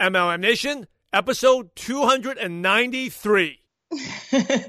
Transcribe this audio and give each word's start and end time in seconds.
MLM 0.00 0.40
Nation, 0.40 0.86
episode 1.12 1.74
293. 1.74 3.58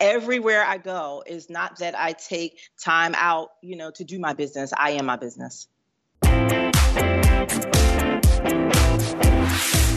Everywhere 0.00 0.64
I 0.64 0.78
go 0.78 1.24
is 1.26 1.50
not 1.50 1.80
that 1.80 1.98
I 1.98 2.12
take 2.12 2.60
time 2.80 3.14
out, 3.16 3.50
you 3.60 3.74
know, 3.74 3.90
to 3.90 4.04
do 4.04 4.20
my 4.20 4.34
business. 4.34 4.72
I 4.76 4.90
am 4.90 5.06
my 5.06 5.16
business. 5.16 5.66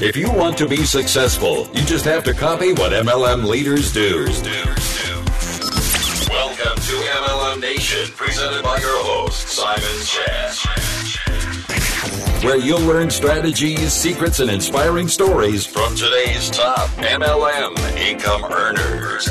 If 0.03 0.17
you 0.17 0.31
want 0.31 0.57
to 0.57 0.67
be 0.67 0.83
successful, 0.83 1.67
you 1.75 1.83
just 1.83 2.05
have 2.05 2.23
to 2.23 2.33
copy 2.33 2.73
what 2.73 2.91
MLM 2.91 3.45
leaders 3.45 3.93
do. 3.93 4.25
Welcome 6.27 6.75
to 6.75 6.93
MLM 6.93 7.61
Nation, 7.61 8.11
presented 8.15 8.63
by 8.63 8.79
your 8.79 9.03
host, 9.03 9.47
Simon 9.49 10.01
Chan. 10.05 10.90
Where 12.43 12.57
you'll 12.57 12.81
learn 12.81 13.11
strategies, 13.11 13.93
secrets, 13.93 14.39
and 14.39 14.49
inspiring 14.49 15.07
stories 15.07 15.63
from 15.63 15.95
today's 15.95 16.49
top 16.49 16.89
MLM 16.97 17.77
income 17.97 18.43
earners. 18.45 19.27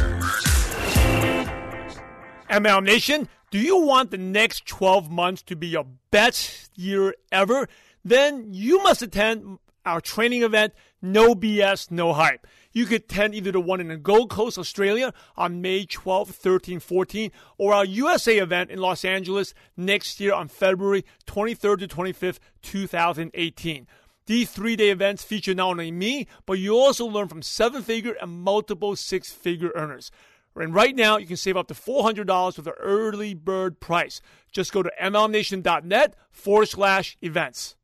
MLM 2.49 2.85
Nation, 2.85 3.29
do 3.51 3.59
you 3.59 3.81
want 3.81 4.13
the 4.13 4.19
next 4.19 4.65
12 4.67 5.11
months 5.11 5.43
to 5.43 5.57
be 5.57 5.67
your 5.67 5.87
best 6.13 6.71
year 6.79 7.17
ever? 7.33 7.69
Then 8.05 8.55
you 8.55 8.81
must 8.85 9.03
attend 9.03 9.59
our 9.85 10.01
training 10.01 10.45
event, 10.45 10.73
No 11.03 11.35
BS, 11.35 11.91
No 11.91 12.13
Hype. 12.13 12.47
You 12.73 12.87
could 12.87 13.03
attend 13.03 13.35
either 13.35 13.53
the 13.53 13.61
one 13.61 13.81
in 13.81 13.89
the 13.89 13.97
Gold 13.97 14.31
Coast, 14.31 14.59
Australia 14.59 15.13
on 15.37 15.61
May 15.61 15.85
12, 15.85 16.31
13, 16.31 16.81
14, 16.81 17.33
or 17.59 17.75
our 17.75 17.85
USA 17.85 18.39
event 18.39 18.71
in 18.71 18.79
Los 18.79 19.05
Angeles 19.05 19.55
next 19.77 20.21
year 20.21 20.33
on 20.33 20.49
February 20.49 21.05
23rd 21.27 21.81
to 21.81 21.89
25th, 21.89 22.39
2018. 22.63 23.87
These 24.27 24.51
three 24.51 24.77
day 24.77 24.91
events 24.91 25.25
feature 25.25 25.55
not 25.55 25.71
only 25.71 25.91
me, 25.91 26.29
but 26.47 26.59
you 26.59 26.77
also 26.77 27.05
learn 27.07 27.27
from 27.27 27.43
seven 27.43 27.83
figure 27.83 28.15
and 28.21 28.31
multiple 28.31 28.95
six 28.95 29.33
figure 29.33 29.73
earners. 29.75 30.13
And 30.55 30.75
right 30.75 30.95
now, 30.95 31.17
you 31.17 31.27
can 31.27 31.37
save 31.37 31.57
up 31.57 31.69
to 31.69 31.75
$400 31.75 32.57
with 32.57 32.65
the 32.65 32.73
early 32.73 33.35
bird 33.35 33.81
price. 33.81 34.21
Just 34.53 34.73
go 34.73 34.83
to 34.83 34.91
mlmnation.net 35.01 36.15
forward 36.31 36.67
slash 36.67 37.17
events. 37.23 37.77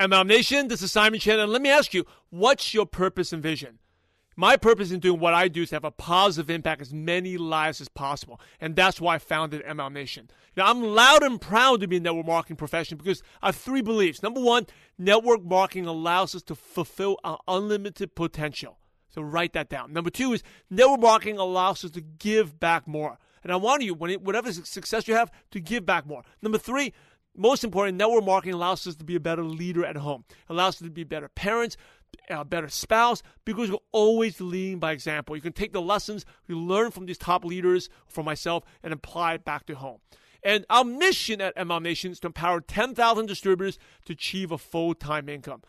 MLM 0.00 0.28
Nation, 0.28 0.68
this 0.68 0.80
is 0.80 0.90
Simon 0.90 1.20
Chan, 1.20 1.38
and 1.38 1.52
let 1.52 1.60
me 1.60 1.68
ask 1.68 1.92
you, 1.92 2.06
what's 2.30 2.72
your 2.72 2.86
purpose 2.86 3.34
and 3.34 3.42
vision? 3.42 3.78
My 4.34 4.56
purpose 4.56 4.92
in 4.92 4.98
doing 4.98 5.20
what 5.20 5.34
I 5.34 5.46
do 5.46 5.60
is 5.60 5.68
to 5.68 5.76
have 5.76 5.84
a 5.84 5.90
positive 5.90 6.48
impact 6.48 6.80
as 6.80 6.90
many 6.90 7.36
lives 7.36 7.82
as 7.82 7.90
possible, 7.90 8.40
and 8.62 8.74
that's 8.74 8.98
why 8.98 9.16
I 9.16 9.18
founded 9.18 9.62
MLM 9.62 9.92
Nation. 9.92 10.30
Now, 10.56 10.70
I'm 10.70 10.82
loud 10.82 11.22
and 11.22 11.38
proud 11.38 11.82
to 11.82 11.86
be 11.86 11.98
a 11.98 12.00
network 12.00 12.24
marketing 12.24 12.56
professional 12.56 12.96
because 12.96 13.22
I 13.42 13.48
have 13.48 13.56
three 13.56 13.82
beliefs. 13.82 14.22
Number 14.22 14.40
one, 14.40 14.66
network 14.96 15.44
marketing 15.44 15.84
allows 15.84 16.34
us 16.34 16.42
to 16.44 16.54
fulfill 16.54 17.18
our 17.22 17.38
unlimited 17.46 18.14
potential. 18.14 18.78
So 19.10 19.20
write 19.20 19.52
that 19.52 19.68
down. 19.68 19.92
Number 19.92 20.08
two 20.08 20.32
is 20.32 20.42
network 20.70 21.00
marketing 21.00 21.36
allows 21.36 21.84
us 21.84 21.90
to 21.90 22.00
give 22.00 22.58
back 22.58 22.88
more. 22.88 23.18
And 23.42 23.52
I 23.52 23.56
want 23.56 23.82
you, 23.82 23.94
when 23.94 24.10
it, 24.10 24.22
whatever 24.22 24.52
success 24.52 25.08
you 25.08 25.14
have, 25.14 25.30
to 25.50 25.60
give 25.60 25.86
back 25.86 26.06
more. 26.06 26.22
Number 26.42 26.58
three, 26.58 26.92
most 27.36 27.64
important, 27.64 27.96
network 27.96 28.24
marketing 28.24 28.54
allows 28.54 28.86
us 28.86 28.96
to 28.96 29.04
be 29.04 29.16
a 29.16 29.20
better 29.20 29.44
leader 29.44 29.84
at 29.84 29.96
home, 29.96 30.24
allows 30.48 30.74
us 30.74 30.78
to 30.80 30.90
be 30.90 31.04
better 31.04 31.28
parents, 31.28 31.76
a 32.28 32.44
better 32.44 32.68
spouse, 32.68 33.22
because 33.44 33.70
we're 33.70 33.78
always 33.92 34.40
leading 34.40 34.78
by 34.78 34.92
example. 34.92 35.36
You 35.36 35.42
can 35.42 35.52
take 35.52 35.72
the 35.72 35.80
lessons 35.80 36.24
you 36.46 36.58
learn 36.58 36.90
from 36.90 37.06
these 37.06 37.18
top 37.18 37.44
leaders, 37.44 37.88
from 38.06 38.24
myself, 38.24 38.64
and 38.82 38.92
apply 38.92 39.34
it 39.34 39.44
back 39.44 39.66
to 39.66 39.74
home. 39.74 39.98
And 40.42 40.64
our 40.70 40.84
mission 40.84 41.40
at 41.40 41.56
MLM 41.56 41.82
Nation 41.82 42.12
is 42.12 42.20
to 42.20 42.28
empower 42.28 42.60
10,000 42.60 43.26
distributors 43.26 43.78
to 44.06 44.12
achieve 44.12 44.50
a 44.50 44.58
full 44.58 44.94
time 44.94 45.28
income. 45.28 45.62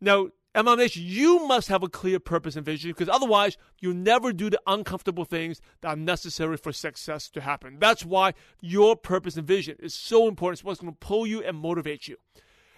Now, 0.00 0.28
MLM 0.56 0.78
Nation, 0.78 1.02
you 1.04 1.46
must 1.46 1.68
have 1.68 1.82
a 1.82 1.88
clear 1.88 2.18
purpose 2.18 2.56
and 2.56 2.64
vision 2.64 2.90
because 2.90 3.10
otherwise 3.10 3.58
you'll 3.78 3.92
never 3.92 4.32
do 4.32 4.48
the 4.48 4.58
uncomfortable 4.66 5.26
things 5.26 5.60
that 5.82 5.88
are 5.88 5.96
necessary 5.96 6.56
for 6.56 6.72
success 6.72 7.28
to 7.28 7.42
happen. 7.42 7.76
That's 7.78 8.06
why 8.06 8.32
your 8.62 8.96
purpose 8.96 9.36
and 9.36 9.46
vision 9.46 9.76
is 9.80 9.92
so 9.92 10.26
important. 10.26 10.60
It's 10.60 10.64
what's 10.64 10.80
going 10.80 10.94
to 10.94 10.98
pull 10.98 11.26
you 11.26 11.42
and 11.42 11.58
motivate 11.58 12.08
you. 12.08 12.16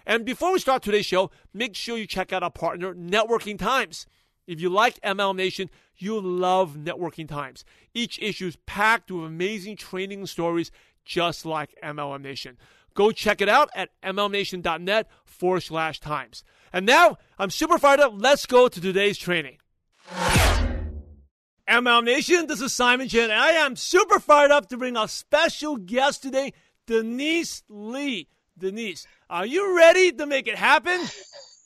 And 0.05 0.25
before 0.25 0.51
we 0.51 0.59
start 0.59 0.83
today's 0.83 1.05
show, 1.05 1.31
make 1.53 1.73
sure 1.73 1.97
you 1.97 2.05
check 2.05 2.33
out 2.33 2.43
our 2.43 2.51
partner, 2.51 2.93
Networking 2.93 3.57
Times. 3.57 4.05
If 4.45 4.59
you 4.59 4.67
like 4.67 4.99
MLM 4.99 5.37
Nation, 5.37 5.69
you'll 5.95 6.21
love 6.21 6.75
Networking 6.75 7.29
Times. 7.29 7.63
Each 7.93 8.19
issue 8.21 8.47
is 8.47 8.57
packed 8.65 9.09
with 9.09 9.23
amazing 9.23 9.77
training 9.77 10.25
stories 10.25 10.69
just 11.05 11.45
like 11.45 11.73
MLM 11.81 12.23
Nation. 12.23 12.57
Go 12.93 13.11
check 13.11 13.41
it 13.41 13.49
out 13.49 13.69
at 13.75 13.89
mlmnation.net 14.03 15.07
forward 15.25 15.61
slash 15.61 15.99
times. 15.99 16.43
And 16.71 16.85
now 16.85 17.17
I'm 17.37 17.49
super 17.49 17.77
fired 17.77 17.99
up. 17.99 18.13
Let's 18.15 18.45
go 18.45 18.67
to 18.67 18.81
today's 18.81 19.17
training. 19.17 19.57
ML 21.69 22.03
Nation, 22.03 22.47
this 22.47 22.61
is 22.61 22.73
Simon 22.73 23.07
Chan, 23.07 23.29
and 23.29 23.39
I 23.39 23.51
am 23.51 23.75
super 23.75 24.19
fired 24.19 24.49
up 24.49 24.69
to 24.69 24.77
bring 24.77 24.97
a 24.97 25.07
special 25.07 25.77
guest 25.77 26.23
today, 26.23 26.53
Denise 26.87 27.61
Lee. 27.69 28.27
Denise, 28.57 29.05
are 29.29 29.45
you 29.45 29.77
ready 29.77 30.11
to 30.13 30.25
make 30.25 30.47
it 30.47 30.55
happen? 30.55 30.99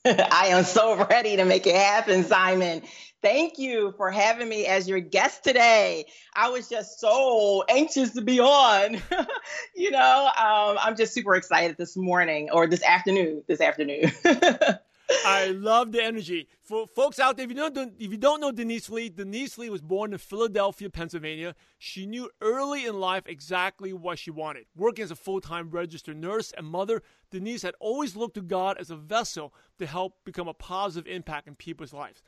I 0.31 0.47
am 0.47 0.65
so 0.65 1.05
ready 1.05 1.37
to 1.37 1.45
make 1.45 1.65
it 1.65 1.75
happen, 1.75 2.25
Simon. 2.25 2.81
Thank 3.21 3.57
you 3.57 3.93
for 3.95 4.11
having 4.11 4.49
me 4.49 4.65
as 4.65 4.85
your 4.85 4.99
guest 4.99 5.45
today. 5.45 6.07
I 6.35 6.49
was 6.49 6.67
just 6.67 6.99
so 6.99 7.63
anxious 7.69 8.11
to 8.15 8.21
be 8.21 8.41
on. 8.41 9.01
you 9.75 9.91
know, 9.91 10.25
um, 10.25 10.77
I'm 10.77 10.97
just 10.97 11.13
super 11.13 11.35
excited 11.35 11.77
this 11.77 11.95
morning 11.95 12.49
or 12.51 12.67
this 12.67 12.83
afternoon. 12.83 13.43
This 13.47 13.61
afternoon. 13.61 14.11
I 15.25 15.47
love 15.55 15.91
the 15.91 16.03
energy. 16.03 16.47
For 16.61 16.87
folks 16.87 17.19
out 17.19 17.37
there, 17.37 17.45
if 17.45 17.49
you 17.51 17.55
don't 17.55 17.77
if 17.99 18.11
you 18.11 18.17
don't 18.17 18.41
know 18.41 18.51
Denise 18.51 18.89
Lee, 18.89 19.09
Denise 19.09 19.57
Lee 19.57 19.69
was 19.69 19.81
born 19.81 20.13
in 20.13 20.19
Philadelphia, 20.19 20.89
Pennsylvania. 20.89 21.55
She 21.77 22.05
knew 22.05 22.29
early 22.41 22.85
in 22.85 22.99
life 22.99 23.23
exactly 23.25 23.93
what 23.93 24.19
she 24.19 24.31
wanted. 24.31 24.65
Working 24.75 25.03
as 25.03 25.11
a 25.11 25.15
full-time 25.15 25.69
registered 25.69 26.17
nurse 26.17 26.51
and 26.57 26.67
mother, 26.67 27.01
Denise 27.31 27.61
had 27.61 27.75
always 27.79 28.15
looked 28.15 28.35
to 28.35 28.41
God 28.41 28.77
as 28.79 28.91
a 28.91 28.95
vessel 28.95 29.53
to 29.79 29.85
help 29.85 30.17
become 30.25 30.47
a 30.47 30.53
positive 30.53 31.11
impact 31.11 31.47
in 31.47 31.55
people's 31.55 31.93
lives. 31.93 32.21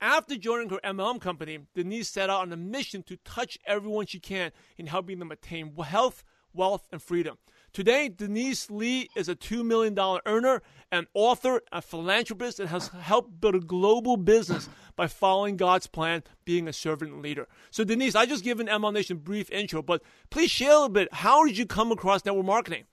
After 0.00 0.36
joining 0.36 0.68
her 0.70 0.80
MLM 0.84 1.20
company, 1.20 1.58
Denise 1.74 2.08
set 2.08 2.30
out 2.30 2.42
on 2.42 2.52
a 2.52 2.56
mission 2.56 3.02
to 3.04 3.16
touch 3.18 3.58
everyone 3.66 4.06
she 4.06 4.20
can 4.20 4.52
in 4.76 4.86
helping 4.86 5.18
them 5.18 5.32
attain 5.32 5.74
health, 5.74 6.22
wealth, 6.52 6.86
and 6.92 7.02
freedom. 7.02 7.38
Today, 7.72 8.08
Denise 8.08 8.70
Lee 8.70 9.10
is 9.14 9.28
a 9.28 9.36
$2 9.36 9.64
million 9.64 9.96
earner, 10.26 10.62
an 10.90 11.06
author, 11.14 11.60
a 11.70 11.82
philanthropist, 11.82 12.58
and 12.58 12.68
has 12.68 12.88
helped 12.88 13.40
build 13.40 13.54
a 13.54 13.60
global 13.60 14.16
business 14.16 14.68
by 14.96 15.06
following 15.06 15.56
God's 15.56 15.86
plan, 15.86 16.22
being 16.44 16.66
a 16.66 16.72
servant 16.72 17.22
leader. 17.22 17.46
So, 17.70 17.84
Denise, 17.84 18.14
I 18.14 18.26
just 18.26 18.42
given 18.42 18.66
MLM 18.66 18.94
Nation 18.94 19.16
a 19.16 19.20
brief 19.20 19.50
intro, 19.50 19.82
but 19.82 20.02
please 20.30 20.50
share 20.50 20.70
a 20.70 20.74
little 20.74 20.88
bit. 20.88 21.12
How 21.12 21.44
did 21.44 21.58
you 21.58 21.66
come 21.66 21.92
across 21.92 22.24
network 22.24 22.46
marketing? 22.46 22.84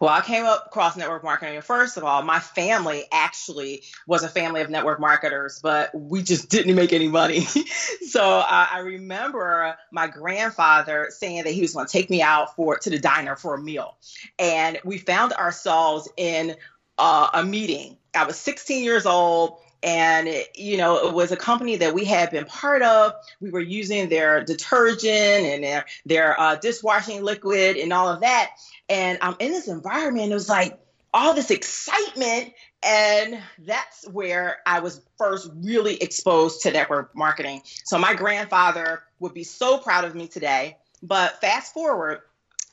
Well, 0.00 0.10
I 0.10 0.20
came 0.20 0.44
up 0.44 0.66
across 0.66 0.96
network 0.96 1.24
marketing. 1.24 1.60
First 1.62 1.96
of 1.96 2.04
all, 2.04 2.22
my 2.22 2.40
family 2.40 3.04
actually 3.12 3.82
was 4.06 4.22
a 4.22 4.28
family 4.28 4.60
of 4.60 4.70
network 4.70 5.00
marketers, 5.00 5.60
but 5.62 5.90
we 5.94 6.22
just 6.22 6.48
didn't 6.48 6.74
make 6.74 6.92
any 6.92 7.08
money. 7.08 7.40
so 8.08 8.22
uh, 8.22 8.66
I 8.70 8.80
remember 8.80 9.76
my 9.90 10.06
grandfather 10.06 11.08
saying 11.10 11.44
that 11.44 11.52
he 11.52 11.60
was 11.60 11.74
going 11.74 11.86
to 11.86 11.92
take 11.92 12.10
me 12.10 12.22
out 12.22 12.54
for 12.54 12.76
to 12.78 12.90
the 12.90 12.98
diner 12.98 13.36
for 13.36 13.54
a 13.54 13.60
meal, 13.60 13.96
and 14.38 14.78
we 14.84 14.98
found 14.98 15.32
ourselves 15.32 16.08
in 16.16 16.56
uh, 16.98 17.30
a 17.34 17.44
meeting. 17.44 17.96
I 18.14 18.24
was 18.24 18.36
16 18.36 18.82
years 18.82 19.06
old 19.06 19.58
and 19.82 20.28
you 20.54 20.76
know 20.76 21.08
it 21.08 21.14
was 21.14 21.30
a 21.30 21.36
company 21.36 21.76
that 21.76 21.94
we 21.94 22.04
had 22.04 22.30
been 22.30 22.44
part 22.44 22.82
of 22.82 23.12
we 23.40 23.50
were 23.50 23.60
using 23.60 24.08
their 24.08 24.42
detergent 24.42 25.06
and 25.12 25.62
their 25.62 25.84
their 26.04 26.40
uh, 26.40 26.56
dishwashing 26.56 27.22
liquid 27.22 27.76
and 27.76 27.92
all 27.92 28.08
of 28.08 28.20
that 28.20 28.50
and 28.88 29.18
I'm 29.20 29.36
in 29.38 29.52
this 29.52 29.68
environment. 29.68 30.30
It 30.30 30.34
was 30.34 30.48
like 30.48 30.78
all 31.12 31.34
this 31.34 31.50
excitement. 31.50 32.52
And 32.82 33.38
that's 33.58 34.08
where 34.08 34.58
I 34.64 34.80
was 34.80 35.02
first 35.16 35.50
really 35.56 35.96
exposed 35.96 36.62
to 36.62 36.70
network 36.70 37.14
marketing. 37.14 37.62
So 37.84 37.98
my 37.98 38.14
grandfather 38.14 39.02
would 39.18 39.34
be 39.34 39.44
so 39.44 39.78
proud 39.78 40.04
of 40.04 40.14
me 40.14 40.28
today. 40.28 40.76
But 41.02 41.40
fast 41.40 41.74
forward, 41.74 42.20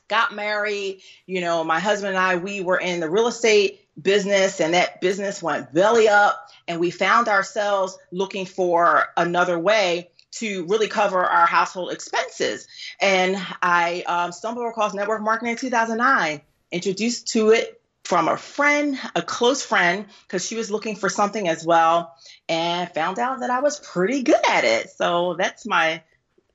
got 0.08 0.34
married, 0.34 1.00
you 1.26 1.40
know, 1.40 1.64
my 1.64 1.80
husband 1.80 2.10
and 2.10 2.18
I, 2.18 2.36
we 2.36 2.60
were 2.60 2.78
in 2.78 3.00
the 3.00 3.10
real 3.10 3.26
estate 3.26 3.85
business 4.00 4.60
and 4.60 4.74
that 4.74 5.00
business 5.00 5.42
went 5.42 5.72
belly 5.72 6.08
up 6.08 6.50
and 6.68 6.80
we 6.80 6.90
found 6.90 7.28
ourselves 7.28 7.96
looking 8.10 8.44
for 8.44 9.06
another 9.16 9.58
way 9.58 10.10
to 10.32 10.66
really 10.66 10.88
cover 10.88 11.24
our 11.24 11.46
household 11.46 11.92
expenses. 11.92 12.68
And 13.00 13.36
I 13.62 14.02
um, 14.06 14.32
stumbled 14.32 14.66
across 14.66 14.92
network 14.92 15.22
marketing 15.22 15.52
in 15.52 15.56
2009, 15.56 16.42
introduced 16.70 17.28
to 17.28 17.50
it 17.50 17.80
from 18.04 18.28
a 18.28 18.36
friend, 18.36 18.98
a 19.14 19.22
close 19.22 19.64
friend, 19.64 20.06
because 20.26 20.46
she 20.46 20.56
was 20.56 20.70
looking 20.70 20.94
for 20.94 21.08
something 21.08 21.48
as 21.48 21.64
well, 21.64 22.14
and 22.48 22.92
found 22.92 23.18
out 23.18 23.40
that 23.40 23.50
I 23.50 23.60
was 23.60 23.80
pretty 23.80 24.22
good 24.22 24.40
at 24.48 24.64
it. 24.64 24.90
So 24.90 25.34
that's 25.38 25.66
my 25.66 26.02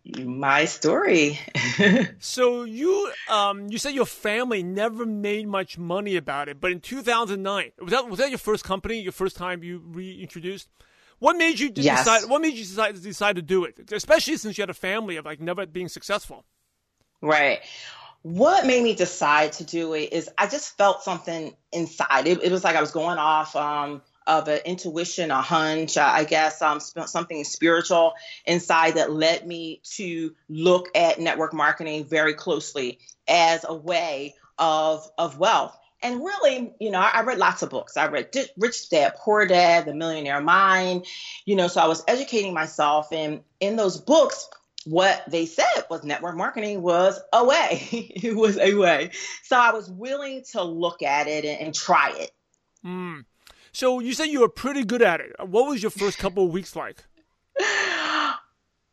my 0.05 0.65
story. 0.65 1.39
so 2.19 2.63
you 2.63 3.11
um, 3.29 3.67
you 3.69 3.77
said 3.77 3.93
your 3.93 4.05
family 4.05 4.63
never 4.63 5.05
made 5.05 5.47
much 5.47 5.77
money 5.77 6.15
about 6.15 6.49
it, 6.49 6.59
but 6.59 6.71
in 6.71 6.79
2009 6.79 7.71
was 7.79 7.91
that 7.91 8.09
was 8.09 8.19
that 8.19 8.29
your 8.29 8.39
first 8.39 8.63
company, 8.63 8.99
your 8.99 9.11
first 9.11 9.35
time 9.35 9.63
you 9.63 9.81
reintroduced? 9.85 10.69
What 11.19 11.37
made 11.37 11.59
you 11.59 11.71
yes. 11.75 11.99
decide? 11.99 12.29
What 12.29 12.41
made 12.41 12.53
you 12.53 12.63
decide, 12.63 12.95
to 12.95 13.01
decide 13.01 13.35
to 13.35 13.43
do 13.43 13.63
it? 13.65 13.91
Especially 13.91 14.37
since 14.37 14.57
you 14.57 14.63
had 14.63 14.71
a 14.71 14.73
family 14.73 15.17
of 15.17 15.25
like 15.25 15.39
never 15.39 15.67
being 15.67 15.87
successful. 15.87 16.45
Right. 17.21 17.59
What 18.23 18.65
made 18.65 18.83
me 18.83 18.95
decide 18.95 19.53
to 19.53 19.63
do 19.63 19.93
it 19.93 20.13
is 20.13 20.29
I 20.37 20.47
just 20.47 20.77
felt 20.77 21.03
something 21.03 21.55
inside. 21.71 22.25
It, 22.25 22.43
it 22.43 22.51
was 22.51 22.63
like 22.63 22.75
I 22.75 22.81
was 22.81 22.91
going 22.91 23.19
off. 23.19 23.55
Um, 23.55 24.01
of 24.27 24.47
an 24.47 24.59
intuition, 24.65 25.31
a 25.31 25.41
hunch, 25.41 25.97
I 25.97 26.23
guess, 26.23 26.61
um, 26.61 26.79
something 26.79 27.43
spiritual 27.43 28.13
inside 28.45 28.95
that 28.95 29.11
led 29.11 29.47
me 29.47 29.81
to 29.95 30.35
look 30.49 30.89
at 30.95 31.19
network 31.19 31.53
marketing 31.53 32.05
very 32.05 32.33
closely 32.33 32.99
as 33.27 33.65
a 33.67 33.73
way 33.73 34.35
of 34.57 35.09
of 35.17 35.37
wealth. 35.37 35.77
And 36.03 36.23
really, 36.23 36.73
you 36.79 36.89
know, 36.89 36.99
I 36.99 37.21
read 37.21 37.37
lots 37.37 37.61
of 37.61 37.69
books. 37.69 37.95
I 37.95 38.07
read 38.07 38.35
Rich 38.57 38.89
Dad, 38.89 39.15
Poor 39.17 39.45
Dad, 39.45 39.85
The 39.85 39.93
Millionaire 39.93 40.41
Mind, 40.41 41.05
you 41.45 41.55
know, 41.55 41.67
so 41.67 41.79
I 41.79 41.87
was 41.87 42.03
educating 42.07 42.53
myself. 42.55 43.11
And 43.11 43.41
in 43.59 43.75
those 43.75 43.97
books, 43.97 44.49
what 44.85 45.23
they 45.27 45.45
said 45.45 45.85
was 45.91 46.03
network 46.03 46.35
marketing 46.35 46.81
was 46.81 47.19
a 47.31 47.45
way. 47.45 47.87
it 47.91 48.35
was 48.35 48.57
a 48.57 48.73
way. 48.73 49.11
So 49.43 49.55
I 49.55 49.73
was 49.73 49.89
willing 49.89 50.43
to 50.53 50.63
look 50.63 51.03
at 51.03 51.27
it 51.27 51.45
and, 51.45 51.59
and 51.67 51.75
try 51.75 52.13
it. 52.17 52.31
Mm. 52.83 53.25
So 53.71 53.99
you 53.99 54.13
said 54.13 54.25
you 54.25 54.41
were 54.41 54.49
pretty 54.49 54.83
good 54.83 55.01
at 55.01 55.21
it. 55.21 55.35
What 55.39 55.67
was 55.67 55.81
your 55.81 55.91
first 55.91 56.17
couple 56.17 56.45
of 56.45 56.51
weeks 56.51 56.75
like? 56.75 57.03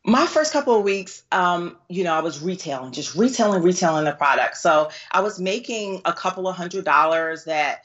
My 0.05 0.25
first 0.25 0.53
couple 0.53 0.75
of 0.75 0.83
weeks, 0.83 1.23
um, 1.31 1.77
you 1.89 2.03
know, 2.03 2.13
I 2.13 2.21
was 2.21 2.41
retailing, 2.41 2.93
just 2.93 3.15
retailing, 3.15 3.61
retailing 3.61 4.05
the 4.05 4.13
product. 4.13 4.57
So 4.57 4.89
I 5.11 5.19
was 5.19 5.39
making 5.39 6.01
a 6.05 6.13
couple 6.13 6.47
of 6.47 6.55
hundred 6.55 6.85
dollars 6.85 7.43
that 7.43 7.83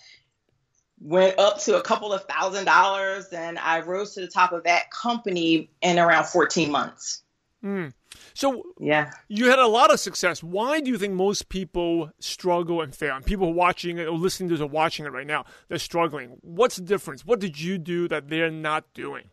went 1.01 1.39
up 1.39 1.61
to 1.63 1.77
a 1.77 1.83
couple 1.83 2.13
of 2.13 2.25
thousand 2.25 2.65
dollars, 2.67 3.27
and 3.27 3.59
I 3.59 3.81
rose 3.81 4.15
to 4.15 4.21
the 4.21 4.29
top 4.29 4.53
of 4.53 4.65
that 4.65 4.91
company 4.91 5.71
in 5.83 5.99
around 5.99 6.27
14 6.27 6.71
months. 6.71 7.24
Mm. 7.65 7.93
So 8.35 8.63
yeah, 8.79 9.13
you 9.29 9.49
had 9.49 9.59
a 9.59 9.67
lot 9.67 9.93
of 9.93 9.99
success. 9.99 10.43
Why 10.43 10.81
do 10.81 10.91
you 10.91 10.99
think 10.99 11.15
most 11.15 11.49
people 11.49 12.11
struggle 12.21 12.83
and 12.83 12.95
fail? 12.95 13.17
And 13.17 13.25
people 13.25 13.55
watching 13.55 13.99
it 13.99 14.07
or 14.07 14.19
listening 14.19 14.51
to 14.51 14.57
this 14.57 14.63
or 14.63 14.69
watching 14.69 15.07
it 15.07 15.13
right 15.13 15.27
now, 15.27 15.45
they're 15.69 15.79
struggling. 15.79 16.37
What's 16.43 16.77
the 16.77 16.83
difference? 16.83 17.25
What 17.25 17.41
did 17.41 17.59
you 17.61 17.79
do 17.79 18.07
that 18.09 18.29
they're 18.29 18.51
not 18.51 18.85
doing? 18.93 19.31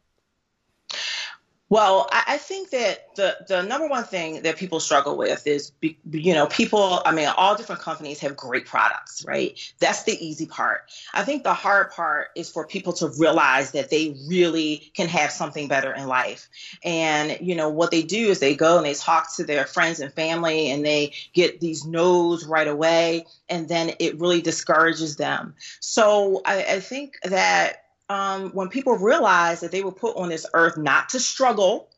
Well, 1.71 2.09
I, 2.11 2.35
think 2.35 2.71
that 2.71 3.15
the 3.15 3.37
the 3.47 3.61
number 3.61 3.87
one 3.87 4.03
thing 4.03 4.41
that 4.41 4.57
people 4.57 4.81
struggle 4.81 5.15
with 5.15 5.47
is, 5.47 5.69
be, 5.69 5.97
you 6.11 6.33
know, 6.33 6.47
people. 6.47 7.01
I 7.05 7.13
mean, 7.13 7.29
all 7.37 7.55
different 7.55 7.79
companies 7.79 8.19
have 8.19 8.35
great 8.35 8.65
products, 8.65 9.23
right? 9.25 9.57
That's 9.79 10.03
the 10.03 10.11
easy 10.11 10.47
part. 10.47 10.81
I 11.13 11.23
think 11.23 11.43
the 11.43 11.53
hard 11.53 11.91
part 11.91 12.27
is 12.35 12.49
for 12.49 12.67
people 12.67 12.91
to 12.95 13.07
realize 13.17 13.71
that 13.71 13.89
they 13.89 14.17
really 14.27 14.91
can 14.97 15.07
have 15.07 15.31
something 15.31 15.69
better 15.69 15.93
in 15.93 16.07
life. 16.07 16.49
And 16.83 17.37
you 17.39 17.55
know, 17.55 17.69
what 17.69 17.89
they 17.89 18.03
do 18.03 18.27
is 18.27 18.39
they 18.39 18.53
go 18.53 18.75
and 18.75 18.85
they 18.85 18.93
talk 18.93 19.33
to 19.37 19.45
their 19.45 19.63
friends 19.63 20.01
and 20.01 20.11
family, 20.13 20.71
and 20.71 20.85
they 20.85 21.13
get 21.31 21.61
these 21.61 21.85
no's 21.85 22.45
right 22.45 22.67
away, 22.67 23.27
and 23.47 23.69
then 23.69 23.93
it 23.99 24.19
really 24.19 24.41
discourages 24.41 25.15
them. 25.15 25.55
So 25.79 26.41
I, 26.43 26.65
I 26.65 26.79
think 26.81 27.17
that 27.23 27.85
um, 28.11 28.49
when 28.49 28.67
people 28.67 28.97
realize 28.97 29.61
that 29.61 29.71
they 29.71 29.83
were 29.83 29.91
put 29.93 30.17
on 30.17 30.27
this 30.27 30.45
earth 30.53 30.75
not 30.75 31.09
to 31.09 31.19
struggle, 31.19 31.89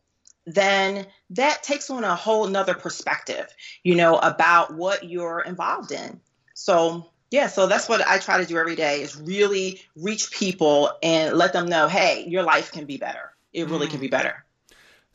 then 0.46 1.08
that 1.32 1.64
takes 1.64 1.90
on 1.90 2.04
a 2.04 2.16
whole 2.16 2.48
nother 2.48 2.76
perspective, 2.76 3.48
you 3.84 3.96
know, 3.96 4.18
about 4.20 4.76
what 4.76 5.04
you're 5.04 5.40
involved 5.40 5.92
in. 5.92 6.22
So 6.54 7.10
yeah, 7.32 7.48
so 7.48 7.66
that's 7.66 7.90
what 7.90 8.08
I 8.08 8.20
try 8.20 8.38
to 8.38 8.46
do 8.46 8.60
every 8.60 8.76
day 8.76 9.02
is 9.02 9.16
really 9.16 9.82
reach 9.96 10.30
people 10.30 10.92
and 11.02 11.36
let 11.36 11.52
them 11.52 11.66
know, 11.66 11.88
hey, 11.88 12.26
your 12.28 12.44
life 12.44 12.72
can 12.72 12.86
be 12.86 12.98
better. 12.98 13.32
It 13.52 13.68
really 13.68 13.88
mm. 13.88 13.92
can 13.92 14.00
be 14.00 14.08
mm. 14.08 14.12
better. 14.12 14.46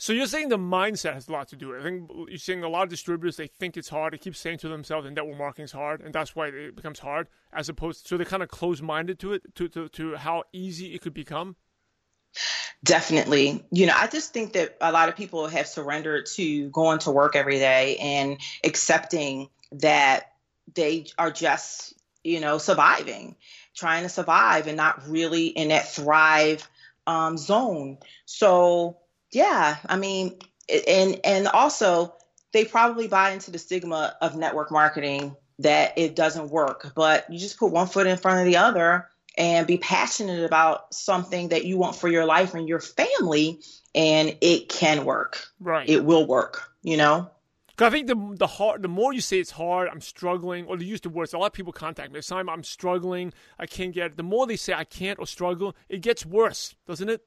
So 0.01 0.13
you're 0.13 0.27
saying 0.27 0.49
the 0.49 0.59
mindset 0.59 1.15
has 1.15 1.29
a 1.29 1.33
lot 1.33 1.49
to 1.49 1.57
do 1.57 1.69
with 1.69 1.79
it. 1.79 1.81
I 1.81 1.83
think 1.83 2.11
you're 2.29 2.39
saying 2.39 2.63
a 2.63 2.69
lot 2.69 2.85
of 2.85 2.89
distributors 2.89 3.37
they 3.37 3.49
think 3.49 3.77
it's 3.77 3.89
hard. 3.89 4.13
They 4.13 4.19
keep 4.19 4.37
saying 4.37 4.59
to 4.59 4.69
themselves 4.69 5.05
that 5.05 5.11
network 5.11 5.37
marketing 5.37 5.65
is 5.65 5.73
hard, 5.73 6.01
and 6.01 6.15
that's 6.15 6.37
why 6.37 6.49
it 6.49 6.77
becomes 6.77 7.01
hard. 7.01 7.27
As 7.53 7.69
opposed, 7.69 8.05
to, 8.05 8.09
so 8.09 8.17
they're 8.17 8.25
kind 8.25 8.43
of 8.43 8.49
closed 8.49 8.83
minded 8.83 9.19
to 9.19 9.33
it, 9.35 9.55
to, 9.57 9.69
to 9.69 9.89
to 9.89 10.17
how 10.17 10.45
easy 10.53 10.95
it 10.95 11.03
could 11.03 11.15
become. 11.15 11.57
Definitely. 12.85 13.65
You 13.73 13.87
know, 13.87 13.95
I 13.97 14.07
just 14.07 14.33
think 14.33 14.53
that 14.53 14.77
a 14.81 14.93
lot 14.93 15.09
of 15.09 15.17
people 15.17 15.49
have 15.49 15.67
surrendered 15.67 16.27
to 16.37 16.71
going 16.71 17.01
to 17.01 17.11
work 17.11 17.35
every 17.35 17.59
day 17.59 17.97
and 17.97 18.39
accepting 18.63 19.49
that 19.73 20.33
they 20.75 21.07
are 21.19 21.33
just, 21.33 21.95
you 22.23 22.39
know, 22.39 22.59
surviving, 22.59 23.35
trying 23.75 24.05
to 24.05 24.09
survive 24.09 24.69
and 24.69 24.77
not 24.77 25.09
really 25.09 25.47
in 25.47 25.69
that 25.69 25.89
thrive 25.89 26.69
um, 27.07 27.37
zone. 27.37 27.99
So 28.27 28.99
yeah, 29.33 29.77
I 29.87 29.97
mean, 29.97 30.39
and 30.87 31.21
and 31.25 31.49
also 31.49 32.15
they 32.53 32.65
probably 32.65 33.09
buy 33.09 33.31
into 33.31 33.51
the 33.51 33.59
stigma 33.59 34.17
of 34.21 34.37
network 34.37 34.71
marketing 34.71 35.37
that 35.59 35.99
it 35.99 36.15
doesn't 36.15 36.51
work, 36.51 36.93
but 36.95 37.31
you 37.31 37.39
just 37.39 37.59
put 37.59 37.73
one 37.73 37.87
foot 37.87 38.07
in 38.07 38.17
front 38.17 38.41
of 38.41 38.47
the 38.47 38.57
other 38.57 39.09
and 39.37 39.67
be 39.67 39.79
passionate 39.79 40.45
about 40.45 40.93
something 40.95 41.49
that 41.49 41.65
you 41.65 41.79
want 41.79 41.97
for 41.97 42.09
your 42.09 42.25
life 42.25 42.55
and 42.55 42.69
your 42.69 42.81
family 42.81 43.61
and 43.95 44.37
it 44.41 44.69
can 44.69 45.05
work. 45.05 45.47
Right. 45.61 45.89
It 45.89 46.05
will 46.05 46.27
work, 46.27 46.73
you 46.83 46.97
know? 46.97 47.31
Because 47.69 47.87
I 47.87 47.91
think 47.91 48.09
the 48.09 48.35
the 48.37 48.47
hard 48.47 48.83
the 48.83 48.89
more 48.89 49.13
you 49.13 49.21
say 49.21 49.39
it's 49.39 49.53
hard, 49.53 49.89
I'm 49.89 50.01
struggling, 50.01 50.67
or 50.67 50.77
they 50.77 50.85
use 50.85 51.01
the 51.01 51.11
words. 51.11 51.33
A 51.33 51.39
lot 51.39 51.47
of 51.47 51.53
people 51.53 51.73
contact 51.73 52.13
me. 52.13 52.21
Time 52.21 52.49
I'm 52.49 52.65
struggling, 52.65 53.33
I 53.59 53.67
can't 53.67 53.95
get 53.95 54.07
it. 54.07 54.17
The 54.17 54.25
more 54.25 54.47
they 54.47 54.57
say 54.57 54.73
I 54.73 54.85
can't 54.85 55.19
or 55.19 55.27
struggle, 55.27 55.77
it 55.89 56.01
gets 56.01 56.27
worse, 56.27 56.75
doesn't 56.89 57.09
it? 57.09 57.25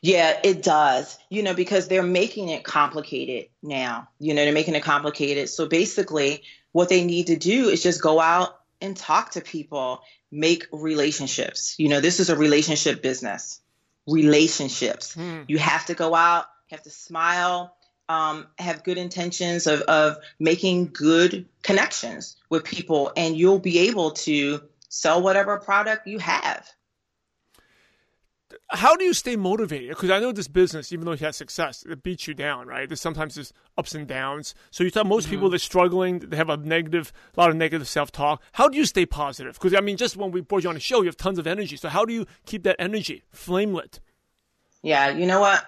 Yeah, 0.00 0.38
it 0.42 0.62
does. 0.62 1.16
You 1.30 1.42
know, 1.42 1.54
because 1.54 1.88
they're 1.88 2.02
making 2.02 2.48
it 2.48 2.64
complicated 2.64 3.50
now. 3.62 4.08
You 4.18 4.34
know, 4.34 4.44
they're 4.44 4.52
making 4.52 4.74
it 4.74 4.82
complicated. 4.82 5.48
So 5.48 5.66
basically, 5.66 6.42
what 6.72 6.88
they 6.88 7.04
need 7.04 7.28
to 7.28 7.36
do 7.36 7.68
is 7.68 7.82
just 7.82 8.02
go 8.02 8.20
out 8.20 8.58
and 8.80 8.96
talk 8.96 9.30
to 9.32 9.40
people, 9.40 10.02
make 10.30 10.66
relationships. 10.72 11.76
You 11.78 11.88
know, 11.88 12.00
this 12.00 12.18
is 12.18 12.30
a 12.30 12.36
relationship 12.36 13.02
business. 13.02 13.60
Relationships. 14.08 15.14
Hmm. 15.14 15.42
You 15.46 15.58
have 15.58 15.86
to 15.86 15.94
go 15.94 16.14
out, 16.14 16.46
you 16.68 16.76
have 16.76 16.82
to 16.82 16.90
smile, 16.90 17.76
um, 18.08 18.48
have 18.58 18.82
good 18.82 18.98
intentions 18.98 19.68
of, 19.68 19.82
of 19.82 20.16
making 20.40 20.90
good 20.92 21.46
connections 21.62 22.36
with 22.50 22.64
people, 22.64 23.12
and 23.16 23.36
you'll 23.36 23.60
be 23.60 23.78
able 23.90 24.10
to 24.10 24.62
sell 24.88 25.22
whatever 25.22 25.58
product 25.58 26.06
you 26.08 26.18
have 26.18 26.68
how 28.72 28.96
do 28.96 29.04
you 29.04 29.14
stay 29.14 29.36
motivated? 29.36 29.90
Because 29.90 30.10
I 30.10 30.18
know 30.18 30.32
this 30.32 30.48
business, 30.48 30.92
even 30.92 31.04
though 31.04 31.12
you 31.12 31.24
have 31.26 31.34
success, 31.34 31.84
it 31.88 32.02
beats 32.02 32.26
you 32.26 32.34
down, 32.34 32.66
right? 32.66 32.88
There's 32.88 33.00
sometimes 33.00 33.34
there's 33.34 33.52
ups 33.76 33.94
and 33.94 34.06
downs. 34.06 34.54
So 34.70 34.82
you 34.84 34.90
tell 34.90 35.04
most 35.04 35.24
mm-hmm. 35.24 35.34
people 35.34 35.50
they're 35.50 35.58
struggling, 35.58 36.20
they 36.20 36.36
have 36.36 36.48
a 36.48 36.56
negative, 36.56 37.12
a 37.36 37.40
lot 37.40 37.50
of 37.50 37.56
negative 37.56 37.88
self-talk. 37.88 38.42
How 38.52 38.68
do 38.68 38.76
you 38.76 38.84
stay 38.84 39.06
positive? 39.06 39.54
Because 39.54 39.74
I 39.74 39.80
mean, 39.80 39.96
just 39.96 40.16
when 40.16 40.30
we 40.30 40.40
brought 40.40 40.64
you 40.64 40.68
on 40.68 40.74
the 40.74 40.80
show, 40.80 41.00
you 41.00 41.06
have 41.06 41.16
tons 41.16 41.38
of 41.38 41.46
energy. 41.46 41.76
So 41.76 41.88
how 41.88 42.04
do 42.04 42.12
you 42.12 42.26
keep 42.46 42.62
that 42.64 42.76
energy 42.78 43.22
flame 43.30 43.74
lit? 43.74 44.00
Yeah, 44.82 45.10
you 45.10 45.26
know 45.26 45.40
what? 45.40 45.64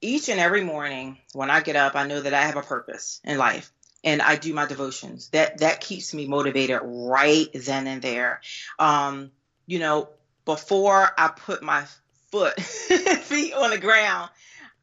Each 0.00 0.28
and 0.28 0.38
every 0.38 0.62
morning 0.62 1.18
when 1.32 1.50
I 1.50 1.60
get 1.60 1.76
up, 1.76 1.96
I 1.96 2.06
know 2.06 2.20
that 2.20 2.34
I 2.34 2.42
have 2.42 2.56
a 2.56 2.62
purpose 2.62 3.20
in 3.24 3.36
life 3.36 3.72
and 4.04 4.22
I 4.22 4.36
do 4.36 4.54
my 4.54 4.66
devotions. 4.66 5.28
That 5.30 5.58
that 5.58 5.80
keeps 5.80 6.14
me 6.14 6.26
motivated 6.26 6.80
right 6.82 7.48
then 7.52 7.86
and 7.86 8.00
there. 8.00 8.40
Um, 8.78 9.32
you 9.66 9.78
know, 9.78 10.10
before 10.44 11.10
I 11.18 11.28
put 11.28 11.62
my 11.62 11.84
foot, 12.30 12.60
feet 12.60 13.52
on 13.54 13.70
the 13.70 13.78
ground, 13.78 14.30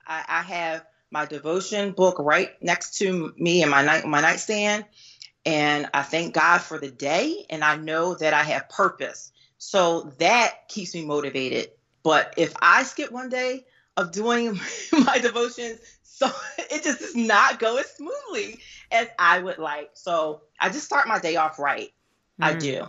I, 0.08 0.24
I, 0.28 0.42
have 0.42 0.86
my 1.12 1.26
devotion 1.26 1.92
book 1.92 2.18
right 2.20 2.52
next 2.62 2.98
to 3.00 3.34
me 3.38 3.64
in 3.64 3.70
my 3.70 3.84
night 3.84 4.06
my 4.06 4.22
nightstand, 4.22 4.86
and 5.46 5.88
I 5.94 6.02
thank 6.02 6.34
God 6.34 6.60
for 6.60 6.80
the 6.80 6.92
day, 6.92 7.46
and 7.50 7.64
I 7.64 7.76
know 7.76 8.16
that 8.16 8.34
I 8.34 8.44
have 8.44 8.70
purpose. 8.70 9.32
So 9.58 10.14
that 10.20 10.68
keeps 10.68 10.94
me 10.94 11.06
motivated. 11.06 11.70
But 12.04 12.36
if 12.38 12.54
I 12.62 12.84
skip 12.84 13.12
one 13.12 13.30
day 13.30 13.66
of 13.98 14.12
doing 14.12 14.60
my 15.06 15.20
devotions, 15.20 15.80
so 16.04 16.28
it 16.58 16.84
just 16.84 17.00
does 17.00 17.16
not 17.16 17.60
go 17.60 17.78
as 17.78 17.88
smoothly 17.96 18.60
as 18.92 19.08
I 19.18 19.40
would 19.40 19.58
like. 19.58 19.92
So 19.94 20.42
I 20.60 20.70
just 20.70 20.86
start 20.86 21.08
my 21.08 21.20
day 21.20 21.36
off 21.36 21.60
right. 21.60 21.92
Mm. 22.42 22.46
I 22.46 22.54
do. 22.54 22.86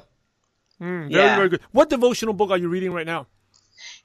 Mm, 0.81 1.11
very, 1.11 1.25
yeah. 1.25 1.37
very 1.37 1.49
good. 1.49 1.61
What 1.73 1.89
devotional 1.89 2.35
book 2.35 2.51
are 2.51 2.59
you 2.59 2.69
reading 2.69 2.93
right 2.93 3.07
now? 3.07 3.27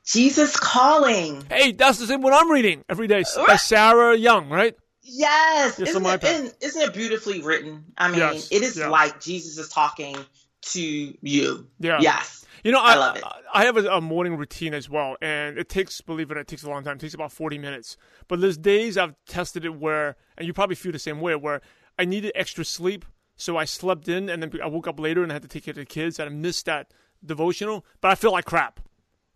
Jesus 0.05 0.55
Calling. 0.57 1.43
Hey, 1.49 1.71
that's 1.71 1.99
the 1.99 2.07
same 2.07 2.21
one 2.21 2.33
I'm 2.33 2.51
reading 2.51 2.83
every 2.89 3.07
day 3.07 3.23
by 3.47 3.55
Sarah 3.55 4.15
Young, 4.15 4.49
right? 4.49 4.75
Yes. 5.03 5.79
isn't, 5.79 6.05
it, 6.05 6.55
isn't 6.61 6.81
it 6.81 6.93
beautifully 6.93 7.41
written? 7.41 7.85
I 7.97 8.09
mean, 8.09 8.19
yes. 8.19 8.51
it 8.51 8.61
is 8.61 8.77
yes. 8.77 8.89
like 8.89 9.19
Jesus 9.21 9.57
is 9.57 9.69
talking 9.69 10.15
to 10.61 10.81
you. 11.21 11.67
Yeah. 11.79 11.99
Yes. 11.99 12.45
You 12.63 12.71
know, 12.71 12.79
I, 12.79 12.93
I 12.93 12.95
love 12.95 13.15
it. 13.17 13.23
I 13.53 13.65
have 13.65 13.77
a, 13.77 13.87
a 13.87 14.01
morning 14.01 14.37
routine 14.37 14.73
as 14.73 14.89
well, 14.89 15.17
and 15.21 15.57
it 15.57 15.67
takes, 15.67 15.99
believe 16.01 16.29
it 16.29 16.33
or 16.33 16.35
not, 16.35 16.41
it 16.41 16.47
takes 16.47 16.63
a 16.63 16.69
long 16.69 16.83
time. 16.83 16.97
It 16.97 16.99
takes 16.99 17.13
about 17.13 17.31
40 17.31 17.57
minutes. 17.57 17.97
But 18.27 18.39
there's 18.39 18.57
days 18.57 18.97
I've 18.97 19.15
tested 19.25 19.65
it 19.65 19.75
where, 19.75 20.15
and 20.37 20.45
you 20.45 20.53
probably 20.53 20.75
feel 20.75 20.91
the 20.91 20.99
same 20.99 21.21
way, 21.21 21.35
where 21.35 21.61
I 21.97 22.05
needed 22.05 22.31
extra 22.35 22.63
sleep, 22.63 23.05
so 23.35 23.57
I 23.57 23.65
slept 23.65 24.07
in, 24.07 24.29
and 24.29 24.43
then 24.43 24.51
I 24.63 24.67
woke 24.67 24.87
up 24.87 24.99
later 24.99 25.23
and 25.23 25.31
I 25.31 25.35
had 25.35 25.41
to 25.41 25.47
take 25.47 25.65
care 25.65 25.71
of 25.71 25.77
the 25.77 25.85
kids, 25.85 26.19
and 26.19 26.29
I 26.29 26.33
missed 26.33 26.67
that 26.67 26.93
devotional, 27.25 27.85
but 27.99 28.11
I 28.11 28.15
feel 28.15 28.31
like 28.31 28.45
crap, 28.45 28.79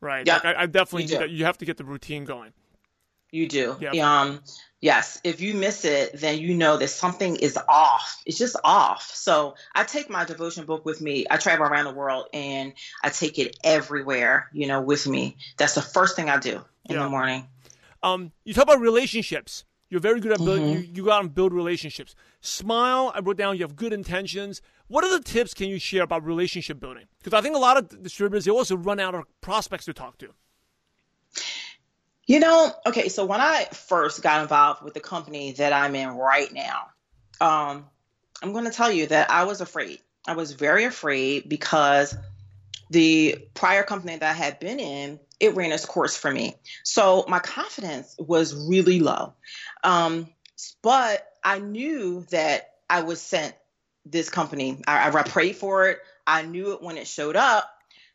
right? 0.01 0.25
Yeah, 0.25 0.35
Like, 0.43 0.45
I, 0.45 0.63
I 0.63 0.65
definitely 0.65 1.05
you. 1.05 1.37
You 1.37 1.45
have 1.45 1.57
to 1.59 1.65
get 1.65 1.77
the 1.77 1.85
routine 1.85 2.25
going. 2.25 2.53
You 3.31 3.47
do. 3.49 3.75
Yep. 3.81 3.95
Um, 3.95 4.39
yes. 4.79 5.19
If 5.23 5.41
you 5.41 5.55
miss 5.55 5.83
it, 5.83 6.17
then 6.19 6.39
you 6.39 6.53
know 6.53 6.77
that 6.77 6.87
something 6.87 7.35
is 7.35 7.57
off. 7.67 8.21
It's 8.25 8.37
just 8.37 8.55
off. 8.63 9.11
So 9.13 9.55
I 9.73 9.83
take 9.83 10.09
my 10.09 10.23
devotion 10.23 10.65
book 10.65 10.85
with 10.85 11.01
me. 11.01 11.25
I 11.29 11.35
travel 11.35 11.65
around 11.65 11.85
the 11.85 11.93
world 11.93 12.27
and 12.33 12.71
I 13.03 13.09
take 13.09 13.37
it 13.37 13.57
everywhere, 13.63 14.47
you 14.53 14.67
know, 14.67 14.79
with 14.81 15.05
me. 15.05 15.35
That's 15.57 15.75
the 15.75 15.81
first 15.81 16.15
thing 16.15 16.29
I 16.29 16.37
do 16.37 16.63
in 16.85 16.95
Yeah. 16.95 17.03
the 17.03 17.09
morning. 17.09 17.47
Um, 18.03 18.31
you 18.45 18.53
talk 18.53 18.63
about 18.63 18.79
relationships. 18.79 19.65
You're 19.89 20.01
very 20.01 20.19
good 20.19 20.31
at 20.31 20.39
building. 20.39 20.65
Mm-hmm. 20.65 20.81
You, 20.81 20.89
you 20.93 21.03
go 21.05 21.11
out 21.11 21.21
and 21.21 21.33
build 21.33 21.53
relationships. 21.53 22.15
Smile. 22.41 23.11
I 23.13 23.19
wrote 23.19 23.37
down. 23.37 23.55
You 23.55 23.63
have 23.63 23.75
good 23.75 23.93
intentions. 23.93 24.61
What 24.87 25.03
are 25.03 25.11
the 25.11 25.23
tips 25.23 25.53
can 25.53 25.69
you 25.69 25.79
share 25.79 26.03
about 26.03 26.25
relationship 26.25 26.79
building? 26.79 27.05
Because 27.19 27.37
I 27.37 27.41
think 27.41 27.55
a 27.55 27.59
lot 27.59 27.77
of 27.77 28.03
distributors 28.03 28.45
they 28.45 28.51
also 28.51 28.75
run 28.75 28.99
out 28.99 29.15
of 29.15 29.23
prospects 29.41 29.85
to 29.85 29.93
talk 29.93 30.17
to. 30.19 30.29
You 32.27 32.39
know, 32.39 32.71
okay, 32.87 33.07
so 33.09 33.23
when 33.25 33.39
I 33.39 33.65
first 33.65 34.23
got 34.23 34.41
involved 34.41 34.83
with 34.83 34.95
the 34.95 34.99
company 34.99 35.51
that 35.53 35.73
I'm 35.73 35.93
in 35.95 36.09
right 36.09 36.51
now, 36.51 36.87
um, 37.39 37.85
I'm 38.41 38.51
going 38.51 38.65
to 38.65 38.71
tell 38.71 38.91
you 38.91 39.05
that 39.07 39.29
I 39.29 39.43
was 39.43 39.61
afraid. 39.61 39.99
I 40.27 40.33
was 40.33 40.53
very 40.53 40.85
afraid 40.85 41.47
because 41.47 42.15
the 42.89 43.37
prior 43.53 43.83
company 43.83 44.17
that 44.17 44.29
I 44.29 44.33
had 44.33 44.59
been 44.59 44.79
in, 44.79 45.19
it 45.39 45.55
ran 45.55 45.71
its 45.71 45.85
course 45.85 46.15
for 46.15 46.31
me. 46.31 46.55
So 46.83 47.25
my 47.27 47.39
confidence 47.39 48.15
was 48.17 48.55
really 48.55 48.99
low. 48.99 49.33
Um, 49.83 50.29
but 50.81 51.27
I 51.43 51.59
knew 51.59 52.25
that 52.31 52.71
I 52.89 53.01
was 53.01 53.21
sent 53.21 53.55
this 54.05 54.29
company. 54.29 54.81
I, 54.87 55.09
I 55.09 55.23
prayed 55.23 55.55
for 55.55 55.89
it. 55.89 55.99
I 56.25 56.43
knew 56.43 56.73
it 56.73 56.81
when 56.81 56.97
it 56.97 57.07
showed 57.07 57.35
up. 57.35 57.69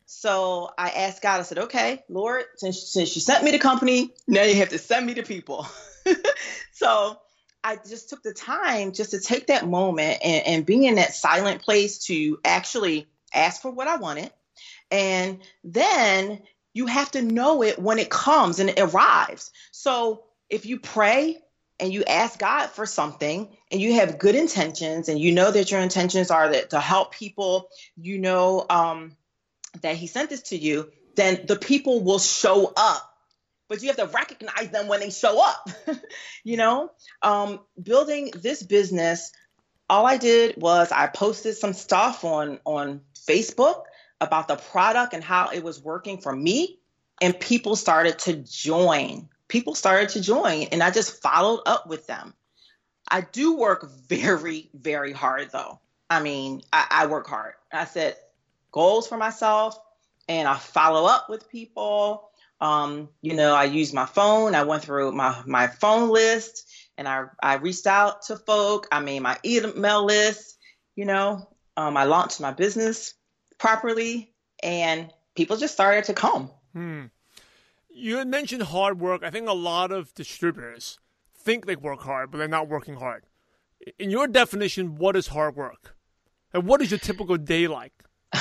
So 0.06 0.70
I 0.76 0.90
asked 0.90 1.22
God, 1.22 1.38
I 1.38 1.42
said, 1.42 1.58
okay, 1.58 2.02
Lord, 2.08 2.44
since, 2.56 2.82
since 2.82 3.14
you 3.14 3.20
sent 3.20 3.44
me 3.44 3.52
the 3.52 3.58
company, 3.58 4.12
now 4.26 4.42
you 4.42 4.56
have 4.56 4.70
to 4.70 4.78
send 4.78 5.06
me 5.06 5.14
the 5.14 5.22
people. 5.22 5.68
so 6.72 7.16
I 7.62 7.76
just 7.76 8.08
took 8.08 8.22
the 8.22 8.32
time 8.32 8.92
just 8.92 9.12
to 9.12 9.20
take 9.20 9.48
that 9.48 9.68
moment 9.68 10.18
and, 10.24 10.46
and 10.46 10.66
be 10.66 10.86
in 10.86 10.96
that 10.96 11.14
silent 11.14 11.62
place 11.62 11.98
to 12.06 12.40
actually 12.44 13.06
ask 13.32 13.62
for 13.62 13.70
what 13.70 13.86
I 13.86 13.96
wanted. 13.96 14.32
And 14.90 15.38
then 15.62 16.40
you 16.80 16.86
have 16.86 17.10
to 17.10 17.20
know 17.20 17.62
it 17.62 17.78
when 17.78 17.98
it 17.98 18.08
comes 18.08 18.58
and 18.58 18.70
it 18.70 18.80
arrives. 18.80 19.52
So 19.70 20.24
if 20.48 20.64
you 20.64 20.80
pray 20.80 21.36
and 21.78 21.92
you 21.92 22.04
ask 22.04 22.38
God 22.38 22.68
for 22.68 22.86
something 22.86 23.54
and 23.70 23.82
you 23.82 23.96
have 23.96 24.18
good 24.18 24.34
intentions 24.34 25.10
and 25.10 25.20
you 25.20 25.32
know 25.32 25.50
that 25.50 25.70
your 25.70 25.80
intentions 25.80 26.30
are 26.30 26.48
that 26.52 26.70
to 26.70 26.80
help 26.80 27.12
people, 27.12 27.68
you 27.98 28.18
know 28.18 28.64
um, 28.70 29.14
that 29.82 29.96
He 29.96 30.06
sent 30.06 30.30
this 30.30 30.40
to 30.44 30.56
you, 30.56 30.90
then 31.16 31.44
the 31.46 31.56
people 31.56 32.02
will 32.02 32.18
show 32.18 32.72
up. 32.74 33.06
But 33.68 33.82
you 33.82 33.88
have 33.88 33.98
to 33.98 34.06
recognize 34.06 34.70
them 34.70 34.88
when 34.88 35.00
they 35.00 35.10
show 35.10 35.44
up. 35.44 35.68
you 36.44 36.56
know, 36.56 36.90
um, 37.20 37.60
building 37.80 38.30
this 38.34 38.62
business, 38.62 39.32
all 39.90 40.06
I 40.06 40.16
did 40.16 40.56
was 40.56 40.90
I 40.90 41.08
posted 41.08 41.58
some 41.58 41.74
stuff 41.74 42.24
on 42.24 42.58
on 42.64 43.02
Facebook 43.28 43.82
about 44.20 44.48
the 44.48 44.56
product 44.56 45.14
and 45.14 45.24
how 45.24 45.50
it 45.50 45.62
was 45.62 45.82
working 45.82 46.18
for 46.18 46.34
me, 46.34 46.78
and 47.20 47.38
people 47.38 47.76
started 47.76 48.18
to 48.20 48.34
join. 48.34 49.28
People 49.48 49.74
started 49.74 50.10
to 50.10 50.20
join, 50.20 50.64
and 50.64 50.82
I 50.82 50.90
just 50.90 51.22
followed 51.22 51.62
up 51.66 51.86
with 51.86 52.06
them. 52.06 52.34
I 53.08 53.22
do 53.22 53.56
work 53.56 53.90
very, 54.08 54.70
very 54.74 55.12
hard, 55.12 55.50
though. 55.52 55.80
I 56.08 56.20
mean, 56.22 56.62
I, 56.72 56.86
I 56.90 57.06
work 57.06 57.26
hard. 57.26 57.54
I 57.72 57.84
set 57.84 58.18
goals 58.72 59.06
for 59.06 59.16
myself, 59.16 59.78
and 60.28 60.48
I 60.48 60.56
follow 60.56 61.06
up 61.06 61.28
with 61.28 61.48
people. 61.48 62.30
Um, 62.60 63.08
you 63.22 63.34
know, 63.34 63.54
I 63.54 63.64
use 63.64 63.92
my 63.92 64.06
phone. 64.06 64.54
I 64.54 64.64
went 64.64 64.82
through 64.82 65.12
my 65.12 65.42
my 65.46 65.66
phone 65.66 66.10
list, 66.10 66.68
and 66.98 67.08
I 67.08 67.26
I 67.42 67.54
reached 67.54 67.86
out 67.86 68.22
to 68.22 68.36
folk. 68.36 68.86
I 68.92 69.00
made 69.00 69.20
my 69.20 69.38
email 69.44 70.04
list. 70.04 70.58
You 70.94 71.06
know, 71.06 71.48
um, 71.76 71.96
I 71.96 72.04
launched 72.04 72.40
my 72.40 72.52
business 72.52 73.14
properly, 73.60 74.32
and 74.62 75.12
people 75.36 75.56
just 75.56 75.74
started 75.74 76.04
to 76.04 76.14
come. 76.14 76.50
Hmm. 76.72 77.04
You 77.90 78.16
had 78.16 78.28
mentioned 78.28 78.62
hard 78.62 78.98
work. 78.98 79.22
I 79.22 79.30
think 79.30 79.48
a 79.48 79.52
lot 79.52 79.92
of 79.92 80.14
distributors 80.14 80.98
think 81.36 81.66
they 81.66 81.76
work 81.76 82.00
hard, 82.00 82.30
but 82.30 82.38
they're 82.38 82.48
not 82.48 82.68
working 82.68 82.96
hard. 82.96 83.24
In 83.98 84.10
your 84.10 84.26
definition, 84.26 84.96
what 84.96 85.16
is 85.16 85.28
hard 85.28 85.56
work? 85.56 85.94
And 86.52 86.66
what 86.66 86.82
is 86.82 86.90
your 86.90 86.98
typical 86.98 87.36
day 87.36 87.68
like? 87.68 87.92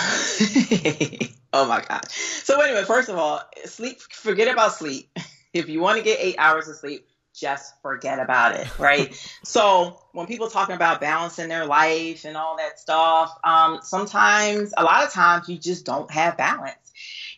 oh 1.53 1.67
my 1.67 1.83
god. 1.87 2.09
So 2.09 2.61
anyway, 2.61 2.83
first 2.83 3.09
of 3.09 3.17
all, 3.17 3.41
sleep. 3.65 4.01
Forget 4.01 4.47
about 4.51 4.73
sleep. 4.73 5.09
If 5.51 5.67
you 5.67 5.79
want 5.79 5.97
to 5.97 6.03
get 6.03 6.19
eight 6.21 6.35
hours 6.37 6.67
of 6.67 6.75
sleep, 6.75 7.07
just 7.39 7.73
forget 7.81 8.19
about 8.19 8.55
it, 8.55 8.79
right? 8.79 9.13
so 9.43 9.99
when 10.11 10.27
people 10.27 10.49
talking 10.49 10.75
about 10.75 11.01
balancing 11.01 11.49
their 11.49 11.65
life 11.65 12.25
and 12.25 12.35
all 12.35 12.57
that 12.57 12.79
stuff, 12.79 13.37
um, 13.43 13.79
sometimes, 13.81 14.73
a 14.77 14.83
lot 14.83 15.03
of 15.03 15.11
times, 15.11 15.47
you 15.47 15.57
just 15.57 15.85
don't 15.85 16.09
have 16.11 16.37
balance. 16.37 16.75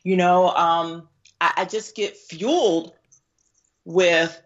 You 0.03 0.17
know, 0.17 0.50
um, 0.50 1.08
I, 1.39 1.53
I 1.58 1.65
just 1.65 1.96
get 1.96 2.17
fueled 2.17 2.93
with 3.86 4.41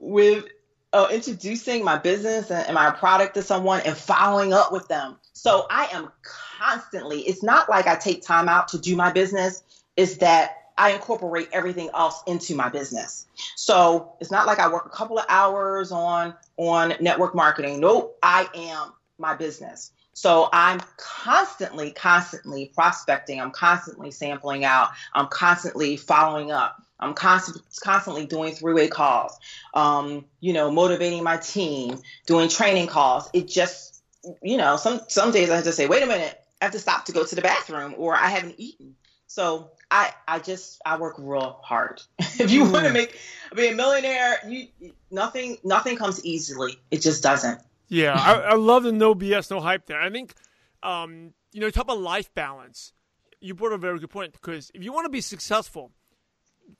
with 0.00 0.44
uh, 0.92 1.08
introducing 1.10 1.84
my 1.84 1.98
business 1.98 2.50
and, 2.50 2.66
and 2.66 2.74
my 2.74 2.90
product 2.90 3.34
to 3.34 3.42
someone 3.42 3.80
and 3.84 3.96
following 3.96 4.52
up 4.52 4.72
with 4.72 4.86
them. 4.88 5.16
So 5.32 5.66
I 5.68 5.88
am 5.92 6.10
constantly. 6.22 7.20
It's 7.22 7.42
not 7.42 7.68
like 7.68 7.86
I 7.86 7.96
take 7.96 8.22
time 8.22 8.48
out 8.48 8.68
to 8.68 8.78
do 8.78 8.94
my 8.94 9.10
business. 9.10 9.62
It's 9.96 10.18
that 10.18 10.63
I 10.76 10.90
incorporate 10.90 11.48
everything 11.52 11.90
else 11.94 12.22
into 12.26 12.54
my 12.54 12.68
business. 12.68 13.26
So 13.56 14.14
it's 14.20 14.30
not 14.30 14.46
like 14.46 14.58
I 14.58 14.72
work 14.72 14.86
a 14.86 14.90
couple 14.90 15.18
of 15.18 15.26
hours 15.28 15.92
on 15.92 16.34
on 16.56 16.94
network 17.00 17.34
marketing. 17.34 17.80
Nope, 17.80 18.18
I 18.22 18.48
am 18.54 18.92
my 19.18 19.34
business. 19.34 19.92
So 20.14 20.48
I'm 20.52 20.80
constantly, 20.96 21.90
constantly 21.90 22.70
prospecting. 22.74 23.40
I'm 23.40 23.50
constantly 23.50 24.10
sampling 24.12 24.64
out. 24.64 24.90
I'm 25.12 25.26
constantly 25.26 25.96
following 25.96 26.52
up. 26.52 26.80
I'm 27.00 27.14
constant, 27.14 27.62
constantly 27.82 28.24
doing 28.24 28.54
three-way 28.54 28.88
calls. 28.88 29.36
Um, 29.74 30.24
you 30.40 30.52
know, 30.52 30.70
motivating 30.70 31.24
my 31.24 31.36
team, 31.36 31.98
doing 32.26 32.48
training 32.48 32.86
calls. 32.86 33.28
It 33.32 33.48
just, 33.48 34.02
you 34.40 34.56
know, 34.56 34.76
some 34.76 35.00
some 35.08 35.32
days 35.32 35.50
I 35.50 35.56
have 35.56 35.64
to 35.64 35.72
say, 35.72 35.86
wait 35.86 36.02
a 36.02 36.06
minute, 36.06 36.40
I 36.62 36.66
have 36.66 36.72
to 36.72 36.78
stop 36.78 37.06
to 37.06 37.12
go 37.12 37.24
to 37.24 37.34
the 37.34 37.42
bathroom, 37.42 37.94
or 37.98 38.14
I 38.14 38.28
haven't 38.28 38.54
eaten. 38.58 38.94
So 39.26 39.70
I 39.90 40.12
I 40.28 40.38
just 40.38 40.80
I 40.84 40.98
work 40.98 41.16
real 41.18 41.58
hard. 41.62 42.02
if 42.18 42.50
you 42.50 42.64
want 42.70 42.86
to 42.86 42.92
make 42.92 43.18
be 43.54 43.68
a 43.68 43.74
millionaire, 43.74 44.38
you 44.46 44.68
nothing 45.10 45.58
nothing 45.64 45.96
comes 45.96 46.24
easily. 46.24 46.78
It 46.90 47.00
just 47.02 47.22
doesn't. 47.22 47.60
Yeah, 47.88 48.14
I, 48.14 48.52
I 48.52 48.54
love 48.54 48.84
the 48.84 48.92
no 48.92 49.14
BS, 49.14 49.50
no 49.50 49.60
hype 49.60 49.86
there. 49.86 50.00
I 50.00 50.10
think, 50.10 50.34
um, 50.82 51.34
you 51.52 51.60
know, 51.60 51.66
you 51.66 51.72
talk 51.72 51.84
about 51.84 52.00
life 52.00 52.32
balance. 52.34 52.92
You 53.40 53.54
brought 53.54 53.72
a 53.72 53.78
very 53.78 53.98
good 53.98 54.10
point 54.10 54.32
because 54.32 54.70
if 54.74 54.82
you 54.82 54.92
want 54.92 55.04
to 55.04 55.10
be 55.10 55.20
successful, 55.20 55.92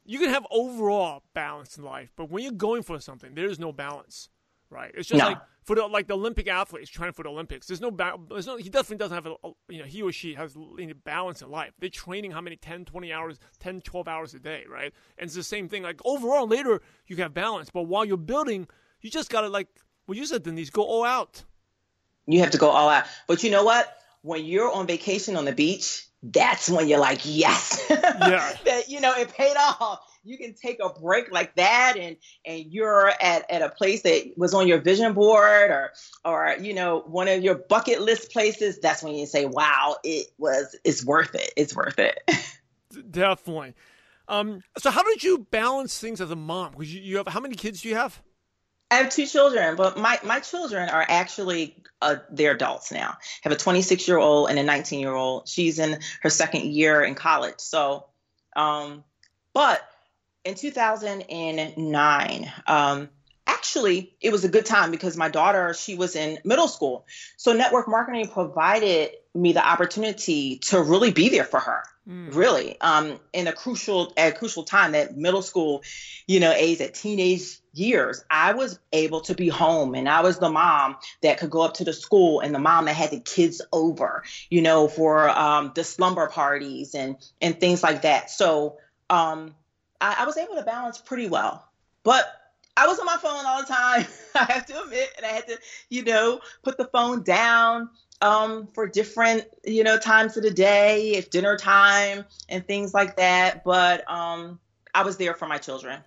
you 0.04 0.18
can 0.18 0.30
have 0.30 0.46
overall 0.50 1.22
balance 1.34 1.76
in 1.76 1.84
life, 1.84 2.10
but 2.16 2.30
when 2.30 2.42
you're 2.42 2.52
going 2.52 2.82
for 2.82 2.98
something, 3.00 3.34
there 3.34 3.46
is 3.46 3.58
no 3.58 3.72
balance, 3.72 4.28
right? 4.74 4.90
It's 4.94 5.08
just 5.08 5.18
No. 5.18 5.28
like 5.28 5.38
for 5.62 5.76
the 5.76 5.86
like 5.86 6.08
the 6.08 6.14
Olympic 6.14 6.46
athletes 6.48 6.90
trying 6.90 7.12
for 7.12 7.22
the 7.22 7.30
Olympics. 7.30 7.66
There's 7.68 7.80
no 7.80 7.90
ba- 7.90 8.16
there's 8.28 8.46
no 8.46 8.56
he 8.56 8.68
definitely 8.68 8.98
doesn't 8.98 9.14
have 9.14 9.26
a, 9.26 9.36
you 9.68 9.78
know 9.78 9.84
he 9.86 10.02
or 10.02 10.12
she 10.12 10.34
has 10.34 10.54
you 10.54 10.86
know, 10.88 10.94
balance 11.04 11.40
in 11.40 11.50
life. 11.50 11.72
They're 11.78 11.88
training 11.88 12.32
how 12.32 12.40
many 12.42 12.56
10, 12.56 12.84
20 12.84 13.12
hours, 13.12 13.38
10, 13.60 13.80
12 13.80 14.08
hours 14.08 14.34
a 14.34 14.38
day, 14.40 14.64
right? 14.68 14.92
And 15.16 15.26
it's 15.26 15.34
the 15.36 15.42
same 15.42 15.68
thing. 15.68 15.82
Like 15.82 16.00
overall, 16.04 16.46
later 16.46 16.82
you 17.06 17.16
have 17.16 17.32
balance, 17.32 17.70
but 17.70 17.82
while 17.84 18.04
you're 18.04 18.16
building, 18.18 18.66
you 19.00 19.08
just 19.10 19.30
gotta 19.30 19.48
like 19.48 19.68
what 20.06 20.18
you 20.18 20.26
said, 20.26 20.42
Denise, 20.42 20.68
go 20.70 20.82
all 20.82 21.04
out. 21.04 21.44
You 22.26 22.40
have 22.40 22.50
to 22.50 22.58
go 22.58 22.68
all 22.70 22.88
out. 22.90 23.04
But 23.26 23.42
you 23.42 23.50
know 23.50 23.64
what? 23.64 23.96
When 24.22 24.44
you're 24.44 24.70
on 24.72 24.86
vacation 24.86 25.36
on 25.36 25.44
the 25.44 25.52
beach, 25.52 26.06
that's 26.22 26.68
when 26.70 26.88
you're 26.88 26.98
like, 27.00 27.20
yes. 27.24 27.82
Yeah. 27.90 28.56
that 28.64 28.88
you 28.88 29.00
know, 29.00 29.14
it 29.14 29.28
paid 29.32 29.56
off. 29.58 30.00
You 30.24 30.38
can 30.38 30.54
take 30.54 30.78
a 30.82 30.88
break 30.88 31.30
like 31.30 31.54
that 31.56 31.96
and 31.98 32.16
and 32.44 32.64
you're 32.72 33.08
at, 33.08 33.50
at 33.50 33.62
a 33.62 33.68
place 33.68 34.02
that 34.02 34.32
was 34.36 34.54
on 34.54 34.66
your 34.66 34.78
vision 34.78 35.12
board 35.12 35.70
or 35.70 35.92
or 36.24 36.56
you 36.60 36.74
know, 36.74 37.00
one 37.06 37.28
of 37.28 37.42
your 37.42 37.56
bucket 37.56 38.00
list 38.00 38.32
places, 38.32 38.78
that's 38.80 39.02
when 39.02 39.14
you 39.14 39.26
say, 39.26 39.44
Wow, 39.46 39.96
it 40.02 40.28
was 40.38 40.76
it's 40.84 41.04
worth 41.04 41.34
it. 41.34 41.52
It's 41.56 41.74
worth 41.74 41.98
it. 41.98 42.18
Definitely. 43.10 43.74
Um, 44.26 44.60
so 44.78 44.90
how 44.90 45.02
did 45.02 45.22
you 45.22 45.46
balance 45.50 45.98
things 45.98 46.20
as 46.20 46.30
a 46.30 46.36
mom? 46.36 46.72
Because 46.72 46.94
you, 46.94 47.02
you 47.02 47.16
have 47.18 47.28
how 47.28 47.40
many 47.40 47.54
kids 47.54 47.82
do 47.82 47.88
you 47.88 47.96
have? 47.96 48.22
I 48.90 48.96
have 48.98 49.10
two 49.10 49.26
children, 49.26 49.76
but 49.76 49.98
my, 49.98 50.20
my 50.24 50.40
children 50.40 50.88
are 50.88 51.04
actually 51.08 51.82
uh, 52.00 52.16
they're 52.30 52.52
adults 52.52 52.92
now. 52.92 53.16
I 53.18 53.48
have 53.48 53.52
a 53.52 53.56
26 53.56 54.06
year 54.06 54.18
old 54.18 54.50
and 54.50 54.58
a 54.58 54.62
19 54.62 55.00
year 55.00 55.12
old. 55.12 55.48
She's 55.48 55.78
in 55.78 55.98
her 56.22 56.30
second 56.30 56.66
year 56.66 57.02
in 57.02 57.14
college. 57.14 57.58
So, 57.58 58.06
um, 58.54 59.02
but 59.52 59.82
in 60.44 60.54
2009, 60.54 62.52
um, 62.66 63.08
actually 63.46 64.14
it 64.20 64.30
was 64.30 64.44
a 64.44 64.48
good 64.48 64.66
time 64.66 64.90
because 64.90 65.16
my 65.16 65.28
daughter 65.28 65.74
she 65.74 65.94
was 65.94 66.16
in 66.16 66.38
middle 66.44 66.68
school. 66.68 67.06
So 67.36 67.52
network 67.52 67.88
marketing 67.88 68.28
provided 68.28 69.10
me 69.34 69.52
the 69.52 69.66
opportunity 69.66 70.58
to 70.58 70.80
really 70.80 71.12
be 71.12 71.28
there 71.28 71.44
for 71.44 71.60
her 71.60 71.82
mm. 72.08 72.34
really. 72.34 72.80
Um, 72.80 73.18
in 73.32 73.46
a 73.46 73.52
crucial 73.52 74.12
at 74.16 74.34
a 74.34 74.36
crucial 74.36 74.64
time 74.64 74.92
that 74.92 75.16
middle 75.16 75.42
school 75.42 75.82
you 76.26 76.40
know 76.40 76.52
age 76.52 76.80
at 76.80 76.94
teenage 76.94 77.58
years 77.72 78.24
i 78.30 78.52
was 78.52 78.78
able 78.92 79.20
to 79.20 79.34
be 79.34 79.48
home 79.48 79.96
and 79.96 80.08
i 80.08 80.20
was 80.20 80.38
the 80.38 80.48
mom 80.48 80.96
that 81.22 81.38
could 81.38 81.50
go 81.50 81.60
up 81.62 81.74
to 81.74 81.82
the 81.82 81.92
school 81.92 82.38
and 82.38 82.54
the 82.54 82.58
mom 82.58 82.84
that 82.84 82.94
had 82.94 83.10
the 83.10 83.18
kids 83.18 83.60
over 83.72 84.22
you 84.48 84.62
know 84.62 84.86
for 84.86 85.28
um, 85.30 85.72
the 85.74 85.82
slumber 85.82 86.28
parties 86.28 86.94
and 86.94 87.16
and 87.40 87.58
things 87.58 87.82
like 87.82 88.02
that. 88.02 88.30
So 88.30 88.76
um, 89.10 89.54
I, 90.00 90.16
I 90.20 90.24
was 90.26 90.36
able 90.36 90.54
to 90.56 90.62
balance 90.62 90.98
pretty 90.98 91.28
well 91.28 91.68
but 92.04 92.40
I 92.76 92.86
was 92.86 92.98
on 93.00 93.06
my 93.06 93.16
phone 93.16 93.44
all 93.46 93.60
the 93.60 93.66
time. 93.66 94.06
I 94.34 94.52
have 94.52 94.66
to 94.66 94.82
admit, 94.82 95.10
and 95.16 95.26
I 95.26 95.30
had 95.30 95.48
to, 95.48 95.58
you 95.88 96.04
know, 96.04 96.40
put 96.62 96.76
the 96.76 96.86
phone 96.86 97.22
down 97.22 97.90
um, 98.20 98.68
for 98.68 98.86
different, 98.86 99.44
you 99.64 99.82
know, 99.82 99.98
times 99.98 100.36
of 100.36 100.44
the 100.44 100.50
day, 100.50 101.14
if 101.14 101.30
dinner 101.30 101.56
time 101.56 102.24
and 102.48 102.66
things 102.66 102.94
like 102.94 103.16
that. 103.16 103.64
But 103.64 104.08
um, 104.10 104.60
I 104.94 105.02
was 105.02 105.16
there 105.16 105.34
for 105.34 105.48
my 105.48 105.58
children. 105.58 106.00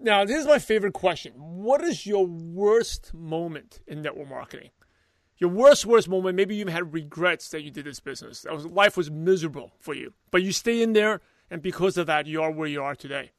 Now, 0.00 0.24
this 0.24 0.38
is 0.38 0.46
my 0.46 0.58
favorite 0.58 0.94
question. 0.94 1.32
What 1.36 1.82
is 1.82 2.06
your 2.06 2.26
worst 2.26 3.12
moment 3.12 3.80
in 3.86 4.02
network 4.02 4.28
marketing? 4.28 4.70
Your 5.36 5.50
worst, 5.50 5.86
worst 5.86 6.08
moment, 6.08 6.36
maybe 6.36 6.54
you 6.54 6.66
had 6.66 6.92
regrets 6.92 7.48
that 7.50 7.62
you 7.62 7.70
did 7.70 7.84
this 7.84 8.00
business. 8.00 8.42
That 8.42 8.54
was, 8.54 8.66
life 8.66 8.96
was 8.96 9.10
miserable 9.10 9.72
for 9.80 9.94
you, 9.94 10.12
but 10.30 10.42
you 10.42 10.52
stay 10.52 10.82
in 10.82 10.92
there, 10.92 11.20
and 11.50 11.62
because 11.62 11.96
of 11.96 12.06
that, 12.06 12.26
you 12.26 12.42
are 12.42 12.50
where 12.50 12.68
you 12.68 12.82
are 12.82 12.94
today. 12.94 13.30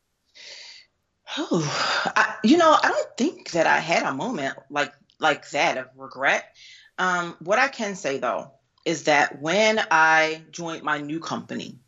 Oh, 1.37 2.11
I, 2.15 2.35
you 2.43 2.57
know, 2.57 2.77
I 2.81 2.89
don't 2.89 3.17
think 3.17 3.51
that 3.51 3.67
I 3.67 3.79
had 3.79 4.03
a 4.03 4.13
moment 4.13 4.57
like 4.69 4.93
like 5.19 5.49
that 5.51 5.77
of 5.77 5.87
regret. 5.95 6.55
Um, 6.97 7.35
what 7.39 7.59
I 7.59 7.67
can 7.67 7.95
say 7.95 8.17
though 8.17 8.51
is 8.85 9.03
that 9.03 9.41
when 9.41 9.79
I 9.91 10.41
joined 10.51 10.83
my 10.83 10.99
new 10.99 11.19
company, 11.19 11.79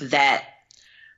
that 0.00 0.44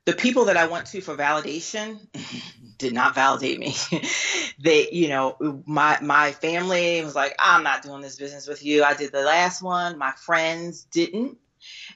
the 0.05 0.13
people 0.13 0.45
that 0.45 0.57
I 0.57 0.67
went 0.67 0.87
to 0.87 1.01
for 1.01 1.15
validation 1.15 1.99
did 2.77 2.93
not 2.93 3.15
validate 3.15 3.59
me. 3.59 3.75
they, 4.59 4.89
you 4.91 5.07
know, 5.07 5.63
my 5.65 5.99
my 6.01 6.31
family 6.33 7.01
was 7.03 7.15
like, 7.15 7.35
"I'm 7.39 7.63
not 7.63 7.83
doing 7.83 8.01
this 8.01 8.17
business 8.17 8.47
with 8.47 8.65
you." 8.65 8.83
I 8.83 8.93
did 8.93 9.11
the 9.11 9.21
last 9.21 9.61
one. 9.61 9.97
My 9.97 10.11
friends 10.11 10.83
didn't, 10.83 11.37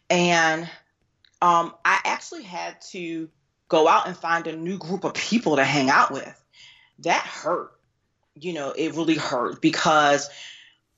and 0.09 0.69
um, 1.45 1.75
I 1.85 1.99
actually 2.03 2.41
had 2.41 2.81
to 2.89 3.29
go 3.67 3.87
out 3.87 4.07
and 4.07 4.17
find 4.17 4.47
a 4.47 4.55
new 4.55 4.79
group 4.79 5.03
of 5.03 5.13
people 5.13 5.57
to 5.57 5.63
hang 5.63 5.91
out 5.91 6.11
with. 6.11 6.43
That 6.99 7.21
hurt. 7.21 7.71
You 8.33 8.53
know, 8.53 8.71
it 8.71 8.95
really 8.95 9.15
hurt 9.15 9.61
because 9.61 10.27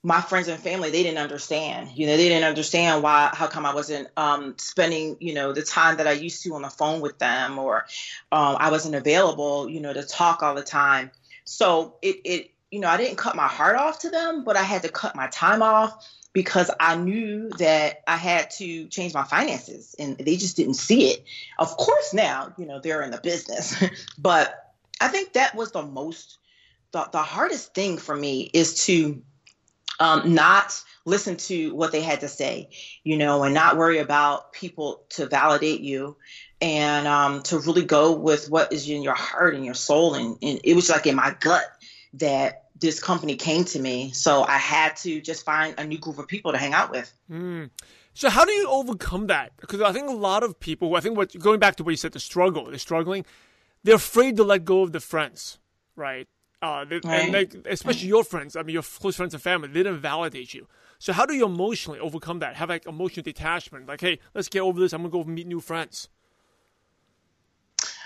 my 0.03 0.21
friends 0.21 0.47
and 0.47 0.61
family 0.61 0.89
they 0.89 1.03
didn't 1.03 1.17
understand 1.17 1.89
you 1.95 2.05
know 2.05 2.15
they 2.15 2.29
didn't 2.29 2.47
understand 2.47 3.01
why 3.03 3.29
how 3.33 3.47
come 3.47 3.65
i 3.65 3.73
wasn't 3.73 4.07
um, 4.15 4.53
spending 4.57 5.17
you 5.19 5.33
know 5.33 5.51
the 5.51 5.63
time 5.63 5.97
that 5.97 6.07
i 6.07 6.11
used 6.11 6.43
to 6.43 6.53
on 6.53 6.61
the 6.61 6.69
phone 6.69 7.01
with 7.01 7.17
them 7.17 7.57
or 7.57 7.83
um, 8.31 8.55
i 8.59 8.69
wasn't 8.69 8.93
available 8.93 9.67
you 9.67 9.81
know 9.81 9.91
to 9.91 10.03
talk 10.03 10.43
all 10.43 10.53
the 10.53 10.63
time 10.63 11.09
so 11.45 11.95
it 12.03 12.17
it 12.23 12.51
you 12.71 12.79
know 12.79 12.87
i 12.87 12.97
didn't 12.97 13.17
cut 13.17 13.35
my 13.35 13.47
heart 13.47 13.75
off 13.75 13.99
to 13.99 14.09
them 14.09 14.43
but 14.43 14.55
i 14.55 14.63
had 14.63 14.83
to 14.83 14.89
cut 14.89 15.15
my 15.15 15.27
time 15.27 15.61
off 15.61 16.05
because 16.37 16.69
I 16.79 16.95
knew 16.95 17.49
that 17.57 18.03
I 18.05 18.15
had 18.15 18.51
to 18.59 18.87
change 18.89 19.11
my 19.11 19.23
finances 19.23 19.95
and 19.97 20.19
they 20.19 20.37
just 20.37 20.55
didn't 20.55 20.75
see 20.75 21.09
it. 21.09 21.25
Of 21.57 21.75
course, 21.77 22.13
now, 22.13 22.53
you 22.59 22.67
know, 22.67 22.79
they're 22.79 23.01
in 23.01 23.09
the 23.09 23.17
business, 23.17 23.75
but 24.19 24.55
I 25.01 25.07
think 25.07 25.33
that 25.33 25.55
was 25.55 25.71
the 25.71 25.81
most, 25.81 26.37
the, 26.91 27.09
the 27.11 27.23
hardest 27.23 27.73
thing 27.73 27.97
for 27.97 28.15
me 28.15 28.51
is 28.53 28.85
to 28.85 29.23
um, 29.99 30.35
not 30.35 30.79
listen 31.05 31.37
to 31.37 31.73
what 31.73 31.91
they 31.91 32.01
had 32.01 32.19
to 32.19 32.27
say, 32.27 32.69
you 33.03 33.17
know, 33.17 33.41
and 33.41 33.55
not 33.55 33.77
worry 33.77 33.97
about 33.97 34.53
people 34.53 35.05
to 35.09 35.25
validate 35.25 35.81
you 35.81 36.17
and 36.61 37.07
um, 37.07 37.41
to 37.43 37.57
really 37.57 37.83
go 37.83 38.11
with 38.11 38.47
what 38.47 38.71
is 38.71 38.87
in 38.87 39.01
your 39.01 39.15
heart 39.15 39.55
and 39.55 39.65
your 39.65 39.73
soul. 39.73 40.13
And, 40.13 40.37
and 40.43 40.59
it 40.63 40.75
was 40.75 40.87
like 40.89 41.07
in 41.07 41.15
my 41.15 41.35
gut 41.39 41.65
that 42.13 42.65
this 42.79 42.99
company 42.99 43.35
came 43.35 43.65
to 43.65 43.79
me. 43.79 44.11
So 44.11 44.43
I 44.43 44.57
had 44.57 44.95
to 44.97 45.21
just 45.21 45.45
find 45.45 45.75
a 45.77 45.85
new 45.85 45.97
group 45.97 46.19
of 46.19 46.27
people 46.27 46.51
to 46.51 46.57
hang 46.57 46.73
out 46.73 46.91
with. 46.91 47.11
Mm. 47.31 47.69
So 48.13 48.29
how 48.29 48.45
do 48.45 48.51
you 48.51 48.67
overcome 48.67 49.27
that? 49.27 49.51
Because 49.57 49.81
I 49.81 49.91
think 49.91 50.09
a 50.09 50.13
lot 50.13 50.43
of 50.43 50.59
people, 50.59 50.95
I 50.95 51.01
think 51.01 51.17
what 51.17 51.37
going 51.39 51.59
back 51.59 51.75
to 51.77 51.83
what 51.83 51.91
you 51.91 51.97
said, 51.97 52.13
the 52.13 52.19
struggle, 52.19 52.65
they're 52.65 52.79
struggling, 52.79 53.25
they're 53.83 53.95
afraid 53.95 54.37
to 54.37 54.43
let 54.43 54.65
go 54.65 54.81
of 54.81 54.91
the 54.91 54.99
friends, 54.99 55.59
right? 55.95 56.27
Uh, 56.61 56.85
they, 56.85 56.95
right. 56.95 57.25
And 57.25 57.33
they, 57.33 57.69
especially 57.69 58.07
your 58.07 58.23
friends, 58.23 58.55
I 58.55 58.63
mean, 58.63 58.73
your 58.73 58.83
close 58.83 59.15
friends 59.15 59.33
and 59.33 59.43
family, 59.43 59.67
they 59.67 59.83
didn't 59.83 59.99
validate 59.99 60.53
you. 60.53 60.67
So 60.99 61.13
how 61.13 61.25
do 61.25 61.35
you 61.35 61.45
emotionally 61.45 61.99
overcome 61.99 62.39
that? 62.39 62.55
Have 62.55 62.69
like 62.69 62.87
emotional 62.87 63.23
detachment, 63.23 63.87
like, 63.87 64.01
hey, 64.01 64.19
let's 64.33 64.49
get 64.49 64.61
over 64.61 64.79
this. 64.79 64.93
I'm 64.93 65.01
gonna 65.03 65.11
go 65.11 65.23
meet 65.23 65.45
new 65.45 65.59
friends. 65.59 66.09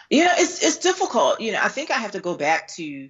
You 0.09 0.25
know, 0.25 0.31
it's 0.33 0.61
it's 0.61 0.77
difficult. 0.77 1.39
You 1.39 1.53
know, 1.53 1.59
I 1.61 1.69
think 1.69 1.89
I 1.89 1.93
have 1.93 2.11
to 2.11 2.19
go 2.19 2.35
back 2.35 2.67
to 2.75 3.09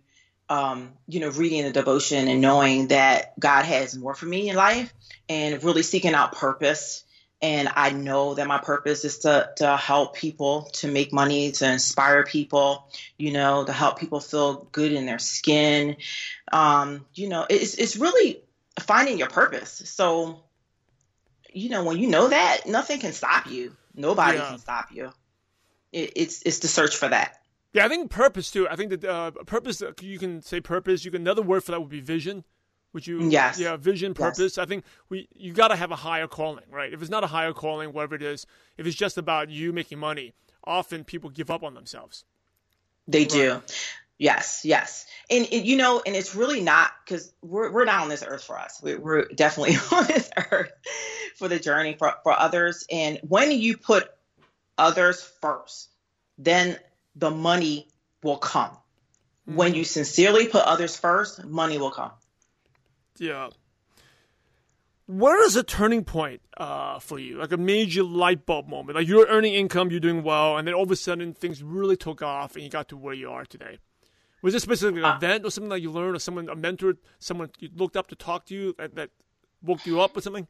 um, 0.51 0.91
you 1.07 1.21
know, 1.21 1.29
reading 1.29 1.63
the 1.63 1.71
devotion 1.71 2.27
and 2.27 2.41
knowing 2.41 2.89
that 2.89 3.39
God 3.39 3.63
has 3.63 3.97
more 3.97 4.13
for 4.13 4.25
me 4.25 4.49
in 4.49 4.57
life 4.57 4.93
and 5.29 5.63
really 5.63 5.81
seeking 5.81 6.13
out 6.13 6.33
purpose. 6.33 7.05
And 7.41 7.69
I 7.73 7.91
know 7.91 8.33
that 8.33 8.47
my 8.47 8.57
purpose 8.57 9.05
is 9.05 9.19
to, 9.19 9.49
to 9.55 9.77
help 9.77 10.13
people, 10.13 10.63
to 10.73 10.89
make 10.89 11.13
money, 11.13 11.53
to 11.53 11.71
inspire 11.71 12.25
people, 12.25 12.89
you 13.17 13.31
know, 13.31 13.63
to 13.63 13.71
help 13.71 13.97
people 13.97 14.19
feel 14.19 14.67
good 14.73 14.91
in 14.91 15.05
their 15.05 15.19
skin. 15.19 15.95
Um, 16.51 17.05
you 17.13 17.29
know, 17.29 17.45
it's, 17.49 17.75
it's 17.75 17.95
really 17.95 18.41
finding 18.81 19.17
your 19.17 19.29
purpose. 19.29 19.81
So, 19.85 20.43
you 21.53 21.69
know, 21.69 21.85
when 21.85 21.97
you 21.97 22.07
know 22.07 22.27
that, 22.27 22.63
nothing 22.67 22.99
can 22.99 23.13
stop 23.13 23.49
you. 23.49 23.73
Nobody 23.95 24.37
yeah. 24.37 24.49
can 24.49 24.59
stop 24.59 24.91
you. 24.91 25.13
It, 25.93 26.11
it's, 26.17 26.41
it's 26.41 26.59
the 26.59 26.67
search 26.67 26.97
for 26.97 27.07
that. 27.07 27.40
Yeah, 27.73 27.85
I 27.85 27.89
think 27.89 28.11
purpose 28.11 28.51
too. 28.51 28.67
I 28.67 28.75
think 28.75 28.89
that 28.91 29.03
uh, 29.03 29.31
purpose. 29.45 29.81
Uh, 29.81 29.93
you 30.01 30.19
can 30.19 30.41
say 30.41 30.59
purpose. 30.59 31.05
You 31.05 31.11
can 31.11 31.21
another 31.21 31.41
word 31.41 31.63
for 31.63 31.71
that 31.71 31.79
would 31.79 31.89
be 31.89 32.01
vision. 32.01 32.43
Would 32.93 33.07
you? 33.07 33.29
Yes. 33.29 33.57
Yeah, 33.57 33.77
vision, 33.77 34.13
purpose. 34.13 34.57
Yes. 34.57 34.57
I 34.57 34.65
think 34.65 34.83
we 35.09 35.29
you 35.33 35.53
got 35.53 35.69
to 35.69 35.75
have 35.75 35.91
a 35.91 35.95
higher 35.95 36.27
calling, 36.27 36.65
right? 36.69 36.91
If 36.91 37.01
it's 37.01 37.11
not 37.11 37.23
a 37.23 37.27
higher 37.27 37.53
calling, 37.53 37.93
whatever 37.93 38.15
it 38.15 38.23
is, 38.23 38.45
if 38.77 38.85
it's 38.85 38.95
just 38.95 39.17
about 39.17 39.49
you 39.49 39.71
making 39.71 39.99
money, 39.99 40.33
often 40.65 41.05
people 41.05 41.29
give 41.29 41.49
up 41.49 41.63
on 41.63 41.73
themselves. 41.73 42.25
They 43.07 43.21
right. 43.21 43.29
do. 43.29 43.61
Yes, 44.17 44.61
yes, 44.63 45.07
and 45.31 45.47
it, 45.51 45.65
you 45.65 45.77
know, 45.77 46.03
and 46.05 46.15
it's 46.15 46.35
really 46.35 46.61
not 46.61 46.91
because 47.03 47.33
we're 47.41 47.71
we're 47.71 47.85
not 47.85 48.03
on 48.03 48.09
this 48.09 48.21
earth 48.21 48.43
for 48.43 48.59
us. 48.59 48.79
We're, 48.83 48.99
we're 48.99 49.25
definitely 49.29 49.77
on 49.91 50.05
this 50.05 50.29
earth 50.51 50.71
for 51.37 51.47
the 51.47 51.57
journey 51.57 51.95
for 51.97 52.13
for 52.21 52.37
others. 52.37 52.85
And 52.91 53.17
when 53.27 53.51
you 53.51 53.77
put 53.77 54.11
others 54.77 55.23
first, 55.41 55.89
then 56.37 56.77
the 57.15 57.31
money 57.31 57.87
will 58.23 58.37
come. 58.37 58.71
Mm-hmm. 58.71 59.55
When 59.55 59.75
you 59.75 59.83
sincerely 59.83 60.47
put 60.47 60.63
others 60.63 60.95
first, 60.97 61.43
money 61.45 61.77
will 61.77 61.91
come. 61.91 62.11
Yeah. 63.17 63.49
Where 65.07 65.43
is 65.45 65.55
a 65.55 65.63
turning 65.63 66.05
point 66.05 66.41
uh, 66.57 66.99
for 66.99 67.19
you? 67.19 67.37
Like 67.37 67.51
a 67.51 67.57
major 67.57 68.03
light 68.03 68.45
bulb 68.45 68.67
moment? 68.67 68.95
Like 68.95 69.07
you're 69.07 69.27
earning 69.27 69.53
income, 69.53 69.91
you're 69.91 69.99
doing 69.99 70.23
well, 70.23 70.57
and 70.57 70.67
then 70.67 70.73
all 70.73 70.83
of 70.83 70.91
a 70.91 70.95
sudden 70.95 71.33
things 71.33 71.61
really 71.61 71.97
took 71.97 72.21
off 72.21 72.55
and 72.55 72.63
you 72.63 72.69
got 72.69 72.87
to 72.89 72.97
where 72.97 73.13
you 73.13 73.29
are 73.29 73.45
today. 73.45 73.79
Was 74.41 74.53
this 74.53 74.63
specifically 74.63 75.01
an 75.01 75.05
uh, 75.05 75.17
event 75.17 75.45
or 75.45 75.51
something 75.51 75.69
that 75.69 75.81
you 75.81 75.91
learned 75.91 76.15
or 76.15 76.19
someone, 76.19 76.49
a 76.49 76.55
mentor, 76.55 76.95
someone 77.19 77.49
you 77.59 77.69
looked 77.75 77.95
up 77.95 78.07
to 78.07 78.15
talk 78.15 78.45
to 78.47 78.55
you 78.55 78.75
that, 78.77 78.95
that 78.95 79.09
woke 79.61 79.85
you 79.85 80.01
up 80.01 80.15
or 80.17 80.21
something? 80.21 80.47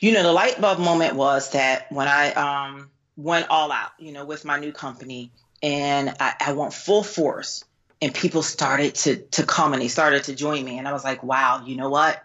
You 0.00 0.12
know, 0.12 0.22
the 0.22 0.32
light 0.32 0.60
bulb 0.60 0.78
moment 0.78 1.16
was 1.16 1.50
that 1.52 1.90
when 1.90 2.06
I 2.06 2.32
um, 2.32 2.90
went 3.18 3.50
all 3.50 3.72
out, 3.72 3.90
you 3.98 4.12
know, 4.12 4.24
with 4.24 4.44
my 4.44 4.58
new 4.58 4.72
company 4.72 5.32
and 5.60 6.14
I, 6.20 6.34
I 6.40 6.52
went 6.52 6.72
full 6.72 7.02
force 7.02 7.64
and 8.00 8.14
people 8.14 8.42
started 8.42 8.94
to 8.94 9.16
to 9.16 9.42
come 9.42 9.72
and 9.72 9.82
they 9.82 9.88
started 9.88 10.24
to 10.24 10.36
join 10.36 10.64
me 10.64 10.78
and 10.78 10.86
I 10.86 10.92
was 10.92 11.04
like, 11.04 11.22
wow, 11.24 11.64
you 11.66 11.76
know 11.76 11.90
what? 11.90 12.24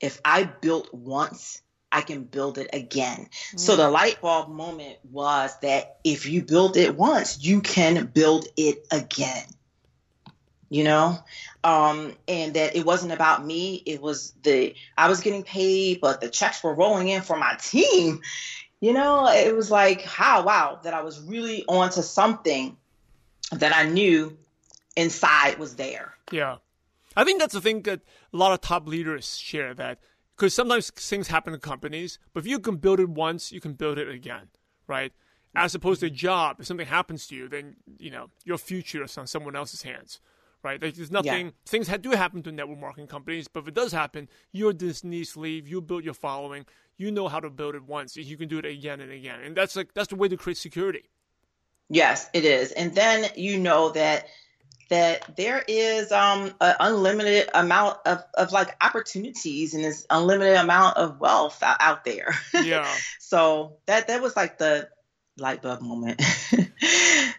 If 0.00 0.20
I 0.24 0.42
built 0.42 0.92
once, 0.92 1.62
I 1.92 2.00
can 2.00 2.24
build 2.24 2.58
it 2.58 2.70
again. 2.72 3.28
Mm. 3.52 3.60
So 3.60 3.76
the 3.76 3.88
light 3.88 4.20
bulb 4.20 4.50
moment 4.50 4.98
was 5.12 5.56
that 5.60 5.98
if 6.02 6.26
you 6.26 6.42
build 6.42 6.76
it 6.76 6.96
once, 6.96 7.42
you 7.42 7.60
can 7.60 8.06
build 8.06 8.46
it 8.56 8.84
again. 8.90 9.44
You 10.68 10.82
know? 10.82 11.18
Um, 11.62 12.14
and 12.26 12.54
that 12.54 12.74
it 12.74 12.84
wasn't 12.84 13.12
about 13.12 13.46
me. 13.46 13.80
It 13.86 14.02
was 14.02 14.34
the 14.42 14.74
I 14.98 15.08
was 15.08 15.20
getting 15.20 15.44
paid, 15.44 16.00
but 16.00 16.20
the 16.20 16.28
checks 16.28 16.64
were 16.64 16.74
rolling 16.74 17.08
in 17.08 17.22
for 17.22 17.36
my 17.36 17.54
team 17.60 18.20
you 18.84 18.92
know, 18.92 19.26
it 19.28 19.56
was 19.56 19.70
like, 19.70 20.02
how, 20.02 20.42
wow, 20.44 20.78
that 20.82 20.92
I 20.92 21.00
was 21.00 21.18
really 21.22 21.64
onto 21.66 22.02
something 22.02 22.76
that 23.50 23.74
I 23.74 23.84
knew 23.88 24.36
inside 24.94 25.58
was 25.58 25.76
there. 25.76 26.12
Yeah. 26.30 26.56
I 27.16 27.24
think 27.24 27.40
that's 27.40 27.54
the 27.54 27.62
thing 27.62 27.80
that 27.82 28.00
a 28.30 28.36
lot 28.36 28.52
of 28.52 28.60
top 28.60 28.86
leaders 28.86 29.38
share 29.38 29.72
that 29.72 30.00
because 30.36 30.52
sometimes 30.52 30.90
things 30.90 31.28
happen 31.28 31.54
in 31.54 31.60
companies, 31.60 32.18
but 32.34 32.40
if 32.40 32.46
you 32.46 32.58
can 32.58 32.76
build 32.76 33.00
it 33.00 33.08
once, 33.08 33.52
you 33.52 33.60
can 33.60 33.72
build 33.72 33.96
it 33.96 34.10
again, 34.10 34.48
right? 34.86 35.12
As 35.56 35.74
opposed 35.74 36.00
to 36.00 36.06
a 36.08 36.10
job, 36.10 36.56
if 36.58 36.66
something 36.66 36.86
happens 36.86 37.26
to 37.28 37.34
you, 37.34 37.48
then 37.48 37.76
you 37.98 38.10
know 38.10 38.28
your 38.44 38.58
future 38.58 39.04
is 39.04 39.16
on 39.16 39.26
someone 39.26 39.56
else's 39.56 39.82
hands, 39.82 40.20
right? 40.62 40.82
Like 40.82 40.94
there's 40.94 41.12
nothing. 41.12 41.46
Yeah. 41.46 41.52
Things 41.64 41.88
do 41.88 42.10
happen 42.10 42.42
to 42.42 42.52
network 42.52 42.80
marketing 42.80 43.06
companies, 43.06 43.46
but 43.46 43.60
if 43.60 43.68
it 43.68 43.74
does 43.74 43.92
happen, 43.92 44.28
you're 44.50 44.72
Denise 44.72 45.36
Lee. 45.36 45.62
You 45.64 45.80
build 45.80 46.04
your 46.04 46.12
following. 46.12 46.66
You 46.96 47.10
know 47.10 47.28
how 47.28 47.40
to 47.40 47.50
build 47.50 47.74
it 47.74 47.82
once. 47.84 48.16
You 48.16 48.36
can 48.36 48.48
do 48.48 48.58
it 48.58 48.64
again 48.64 49.00
and 49.00 49.10
again, 49.10 49.40
and 49.40 49.56
that's 49.56 49.76
like 49.76 49.94
that's 49.94 50.08
the 50.08 50.16
way 50.16 50.28
to 50.28 50.36
create 50.36 50.56
security. 50.56 51.10
Yes, 51.90 52.28
it 52.32 52.44
is, 52.44 52.72
and 52.72 52.94
then 52.94 53.26
you 53.36 53.58
know 53.58 53.90
that 53.90 54.26
that 54.90 55.36
there 55.36 55.64
is 55.66 56.12
um 56.12 56.54
an 56.60 56.76
unlimited 56.80 57.48
amount 57.54 57.98
of, 58.06 58.22
of 58.34 58.52
like 58.52 58.76
opportunities 58.82 59.74
and 59.74 59.84
this 59.84 60.06
unlimited 60.10 60.56
amount 60.56 60.96
of 60.96 61.18
wealth 61.20 61.62
out, 61.62 61.76
out 61.80 62.04
there. 62.04 62.34
Yeah. 62.62 62.88
so 63.18 63.78
that 63.86 64.08
that 64.08 64.22
was 64.22 64.36
like 64.36 64.58
the 64.58 64.88
light 65.36 65.62
bulb 65.62 65.82
moment 65.82 66.18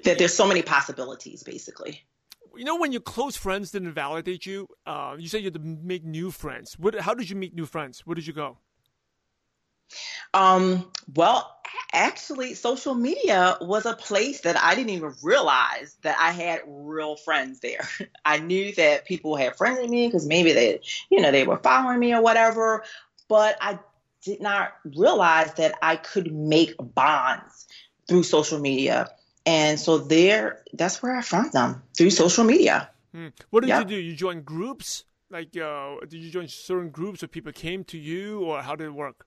that 0.03 0.17
there's 0.17 0.33
so 0.33 0.47
many 0.47 0.61
possibilities 0.61 1.43
basically. 1.43 2.01
You 2.55 2.63
know, 2.63 2.77
when 2.77 2.91
your 2.91 3.01
close 3.01 3.35
friends 3.35 3.71
didn't 3.71 3.93
validate 3.93 4.45
you, 4.45 4.67
uh, 4.85 5.15
you 5.17 5.27
said 5.27 5.39
you 5.39 5.45
had 5.45 5.55
to 5.55 5.59
make 5.59 6.05
new 6.05 6.31
friends. 6.31 6.79
What, 6.79 6.95
how 6.95 7.13
did 7.13 7.29
you 7.29 7.35
meet 7.35 7.53
new 7.53 7.65
friends? 7.65 8.05
Where 8.05 8.15
did 8.15 8.25
you 8.25 8.31
go? 8.31 8.59
Um, 10.33 10.91
well, 11.15 11.55
actually, 11.93 12.53
social 12.53 12.93
media 12.93 13.57
was 13.61 13.85
a 13.85 13.95
place 13.95 14.41
that 14.41 14.57
I 14.57 14.75
didn't 14.75 14.91
even 14.91 15.13
realize 15.23 15.95
that 16.01 16.17
I 16.19 16.31
had 16.31 16.61
real 16.67 17.15
friends 17.15 17.59
there. 17.59 17.87
I 18.25 18.39
knew 18.39 18.73
that 18.75 19.05
people 19.05 19.35
had 19.35 19.55
friends 19.55 19.79
with 19.81 19.89
me 19.89 20.07
because 20.07 20.27
maybe 20.27 20.53
they, 20.53 20.81
you 21.09 21.21
know, 21.21 21.31
they 21.31 21.45
were 21.45 21.57
following 21.57 21.99
me 21.99 22.13
or 22.13 22.21
whatever, 22.21 22.83
but 23.27 23.57
I 23.61 23.79
did 24.23 24.41
not 24.41 24.73
realize 24.83 25.53
that 25.53 25.75
I 25.81 25.95
could 25.95 26.33
make 26.33 26.75
bonds 26.79 27.67
through 28.07 28.23
social 28.23 28.59
media. 28.59 29.09
And 29.45 29.79
so 29.79 29.99
there, 29.99 30.63
that's 30.73 31.01
where 31.03 31.15
I 31.15 31.21
found 31.21 31.51
them 31.51 31.83
through 31.95 32.09
social 32.09 32.43
media. 32.43 32.89
Hmm. 33.13 33.27
What 33.51 33.61
did 33.61 33.69
yep. 33.69 33.81
you 33.81 33.85
do? 33.85 34.01
You 34.01 34.15
joined 34.15 34.45
groups? 34.45 35.05
Like, 35.29 35.55
uh, 35.57 35.97
did 36.01 36.15
you 36.15 36.31
join 36.31 36.47
certain 36.47 36.89
groups 36.89 37.21
where 37.21 37.29
people 37.29 37.51
came 37.51 37.83
to 37.85 37.97
you, 37.97 38.41
or 38.41 38.61
how 38.61 38.75
did 38.75 38.87
it 38.87 38.93
work? 38.93 39.25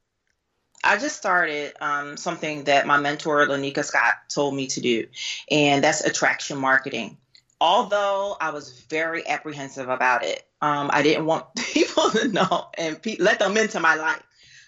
I 0.85 0.97
just 0.99 1.17
started 1.17 1.73
um, 1.81 2.17
something 2.17 2.65
that 2.65 2.87
my 2.87 2.99
mentor, 2.99 3.47
Lanika 3.47 3.85
Scott, 3.85 4.15
told 4.29 4.55
me 4.55 4.67
to 4.69 4.81
do, 4.81 5.07
and 5.51 5.83
that's 5.83 6.05
attraction 6.05 6.59
marketing. 6.59 7.17
Although 7.61 8.37
I 8.41 8.51
was 8.51 8.83
very 8.83 9.27
apprehensive 9.27 9.89
about 9.89 10.25
it, 10.25 10.47
um, 10.61 10.91
I 10.93 11.03
didn't 11.03 11.27
want 11.27 11.47
people 11.57 12.11
to 12.11 12.29
know 12.29 12.69
and 12.77 13.01
pe- 13.03 13.17
let 13.19 13.39
them 13.39 13.57
into 13.57 13.81
my 13.81 13.97
life. 13.97 14.23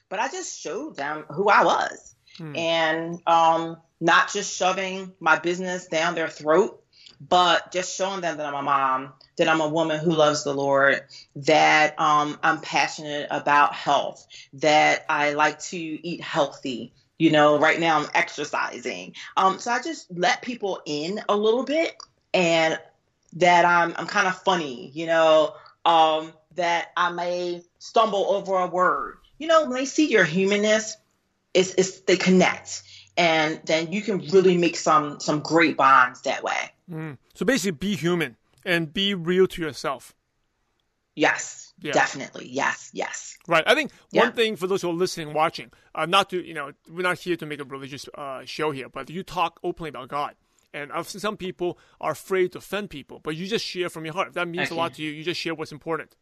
But 0.09 0.18
I 0.18 0.29
just 0.29 0.61
showed 0.61 0.96
them 0.96 1.25
who 1.29 1.49
I 1.49 1.64
was 1.64 2.14
hmm. 2.37 2.57
and 2.57 3.20
um, 3.29 3.77
not 4.01 4.33
just 4.33 4.57
shoving 4.57 5.12
my 5.20 5.38
business 5.38 5.87
down 5.87 6.16
their 6.16 6.29
throat, 6.29 6.80
but 7.21 7.71
just 7.71 7.95
showing 7.95 8.23
them 8.23 8.39
that 8.39 8.47
I'm 8.47 8.55
a 8.55 8.63
mom, 8.63 9.13
that 9.37 9.49
I'm 9.49 9.61
a 9.61 9.69
woman 9.69 10.01
who 10.01 10.13
loves 10.13 10.43
the 10.43 10.55
Lord, 10.55 11.03
that 11.37 12.01
um, 12.01 12.39
I'm 12.43 12.61
passionate 12.61 13.29
about 13.31 13.75
health, 13.75 14.27
that 14.55 15.05
I 15.09 15.35
like 15.35 15.61
to 15.61 15.77
eat 15.77 16.23
healthy. 16.23 16.95
You 17.19 17.31
know, 17.31 17.59
right 17.59 17.79
now 17.79 17.99
I'm 17.99 18.09
exercising. 18.15 19.15
Um, 19.37 19.59
so 19.59 19.71
I 19.71 19.83
just 19.83 20.07
let 20.11 20.41
people 20.41 20.81
in 20.87 21.21
a 21.29 21.37
little 21.37 21.65
bit 21.65 21.95
and 22.33 22.79
that 23.35 23.67
I'm, 23.67 23.93
I'm 23.97 24.07
kind 24.07 24.27
of 24.27 24.41
funny, 24.41 24.91
you 24.95 25.05
know, 25.07 25.55
um, 25.85 26.33
that 26.55 26.89
I 26.97 27.13
may 27.13 27.63
stumble 27.79 28.25
over 28.31 28.57
a 28.57 28.67
word. 28.67 29.19
You 29.39 29.49
know, 29.49 29.63
when 29.63 29.75
they 29.75 29.85
see 29.85 30.11
your 30.11 30.25
humanness, 30.25 30.97
it's, 31.53 31.75
it's 31.75 32.01
they 32.01 32.17
connect 32.17 32.83
and 33.16 33.61
then 33.64 33.92
you 33.92 34.03
can 34.03 34.18
really 34.29 34.57
make 34.57 34.77
some 34.77 35.20
some 35.20 35.40
great 35.40 35.77
bonds 35.77 36.23
that 36.23 36.42
way. 36.42 36.73
Mm. 36.90 37.18
So 37.35 37.44
basically, 37.44 37.73
be 37.73 37.96
human 37.96 38.37
and 38.64 38.92
be 38.92 39.14
real 39.14 39.46
to 39.49 39.62
yourself. 39.62 40.14
Yes, 41.14 41.73
yeah. 41.81 41.92
definitely. 41.92 42.49
Yes, 42.49 42.90
yes. 42.92 43.37
Right. 43.49 43.64
I 43.66 43.75
think 43.75 43.90
yeah. 44.11 44.23
one 44.23 44.33
thing 44.33 44.57
for 44.57 44.66
those 44.66 44.83
who 44.83 44.90
are 44.90 44.94
listening, 44.94 45.33
watching, 45.33 45.70
uh, 45.94 46.07
not 46.07 46.31
to, 46.31 46.44
you 46.44 46.55
know, 46.55 46.73
we're 46.88 47.03
not 47.03 47.18
here 47.18 47.37
to 47.37 47.46
make 47.46 47.61
a 47.61 47.64
religious 47.64 48.09
uh, 48.14 48.44
show 48.44 48.70
here, 48.70 48.88
but 48.88 49.11
you 49.11 49.23
talk 49.23 49.61
openly 49.62 49.90
about 49.90 50.09
God. 50.09 50.35
And 50.73 50.92
I've 50.92 51.09
seen 51.09 51.20
some 51.20 51.37
people 51.37 51.79
are 52.01 52.12
afraid 52.12 52.53
to 52.53 52.59
offend 52.59 52.90
people, 52.90 53.18
but 53.18 53.35
you 53.35 53.46
just 53.49 53.64
share 53.64 53.88
from 53.88 54.05
your 54.05 54.14
heart. 54.14 54.29
If 54.29 54.35
that 54.35 54.46
means 54.46 54.70
a 54.70 54.75
lot 54.75 54.94
to 54.94 55.03
you, 55.03 55.11
you 55.11 55.25
just 55.25 55.40
share 55.40 55.55
what's 55.55 55.73
important. 55.73 56.14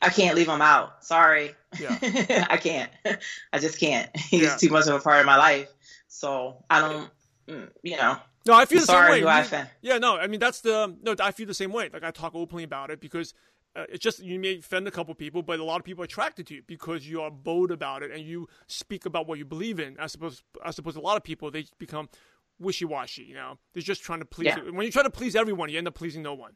I 0.00 0.10
can't 0.10 0.36
leave 0.36 0.48
him 0.48 0.62
out. 0.62 1.04
Sorry. 1.04 1.54
Yeah. 1.78 1.96
I 2.50 2.56
can't. 2.56 2.90
I 3.52 3.58
just 3.58 3.78
can't. 3.80 4.08
He's 4.16 4.42
yeah. 4.42 4.56
too 4.56 4.70
much 4.70 4.86
of 4.86 4.94
a 4.94 5.00
part 5.00 5.20
of 5.20 5.26
my 5.26 5.36
life. 5.36 5.68
So 6.08 6.64
I 6.68 6.80
don't, 6.80 7.10
mm, 7.46 7.70
you 7.82 7.96
know. 7.96 8.18
No, 8.46 8.54
I 8.54 8.64
feel 8.64 8.80
the 8.80 8.86
same 8.86 9.10
way. 9.10 9.20
You, 9.20 9.66
yeah, 9.82 9.98
no, 9.98 10.16
I 10.16 10.26
mean 10.26 10.40
that's 10.40 10.62
the 10.62 10.96
no. 11.02 11.14
I 11.20 11.32
feel 11.32 11.46
the 11.46 11.54
same 11.54 11.72
way. 11.72 11.90
Like 11.92 12.02
I 12.02 12.10
talk 12.10 12.34
openly 12.34 12.64
about 12.64 12.90
it 12.90 12.98
because 12.98 13.34
uh, 13.76 13.84
it's 13.90 14.02
just 14.02 14.20
you 14.20 14.38
may 14.40 14.58
offend 14.58 14.88
a 14.88 14.90
couple 14.90 15.14
people, 15.14 15.42
but 15.42 15.60
a 15.60 15.64
lot 15.64 15.78
of 15.78 15.84
people 15.84 16.02
are 16.02 16.06
attracted 16.06 16.46
to 16.48 16.54
you 16.54 16.62
because 16.66 17.06
you 17.06 17.20
are 17.20 17.30
bold 17.30 17.70
about 17.70 18.02
it 18.02 18.10
and 18.10 18.22
you 18.22 18.48
speak 18.66 19.06
about 19.06 19.26
what 19.26 19.38
you 19.38 19.44
believe 19.44 19.78
in. 19.78 19.98
As 19.98 20.14
opposed, 20.14 20.42
as 20.64 20.78
opposed 20.78 20.96
a 20.96 21.00
lot 21.00 21.16
of 21.16 21.22
people, 21.22 21.50
they 21.50 21.66
become 21.78 22.08
wishy 22.58 22.86
washy. 22.86 23.22
You 23.24 23.34
know, 23.34 23.58
they're 23.74 23.82
just 23.82 24.02
trying 24.02 24.20
to 24.20 24.24
please. 24.24 24.46
Yeah. 24.46 24.70
When 24.70 24.86
you 24.86 24.92
try 24.92 25.02
to 25.02 25.10
please 25.10 25.36
everyone, 25.36 25.68
you 25.68 25.78
end 25.78 25.86
up 25.86 25.94
pleasing 25.94 26.22
no 26.22 26.34
one. 26.34 26.52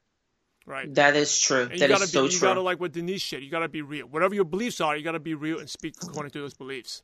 Right. 0.64 0.92
That 0.94 1.16
is 1.16 1.38
true. 1.38 1.68
And 1.70 1.80
that 1.80 1.90
is 1.90 2.00
be, 2.00 2.06
so 2.06 2.22
you 2.24 2.28
true. 2.30 2.36
You 2.36 2.40
gotta 2.40 2.60
like 2.62 2.80
what 2.80 2.92
Denise 2.92 3.24
said. 3.24 3.42
You 3.42 3.50
gotta 3.50 3.68
be 3.68 3.82
real. 3.82 4.06
Whatever 4.06 4.34
your 4.34 4.44
beliefs 4.44 4.80
are, 4.80 4.96
you 4.96 5.04
gotta 5.04 5.20
be 5.20 5.34
real 5.34 5.58
and 5.58 5.68
speak 5.68 5.94
according 6.02 6.30
to 6.30 6.40
those 6.40 6.54
beliefs. 6.54 7.02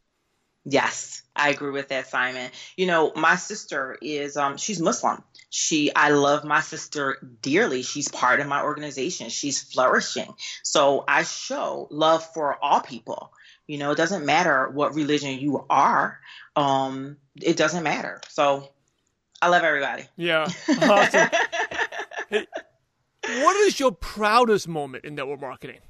Yes, 0.70 1.22
I 1.34 1.48
agree 1.48 1.70
with 1.70 1.88
that, 1.88 2.08
Simon. 2.08 2.50
You 2.76 2.86
know, 2.86 3.12
my 3.16 3.36
sister 3.36 3.96
is 4.02 4.36
um 4.36 4.58
she's 4.58 4.80
Muslim. 4.80 5.22
She 5.48 5.94
I 5.94 6.10
love 6.10 6.44
my 6.44 6.60
sister 6.60 7.16
dearly. 7.40 7.82
She's 7.82 8.08
part 8.08 8.40
of 8.40 8.46
my 8.46 8.62
organization. 8.62 9.30
She's 9.30 9.62
flourishing. 9.62 10.34
So 10.62 11.04
I 11.08 11.22
show 11.22 11.88
love 11.90 12.22
for 12.34 12.62
all 12.62 12.80
people. 12.80 13.32
You 13.66 13.78
know, 13.78 13.92
it 13.92 13.96
doesn't 13.96 14.26
matter 14.26 14.68
what 14.68 14.94
religion 14.94 15.38
you 15.38 15.64
are. 15.70 16.20
Um, 16.54 17.16
it 17.40 17.56
doesn't 17.56 17.82
matter. 17.82 18.20
So 18.28 18.68
I 19.40 19.48
love 19.48 19.62
everybody. 19.62 20.04
Yeah. 20.16 20.48
Awesome. 20.68 21.30
hey, 22.28 22.46
what 23.22 23.56
is 23.56 23.80
your 23.80 23.92
proudest 23.92 24.68
moment 24.68 25.06
in 25.06 25.14
network 25.14 25.40
marketing? 25.40 25.80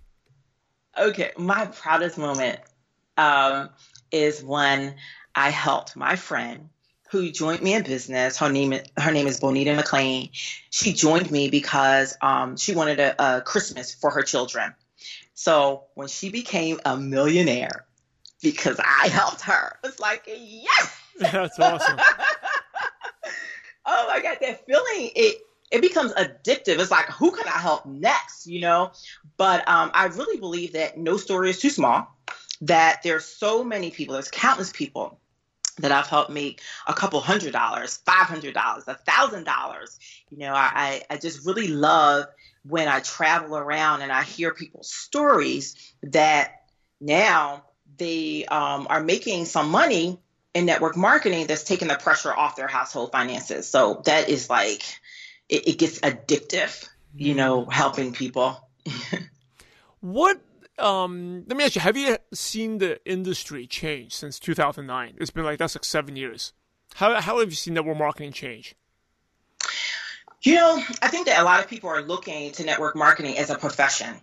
Okay, 0.97 1.33
my 1.37 1.67
proudest 1.67 2.17
moment 2.17 2.61
um, 3.19 3.71
is 4.11 4.43
when 4.43 4.97
I 5.35 5.51
helped 5.51 5.97
my 5.97 6.17
friend 6.17 6.71
who 7.11 7.31
joined 7.31 7.63
me 7.63 7.75
in 7.75 7.83
business. 7.83 8.37
Her 8.39 8.51
name 8.51 8.79
her 8.97 9.13
name 9.13 9.27
is 9.27 9.41
Bonita 9.41 9.75
McLean. 9.75 10.31
She 10.71 10.93
joined 10.93 11.31
me 11.31 11.49
because 11.49 12.17
um, 12.21 12.57
she 12.57 12.75
wanted 12.75 13.01
a, 13.01 13.37
a 13.39 13.41
Christmas 13.41 13.95
for 13.95 14.11
her 14.11 14.23
children. 14.23 14.75
So 15.35 15.85
when 15.95 16.09
she 16.09 16.31
became 16.31 16.81
a 16.85 16.97
millionaire, 16.97 17.87
because 18.43 18.79
I 18.79 19.09
helped 19.09 19.43
her, 19.43 19.77
it's 19.85 20.01
like 20.01 20.25
yes, 20.27 21.01
that's 21.19 21.59
awesome. 21.59 21.99
oh 23.87 24.07
my 24.09 24.21
god, 24.21 24.39
that 24.41 24.67
feeling 24.67 25.11
it 25.17 25.39
it 25.71 25.81
becomes 25.81 26.13
addictive. 26.13 26.79
It's 26.79 26.91
like 26.91 27.07
who 27.07 27.31
can 27.31 27.47
I 27.47 27.59
help 27.59 27.87
next, 27.87 28.47
you 28.47 28.61
know? 28.61 28.93
But 29.37 29.67
um, 29.69 29.91
I 29.95 30.07
really 30.07 30.39
believe 30.39 30.73
that 30.75 30.99
no 30.99 31.17
story 31.17 31.51
is 31.51 31.61
too 31.61 31.71
small 31.71 32.18
that 32.63 33.03
there's 33.03 33.25
so 33.25 33.65
many 33.65 33.91
people, 33.91 34.15
there's 34.15 34.31
countless 34.31 34.73
people 34.73 35.19
that 35.79 35.93
I've 35.93 36.09
helped 36.09 36.31
make 36.31 36.61
a 36.87 36.95
couple 36.95 37.21
hundred 37.21 37.53
dollars, 37.53 37.99
five 37.99 38.27
hundred 38.27 38.55
dollars, 38.55 38.85
a 38.87 38.95
thousand 38.95 39.45
dollars. 39.45 39.99
You 40.31 40.39
know, 40.39 40.53
I, 40.53 41.03
I 41.09 41.17
just 41.17 41.47
really 41.47 41.69
love 41.69 42.27
when 42.65 42.89
I 42.89 43.01
travel 43.01 43.57
around 43.57 44.03
and 44.03 44.13
I 44.13 44.23
hear 44.23 44.53
people's 44.53 44.93
stories 44.93 45.95
that 46.03 46.53
now 47.01 47.65
they 47.97 48.45
um, 48.47 48.87
are 48.91 49.03
making 49.03 49.45
some 49.45 49.71
money 49.71 50.19
in 50.55 50.67
network 50.67 50.97
marketing 50.97 51.47
that's 51.47 51.65
taking 51.65 51.89
the 51.89 51.95
pressure 51.95 52.35
off 52.35 52.57
their 52.57 52.69
household 52.69 53.13
finances. 53.13 53.69
So 53.69 54.03
that 54.05 54.29
is 54.29 54.51
like 54.51 54.83
it, 55.49 55.69
it 55.69 55.79
gets 55.79 56.01
addictive, 56.01 56.89
you 57.15 57.35
know, 57.35 57.65
helping 57.65 58.13
people. 58.13 58.69
what 60.01 60.41
um, 60.79 61.45
let 61.47 61.57
me 61.57 61.65
ask 61.65 61.75
you: 61.75 61.81
Have 61.81 61.97
you 61.97 62.17
seen 62.33 62.79
the 62.79 63.05
industry 63.05 63.67
change 63.67 64.15
since 64.15 64.39
2009? 64.39 65.15
It's 65.19 65.31
been 65.31 65.45
like 65.45 65.59
that's 65.59 65.75
like 65.75 65.85
seven 65.85 66.17
years. 66.17 66.53
How 66.95 67.21
how 67.21 67.39
have 67.41 67.51
you 67.51 67.57
seen 67.57 67.75
network 67.75 67.99
marketing 67.99 68.33
change? 68.33 68.75
You 70.43 70.55
know, 70.55 70.83
I 71.03 71.09
think 71.09 71.27
that 71.27 71.41
a 71.41 71.45
lot 71.45 71.61
of 71.61 71.69
people 71.69 71.91
are 71.91 72.03
looking 72.03 72.53
to 72.53 72.65
network 72.65 72.95
marketing 72.95 73.39
as 73.39 73.51
a 73.51 73.59
profession. 73.59 74.15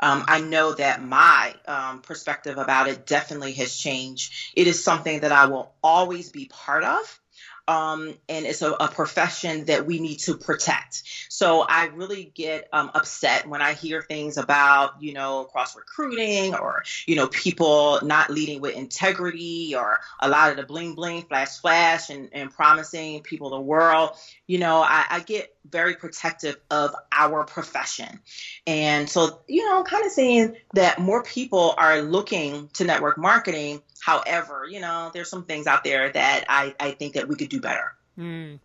Um, 0.00 0.24
I 0.28 0.40
know 0.40 0.74
that 0.74 1.02
my 1.02 1.54
um, 1.66 2.02
perspective 2.02 2.58
about 2.58 2.88
it 2.88 3.06
definitely 3.06 3.52
has 3.54 3.74
changed. 3.76 4.32
It 4.54 4.66
is 4.66 4.82
something 4.82 5.20
that 5.20 5.32
I 5.32 5.46
will 5.46 5.72
always 5.82 6.30
be 6.30 6.46
part 6.46 6.84
of. 6.84 7.20
Um, 7.68 8.14
and 8.28 8.46
it's 8.46 8.62
a, 8.62 8.72
a, 8.72 8.88
profession 8.88 9.64
that 9.64 9.86
we 9.86 9.98
need 9.98 10.18
to 10.20 10.36
protect. 10.36 11.02
So 11.28 11.62
I 11.62 11.86
really 11.86 12.30
get 12.32 12.68
um, 12.72 12.92
upset 12.94 13.48
when 13.48 13.60
I 13.60 13.72
hear 13.72 14.02
things 14.02 14.36
about, 14.36 15.02
you 15.02 15.12
know, 15.12 15.44
cross 15.44 15.74
recruiting 15.74 16.54
or, 16.54 16.84
you 17.06 17.16
know, 17.16 17.26
people 17.26 17.98
not 18.02 18.30
leading 18.30 18.60
with 18.60 18.76
integrity 18.76 19.74
or 19.74 19.98
a 20.20 20.28
lot 20.28 20.50
of 20.50 20.56
the 20.56 20.62
bling 20.62 20.94
bling, 20.94 21.22
flash 21.22 21.58
flash, 21.58 22.08
and, 22.08 22.28
and 22.32 22.52
promising 22.52 23.22
people 23.22 23.50
the 23.50 23.60
world. 23.60 24.10
You 24.46 24.58
know, 24.58 24.80
I, 24.80 25.04
I 25.10 25.20
get 25.20 25.52
very 25.68 25.94
protective 25.94 26.56
of 26.70 26.94
our 27.10 27.44
profession. 27.44 28.20
And 28.66 29.10
so, 29.10 29.40
you 29.48 29.68
know, 29.68 29.82
kind 29.82 30.06
of 30.06 30.12
saying 30.12 30.56
that 30.74 31.00
more 31.00 31.24
people 31.24 31.74
are 31.76 32.00
looking 32.00 32.68
to 32.74 32.84
network 32.84 33.18
marketing 33.18 33.82
However, 34.00 34.66
you 34.70 34.80
know, 34.80 35.10
there's 35.12 35.30
some 35.30 35.44
things 35.44 35.66
out 35.66 35.84
there 35.84 36.10
that 36.10 36.44
I, 36.48 36.74
I 36.78 36.90
think 36.92 37.14
that 37.14 37.28
we 37.28 37.36
could 37.36 37.48
do 37.48 37.60
better. 37.60 37.94
Mm. 38.18 38.60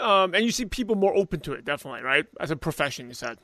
Um, 0.00 0.34
and 0.34 0.44
you 0.44 0.50
see 0.50 0.64
people 0.64 0.96
more 0.96 1.14
open 1.14 1.40
to 1.40 1.52
it, 1.52 1.64
definitely, 1.64 2.02
right? 2.02 2.26
As 2.40 2.50
a 2.50 2.56
profession, 2.56 3.08
you 3.08 3.14
said. 3.14 3.38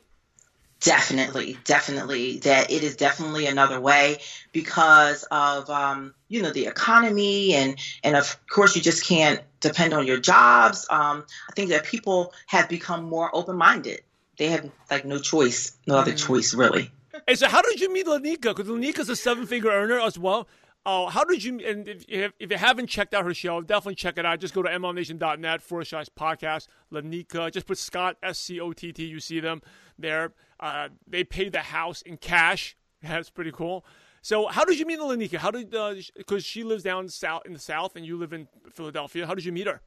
Definitely, 0.81 1.57
definitely. 1.65 2.39
That 2.39 2.73
it 2.73 2.83
is 2.83 2.97
definitely 2.97 3.47
another 3.47 3.81
way 3.81 4.19
because 4.51 5.23
of 5.31 5.71
um, 5.71 6.13
you 6.27 6.43
know 6.43 6.51
the 6.51 6.67
economy 6.67 7.55
and 7.55 7.79
and 8.03 8.17
of 8.17 8.37
course 8.49 8.75
you 8.75 8.83
just 8.83 9.07
can't 9.07 9.41
depend 9.61 9.95
on 9.95 10.09
your 10.09 10.19
jobs. 10.19 10.87
Um, 10.91 11.25
I 11.49 11.53
think 11.53 11.71
that 11.71 11.85
people 11.85 12.33
have 12.47 12.69
become 12.69 13.05
more 13.05 13.31
open 13.33 13.57
minded. 13.57 14.03
They 14.39 14.49
have 14.49 14.69
like 14.91 15.05
no 15.05 15.21
choice, 15.21 15.77
no 15.87 15.99
other 15.99 16.15
mm. 16.15 16.27
choice 16.27 16.53
really. 16.53 16.91
And 17.29 17.39
so, 17.39 17.49
how 17.49 17.63
did 17.63 17.81
you 17.81 17.93
meet 17.93 18.07
Lanika? 18.07 18.55
Because 18.55 18.67
Lanika's 18.67 19.09
a 19.09 19.15
seven 19.15 19.47
figure 19.47 19.71
earner 19.71 20.01
as 20.01 20.19
well. 20.19 20.49
Oh, 20.85 21.07
how 21.07 21.23
did 21.25 21.45
you? 21.45 21.61
And 21.61 21.87
if 21.87 22.05
if 22.09 22.51
you 22.51 22.57
haven't 22.57 22.89
checked 22.89 23.15
out 23.15 23.25
her 23.25 23.35
show, 23.35 23.61
definitely 23.61 23.95
check 23.95 24.19
it 24.19 24.27
out. 24.27 24.41
Just 24.41 24.53
go 24.53 24.63
to 24.63 24.69
mlmnation.net 24.69 25.63
forward 25.63 25.87
slash 25.87 26.07
podcast. 26.19 26.67
Lanika, 26.93 27.53
just 27.53 27.67
put 27.67 27.79
Scott 27.79 28.17
S 28.23 28.39
C 28.39 28.59
O 28.59 28.73
T 28.73 28.93
T. 28.93 29.05
You 29.05 29.21
see 29.21 29.39
them 29.39 29.63
there. 29.97 30.33
Uh, 30.59 30.89
they 31.07 31.23
pay 31.23 31.49
the 31.49 31.61
house 31.61 32.03
in 32.03 32.17
cash. 32.17 32.77
That's 33.03 33.31
pretty 33.31 33.53
cool. 33.53 33.85
So, 34.23 34.49
how 34.49 34.65
did 34.65 34.79
you 34.79 34.87
meet 34.87 34.99
Lanika? 34.99 35.37
How 35.37 35.53
did 35.53 35.71
because 35.71 36.43
uh, 36.43 36.47
she 36.47 36.65
lives 36.65 36.83
down 36.83 37.09
south 37.09 37.43
in 37.47 37.53
the 37.53 37.61
south 37.61 37.95
and 37.95 38.05
you 38.05 38.17
live 38.17 38.33
in 38.33 38.49
Philadelphia? 38.73 39.27
How 39.27 39.35
did 39.35 39.45
you 39.45 39.53
meet 39.53 39.69
her? 39.69 39.81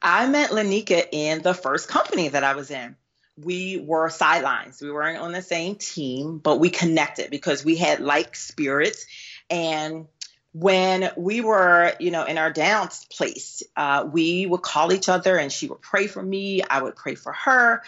I 0.00 0.26
met 0.28 0.50
Lanika 0.50 1.06
in 1.12 1.42
the 1.42 1.54
first 1.54 1.88
company 1.88 2.28
that 2.28 2.44
I 2.44 2.54
was 2.54 2.70
in 2.70 2.96
we 3.44 3.82
were 3.86 4.10
sidelines. 4.10 4.80
We 4.80 4.90
weren't 4.90 5.18
on 5.18 5.32
the 5.32 5.42
same 5.42 5.76
team, 5.76 6.38
but 6.38 6.58
we 6.58 6.70
connected 6.70 7.30
because 7.30 7.64
we 7.64 7.76
had 7.76 8.00
like 8.00 8.36
spirits 8.36 9.06
and 9.50 10.06
when 10.52 11.10
we 11.16 11.40
were, 11.40 11.94
you 12.00 12.10
know, 12.10 12.24
in 12.24 12.36
our 12.36 12.52
down 12.52 12.88
place, 13.10 13.62
uh, 13.76 14.08
we 14.10 14.46
would 14.46 14.62
call 14.62 14.92
each 14.92 15.08
other 15.08 15.36
and 15.36 15.52
she 15.52 15.68
would 15.68 15.80
pray 15.80 16.08
for 16.08 16.22
me. 16.22 16.62
I 16.62 16.82
would 16.82 16.96
pray 16.96 17.14
for 17.14 17.32
her. 17.32 17.82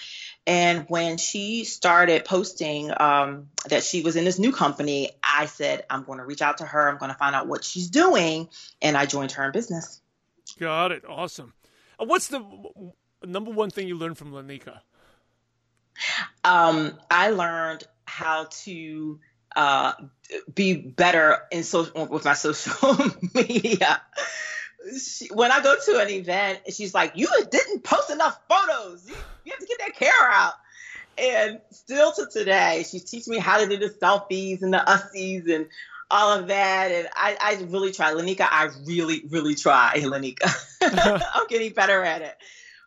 And 0.47 0.87
when 0.89 1.17
she 1.19 1.65
started 1.65 2.25
posting 2.25 2.93
um, 3.01 3.49
that 3.69 3.83
she 3.83 4.03
was 4.03 4.15
in 4.15 4.25
this 4.25 4.39
new 4.39 4.53
company, 4.53 5.11
I 5.25 5.47
said, 5.47 5.85
I'm 5.91 6.05
going 6.05 6.19
to 6.19 6.25
reach 6.25 6.41
out 6.43 6.59
to 6.59 6.65
her. 6.65 6.89
I'm 6.89 6.99
going 6.99 7.11
to 7.11 7.19
find 7.19 7.35
out 7.35 7.49
what 7.49 7.65
she's 7.65 7.89
doing. 7.89 8.49
And 8.81 8.97
I 8.97 9.07
joined 9.07 9.33
her 9.33 9.45
in 9.45 9.53
business. 9.53 10.01
Got 10.61 10.93
it. 10.93 11.03
Awesome. 11.09 11.55
Uh, 11.99 12.05
what's 12.05 12.29
the 12.29 12.45
number 13.25 13.51
one 13.51 13.71
thing 13.71 13.89
you 13.89 13.97
learned 13.97 14.19
from 14.19 14.31
Lanika? 14.31 14.81
Um, 16.45 16.97
I 17.11 17.31
learned 17.31 17.85
how 18.05 18.47
to 18.51 19.19
uh, 19.57 19.93
be 20.53 20.75
better 20.75 21.39
in 21.51 21.63
social 21.65 22.07
with 22.07 22.25
my 22.25 22.35
social 22.35 22.97
media. 23.35 24.01
She, 24.99 25.29
when 25.29 25.53
I 25.53 25.63
go 25.63 25.77
to 25.85 26.01
an 26.01 26.11
event, 26.11 26.61
she's 26.71 26.95
like, 26.95 27.13
"You 27.15 27.29
didn't 27.51 27.85
post 27.85 28.11
enough 28.11 28.39
photos. 28.49 29.09
You, 29.09 29.17
you 29.45 29.53
have 29.53 29.61
to 29.61 29.67
get 29.67 29.79
that 29.79 29.97
camera 29.97 30.33
out." 30.33 30.55
And 31.19 31.61
still 31.71 32.13
to 32.13 32.27
today, 32.33 32.85
she's 32.91 33.05
teaching 33.05 33.33
me 33.33 33.39
how 33.39 33.59
to 33.59 33.69
do 33.69 33.77
the 33.77 33.91
selfies 33.91 34.63
and 34.63 34.73
the 34.73 34.79
ussies 34.79 35.49
and 35.55 35.67
all 36.11 36.39
of 36.39 36.49
that. 36.49 36.91
And 36.91 37.09
I, 37.15 37.37
I 37.41 37.63
really 37.65 37.93
try, 37.93 38.13
Lanika. 38.13 38.47
I 38.51 38.71
really, 38.87 39.23
really 39.29 39.55
try, 39.55 39.93
Lanika. 39.97 40.53
I'm 41.35 41.47
getting 41.49 41.73
better 41.73 42.03
at 42.03 42.23
it. 42.23 42.35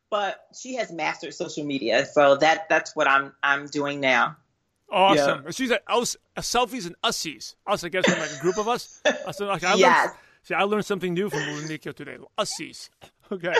But 0.09 0.39
she 0.55 0.75
has 0.75 0.91
mastered 0.91 1.33
social 1.33 1.65
media, 1.65 2.05
so 2.05 2.37
that 2.37 2.69
that's 2.69 2.95
what 2.95 3.07
I'm 3.07 3.33
I'm 3.41 3.67
doing 3.67 3.99
now. 3.99 4.37
Awesome. 4.91 5.43
Yeah. 5.45 5.51
She's 5.51 5.71
I 5.71 5.97
was 5.97 6.15
uh, 6.37 6.41
selfies 6.41 6.85
and 6.85 6.95
ussies. 7.03 7.55
I 7.65 7.71
was, 7.71 7.83
I 7.83 7.89
guess, 7.89 8.07
like 8.07 8.31
a 8.31 8.41
group 8.41 8.57
of 8.57 8.67
us. 8.67 9.01
Said, 9.31 9.45
like, 9.45 9.63
I 9.63 9.75
yes. 9.75 10.07
Learned, 10.07 10.17
see, 10.43 10.53
I 10.53 10.63
learned 10.63 10.85
something 10.85 11.13
new 11.13 11.29
from 11.29 11.39
Lanika 11.39 11.93
today. 11.93 12.17
Ussies. 12.37 12.89
Okay. 13.31 13.55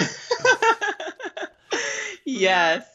yes. 2.25 2.85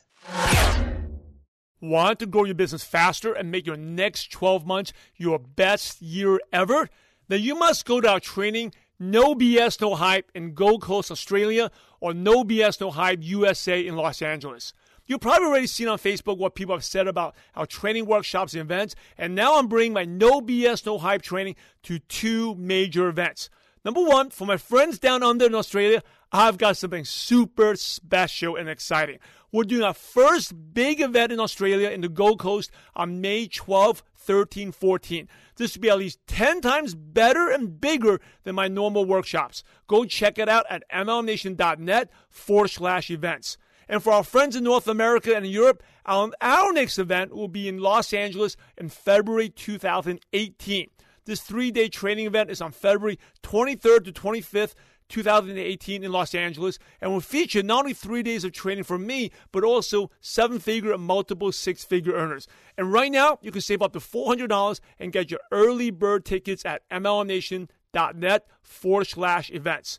Want 1.81 2.21
to 2.21 2.27
grow 2.27 2.45
your 2.45 2.55
business 2.55 2.85
faster 2.85 3.33
and 3.33 3.51
make 3.51 3.66
your 3.66 3.77
next 3.77 4.31
12 4.31 4.64
months 4.64 4.93
your 5.16 5.40
best 5.40 6.01
year 6.01 6.38
ever? 6.53 6.88
Then 7.27 7.40
you 7.40 7.57
must 7.57 7.87
go 7.87 8.01
to 8.01 8.09
our 8.09 8.21
training, 8.21 8.73
No 9.01 9.35
BS, 9.35 9.81
No 9.81 9.97
Hype 9.97 10.31
in 10.33 10.55
Gold 10.55 10.83
Coast, 10.83 11.11
Australia, 11.11 11.73
or 11.99 12.14
No 12.14 12.45
BS, 12.45 12.81
No 12.81 12.93
Hype 12.93 13.19
USA 13.23 13.85
in 13.85 13.97
Los 13.97 14.23
Angeles. 14.23 14.73
You've 15.11 15.20
probably 15.20 15.49
already 15.49 15.66
seen 15.66 15.88
on 15.88 15.99
Facebook 15.99 16.38
what 16.38 16.55
people 16.55 16.73
have 16.73 16.85
said 16.85 17.09
about 17.09 17.35
our 17.57 17.66
training 17.66 18.07
workshops 18.07 18.55
and 18.55 18.61
events, 18.61 18.94
and 19.18 19.35
now 19.35 19.59
I'm 19.59 19.66
bringing 19.66 19.92
my 19.92 20.05
no 20.05 20.40
BS, 20.40 20.87
no 20.87 20.99
hype 20.99 21.23
training 21.23 21.57
to 21.83 21.99
two 21.99 22.55
major 22.55 23.09
events. 23.09 23.51
Number 23.85 24.03
one, 24.03 24.31
for 24.31 24.46
my 24.46 24.57
friends 24.57 25.01
down 25.01 25.25
under 25.25 25.46
in 25.46 25.55
Australia, 25.57 26.05
I've 26.31 26.59
got 26.59 26.77
something 26.77 27.05
super 27.05 27.75
special 27.75 28.55
and 28.55 28.68
exciting. 28.68 29.18
We're 29.51 29.64
doing 29.64 29.83
our 29.83 29.94
first 29.94 30.55
big 30.75 31.01
event 31.01 31.33
in 31.33 31.40
Australia 31.40 31.90
in 31.90 32.03
the 32.03 32.09
Gold 32.09 32.38
Coast 32.38 32.70
on 32.94 33.20
May 33.20 33.49
12, 33.49 34.05
13, 34.14 34.70
14. 34.70 35.29
This 35.57 35.75
will 35.75 35.81
be 35.81 35.90
at 35.90 35.99
least 35.99 36.20
10 36.29 36.61
times 36.61 36.94
better 36.94 37.51
and 37.51 37.81
bigger 37.81 38.20
than 38.44 38.55
my 38.55 38.68
normal 38.68 39.05
workshops. 39.05 39.64
Go 39.88 40.05
check 40.05 40.38
it 40.38 40.49
out 40.49 40.66
at 40.70 40.85
mlmnation.net 40.88 42.11
forward 42.29 42.68
slash 42.68 43.11
events. 43.11 43.59
And 43.90 44.00
for 44.00 44.12
our 44.12 44.22
friends 44.22 44.55
in 44.55 44.62
North 44.62 44.87
America 44.87 45.35
and 45.35 45.44
Europe, 45.44 45.83
our, 46.07 46.31
our 46.40 46.72
next 46.72 46.96
event 46.96 47.35
will 47.35 47.48
be 47.48 47.66
in 47.66 47.79
Los 47.79 48.12
Angeles 48.12 48.57
in 48.79 48.88
February 48.88 49.48
2018. 49.48 50.88
This 51.24 51.40
three 51.40 51.72
day 51.72 51.88
training 51.88 52.26
event 52.26 52.53
is 52.53 52.62
on 52.62 52.70
February 52.70 53.18
23rd 53.42 54.05
to 54.05 54.12
25th. 54.12 54.74
2018 55.09 56.05
in 56.05 56.12
Los 56.12 56.37
Angeles 56.37 56.79
and 57.00 57.11
will 57.11 57.20
feature 57.20 57.64
not 57.64 57.81
only 57.81 57.92
three 57.92 58.22
days 58.22 58.44
of 58.44 58.53
training 58.53 58.85
from 58.85 59.05
me, 59.05 59.33
but 59.50 59.64
also 59.64 60.09
seven 60.20 60.61
figure 60.61 60.92
and 60.92 61.03
multiple 61.03 61.50
six 61.50 61.83
figure 61.83 62.12
earners. 62.12 62.46
And 62.79 62.92
right 62.92 63.11
now, 63.11 63.38
you 63.42 63.50
can 63.50 63.61
save 63.61 63.83
up 63.83 63.92
to 63.94 63.98
$400 63.98 64.79
and 65.00 65.12
get 65.12 65.33
your 65.33 65.40
early 65.50 65.90
bird 65.90 66.24
tickets 66.24 66.64
at 66.64 66.88
mlmnation.net 66.90 68.46
forward 68.62 69.07
slash 69.09 69.50
events. 69.50 69.98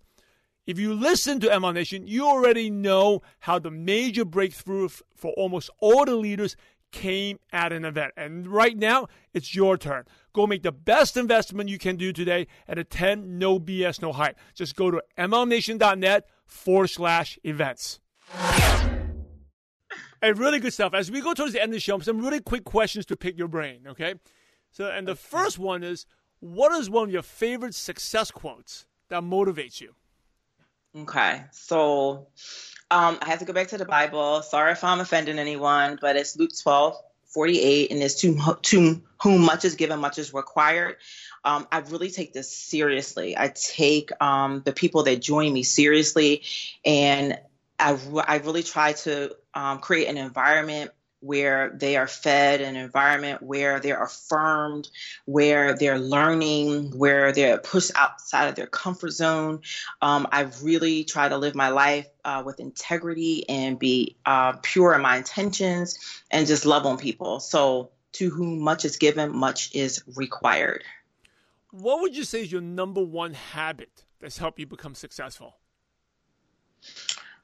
If 0.68 0.78
you 0.78 0.94
listen 0.94 1.40
to 1.40 1.48
ML 1.48 1.74
Nation, 1.74 2.06
you 2.06 2.26
already 2.26 2.70
know 2.70 3.22
how 3.40 3.58
the 3.58 3.72
major 3.72 4.24
breakthrough 4.24 4.90
for 4.90 5.32
almost 5.34 5.70
all 5.80 6.06
the 6.06 6.16
leaders 6.16 6.56
came 6.92 7.40
at 7.52 7.74
an 7.74 7.84
event. 7.84 8.14
And 8.16 8.48
right 8.48 8.78
now, 8.78 9.08
it's 9.34 9.56
your 9.56 9.78
turn. 9.78 10.06
Go 10.34 10.46
make 10.46 10.62
the 10.62 10.72
best 10.72 11.18
investment 11.18 11.70
you 11.70 11.78
can 11.78 11.96
do 11.96 12.14
today 12.14 12.48
and 12.68 12.78
attend 12.78 13.40
No 13.40 13.60
BS, 13.60 14.02
No 14.02 14.12
Hype. 14.12 14.38
Just 14.54 14.76
go 14.76 14.92
to 14.92 15.02
mlmnation.net 15.18 16.28
forward 16.46 16.88
slash 16.88 17.40
events. 17.44 18.00
Hey, 20.22 20.34
really 20.34 20.60
good 20.60 20.74
stuff. 20.74 20.94
As 20.94 21.10
we 21.10 21.22
go 21.22 21.34
towards 21.34 21.54
the 21.54 21.62
end 21.62 21.72
of 21.72 21.78
the 21.78 21.80
show, 21.80 21.98
some 22.00 22.22
really 22.22 22.40
quick 22.40 22.64
questions 22.64 23.08
to 23.08 23.18
pick 23.18 23.38
your 23.40 23.48
brain, 23.48 23.88
okay? 23.88 24.16
So, 24.70 24.86
and 24.86 25.08
the 25.08 25.16
first 25.16 25.58
one 25.58 25.84
is 25.84 26.06
what 26.40 26.72
is 26.80 26.90
one 26.90 27.06
of 27.06 27.12
your 27.12 27.24
favorite 27.24 27.74
success 27.74 28.30
quotes 28.30 28.86
that 29.10 29.24
motivates 29.24 29.82
you? 29.82 29.96
Okay, 30.94 31.44
so 31.52 32.28
um, 32.90 33.18
I 33.22 33.30
have 33.30 33.40
to 33.40 33.46
go 33.46 33.54
back 33.54 33.70
to 33.70 33.78
the 33.78 33.86
Bible. 33.86 34.42
Sorry 34.42 34.74
if 34.74 34.84
I'm 34.84 35.00
offending 35.00 35.40
anyone, 35.40 35.98
but 36.02 36.18
it's 36.18 36.36
Luke 36.36 36.52
12, 36.62 36.98
48, 37.28 37.92
and 37.92 38.04
it's 38.04 38.20
to, 38.22 38.58
to 38.62 39.02
whom 39.22 39.46
much 39.46 39.64
is 39.64 39.76
given, 39.76 40.00
much 40.00 40.18
is 40.18 40.34
required. 40.34 40.98
Um, 41.46 41.66
I 41.72 41.80
really 41.80 42.10
take 42.10 42.34
this 42.34 42.54
seriously. 42.54 43.38
I 43.38 43.48
take 43.48 44.12
um, 44.22 44.64
the 44.66 44.74
people 44.74 45.04
that 45.04 45.22
join 45.22 45.54
me 45.54 45.64
seriously, 45.64 46.44
and 46.84 47.40
I, 47.80 47.98
I 48.28 48.38
really 48.40 48.64
try 48.64 48.92
to 48.94 49.34
um, 49.54 49.80
create 49.80 50.08
an 50.10 50.18
environment 50.18 50.92
where 51.22 51.70
they 51.70 51.96
are 51.96 52.08
fed 52.08 52.62
an 52.62 52.76
environment 52.76 53.42
where 53.42 53.80
they're 53.80 54.04
affirmed, 54.04 54.90
where 55.26 55.76
they're 55.76 56.00
learning, 56.00 56.98
where 56.98 57.32
they're 57.32 57.58
pushed 57.58 57.92
outside 57.96 58.48
of 58.48 58.56
their 58.56 58.68
comfort 58.68 59.12
zone. 59.12 59.62
Um, 60.02 60.28
I 60.32 60.50
really 60.62 61.04
try 61.04 61.30
to 61.30 61.38
live 61.38 61.56
my 61.56 61.70
life 61.70 62.08
uh, 62.26 62.44
with 62.46 62.60
integrity 62.60 63.48
and 63.48 63.80
be 63.80 64.18
uh, 64.26 64.54
pure 64.62 64.94
in 64.94 65.02
my 65.02 65.18
intentions 65.18 65.98
and 66.30 66.46
just 66.48 66.66
love 66.66 66.86
on 66.86 66.98
people. 66.98 67.40
So, 67.40 67.92
to 68.14 68.30
whom 68.30 68.60
much 68.60 68.84
is 68.84 68.98
given, 68.98 69.34
much 69.34 69.74
is 69.74 70.04
required. 70.18 70.84
What 71.72 72.02
would 72.02 72.16
you 72.16 72.26
say 72.26 72.42
is 72.42 72.52
your 72.52 72.60
number 72.60 73.02
one 73.02 73.34
habit 73.34 74.04
that's 74.20 74.38
helped 74.38 74.60
you 74.60 74.68
become 74.68 74.96
successful? 74.96 75.56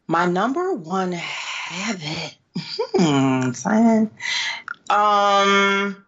My 0.07 0.25
number 0.25 0.73
one 0.73 1.13
habit, 1.13 2.37
hmm, 2.59 3.51
Simon. 3.51 4.11
Um, 4.89 6.05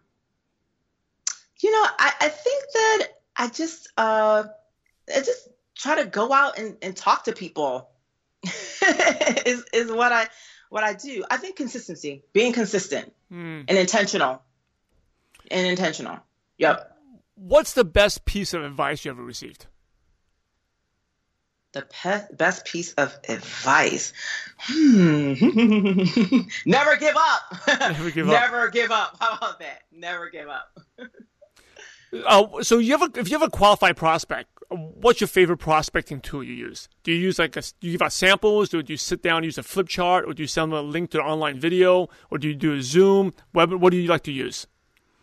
you 1.60 1.70
know, 1.70 1.86
I, 1.98 2.12
I 2.20 2.28
think 2.28 2.64
that 2.72 3.08
I 3.36 3.48
just 3.48 3.88
uh, 3.96 4.44
I 5.14 5.20
just 5.20 5.48
try 5.74 6.02
to 6.02 6.08
go 6.08 6.32
out 6.32 6.58
and, 6.58 6.76
and 6.82 6.96
talk 6.96 7.24
to 7.24 7.32
people. 7.32 7.88
is 8.44 9.64
is 9.72 9.90
what 9.92 10.12
I 10.12 10.26
what 10.70 10.82
I 10.84 10.94
do. 10.94 11.24
I 11.30 11.36
think 11.36 11.56
consistency, 11.56 12.22
being 12.32 12.52
consistent 12.52 13.12
Hmm. 13.28 13.62
and 13.68 13.78
intentional, 13.78 14.42
and 15.50 15.66
intentional. 15.66 16.18
Yep. 16.58 16.96
What's 17.34 17.72
the 17.74 17.84
best 17.84 18.24
piece 18.24 18.52
of 18.54 18.64
advice 18.64 19.04
you 19.04 19.10
ever 19.10 19.22
received? 19.22 19.66
The 21.72 21.82
pe- 21.82 22.34
best 22.36 22.64
piece 22.64 22.92
of 22.94 23.16
advice. 23.28 24.12
Hmm. 24.58 25.34
Never 26.66 26.96
give 26.96 27.14
up. 27.16 27.42
Never 27.68 28.10
give 28.10 28.28
up. 28.28 28.32
Never 28.32 28.70
give 28.70 28.90
up. 28.90 29.16
How 29.20 29.36
about 29.36 29.60
that? 29.60 29.82
Never 29.92 30.30
give 30.30 30.48
up. 30.48 30.76
Uh, 32.26 32.46
so 32.62 32.78
you 32.78 32.96
have 32.96 33.02
a, 33.02 33.20
if 33.20 33.30
you 33.30 33.38
have 33.38 33.46
a 33.46 33.50
qualified 33.50 33.96
prospect, 33.96 34.48
what's 34.70 35.20
your 35.20 35.28
favorite 35.28 35.58
prospecting 35.58 36.20
tool 36.20 36.42
you 36.42 36.54
use? 36.54 36.88
Do 37.04 37.12
you 37.12 37.18
use 37.18 37.38
like 37.38 37.56
a, 37.56 37.62
do 37.62 37.86
you 37.86 37.92
give 37.92 38.02
out 38.02 38.12
samples? 38.12 38.68
Do 38.70 38.82
you 38.84 38.96
sit 38.96 39.22
down 39.22 39.38
and 39.38 39.44
use 39.44 39.58
a 39.58 39.62
flip 39.62 39.88
chart, 39.88 40.24
or 40.26 40.34
do 40.34 40.42
you 40.42 40.48
send 40.48 40.72
them 40.72 40.78
a 40.78 40.82
link 40.82 41.10
to 41.10 41.20
an 41.20 41.26
online 41.26 41.60
video, 41.60 42.08
or 42.30 42.38
do 42.38 42.48
you 42.48 42.54
do 42.54 42.74
a 42.74 42.82
Zoom? 42.82 43.32
What, 43.52 43.78
what 43.78 43.90
do 43.92 43.96
you 43.96 44.08
like 44.08 44.24
to 44.24 44.32
use? 44.32 44.66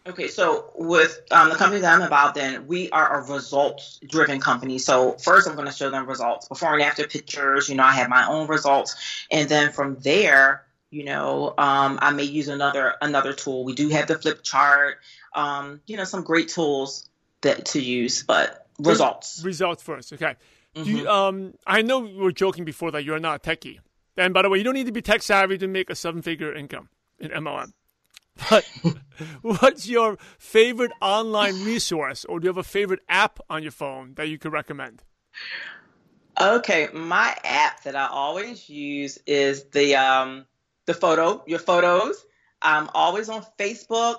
Okay, 0.08 0.30
so 0.30 0.72
with 0.76 1.22
um, 1.32 1.50
the 1.50 1.56
company 1.56 1.82
that 1.82 1.94
I'm 1.94 2.02
involved 2.02 2.38
in, 2.38 2.66
we 2.68 2.90
are 2.92 3.20
a 3.20 3.32
results 3.32 4.00
driven 4.08 4.40
company. 4.40 4.78
So 4.78 5.14
first, 5.14 5.48
I'm 5.48 5.56
going 5.56 5.68
to 5.68 5.74
show 5.74 5.90
them 5.90 6.08
results 6.08 6.48
before 6.48 6.74
and 6.74 6.82
after 6.82 7.06
pictures. 7.06 7.68
You 7.68 7.76
know, 7.76 7.84
I 7.84 7.92
have 7.94 8.08
my 8.08 8.26
own 8.26 8.48
results, 8.48 9.26
and 9.30 9.50
then 9.50 9.74
from 9.74 9.98
there, 9.98 10.64
you 10.92 11.04
know, 11.04 11.54
um, 11.58 12.00
I 12.02 12.12
may 12.12 12.24
use 12.24 12.48
another 12.48 12.96
another 13.02 13.34
tool. 13.34 13.66
We 13.66 13.74
do 13.74 13.90
have 13.90 14.08
the 14.08 14.18
flip 14.18 14.44
chart. 14.44 15.00
Um, 15.34 15.82
you 15.88 15.98
know, 15.98 16.06
some 16.06 16.24
great 16.24 16.48
tools 16.48 17.10
that 17.42 17.66
to 17.66 17.82
use, 17.82 18.24
but 18.24 18.66
results. 18.80 19.44
Results 19.44 19.84
first, 19.84 20.14
okay. 20.14 20.36
Do 20.74 20.84
you, 20.84 21.10
um, 21.10 21.56
I 21.66 21.82
know 21.82 22.00
we 22.00 22.16
were 22.16 22.32
joking 22.32 22.64
before 22.64 22.92
that 22.92 23.04
you're 23.04 23.20
not 23.20 23.46
a 23.46 23.50
techie, 23.50 23.80
and 24.16 24.34
by 24.34 24.42
the 24.42 24.50
way, 24.50 24.58
you 24.58 24.64
don't 24.64 24.76
need 24.76 24.86
to 24.86 24.92
be 24.92 25.02
tech 25.02 25.22
savvy 25.22 25.58
to 25.58 25.68
make 25.68 25.90
a 25.90 25.96
seven-figure 25.96 26.54
income 26.54 26.90
in 27.20 27.32
MLM. 27.32 27.74
But 28.50 28.66
what's 29.42 29.88
your 29.88 30.18
favorite 30.38 30.92
online 31.02 31.64
resource, 31.64 32.26
or 32.26 32.40
do 32.40 32.46
you 32.46 32.50
have 32.50 32.58
a 32.58 32.64
favorite 32.64 33.02
app 33.10 33.40
on 33.50 33.64
your 33.64 33.72
phone 33.72 34.14
that 34.16 34.28
you 34.30 34.38
could 34.38 34.54
recommend? 34.54 35.04
Okay, 36.40 36.90
my 36.94 37.36
app 37.44 37.84
that 37.84 37.96
I 37.96 38.08
always 38.08 38.70
use 38.70 39.18
is 39.26 39.64
the 39.72 39.96
um 39.96 40.46
the 40.86 40.94
photo, 40.94 41.44
your 41.48 41.60
photos. 41.60 42.24
I'm 42.62 42.90
always 42.94 43.30
on 43.30 43.46
Facebook. 43.58 44.18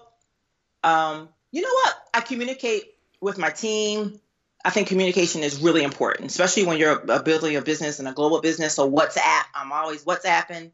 Um, 0.82 1.28
you 1.50 1.62
know 1.62 1.68
what? 1.68 1.94
I 2.14 2.20
communicate 2.20 2.84
with 3.20 3.38
my 3.38 3.50
team. 3.50 4.20
I 4.64 4.70
think 4.70 4.88
communication 4.88 5.42
is 5.42 5.60
really 5.60 5.82
important, 5.82 6.30
especially 6.30 6.64
when 6.66 6.78
you're 6.78 6.98
building 6.98 7.56
a 7.56 7.62
business 7.62 8.00
and 8.00 8.08
a 8.08 8.12
global 8.12 8.40
business. 8.40 8.74
So 8.74 8.90
WhatsApp, 8.90 9.42
I'm 9.54 9.72
always 9.72 10.04
WhatsApping. 10.04 10.72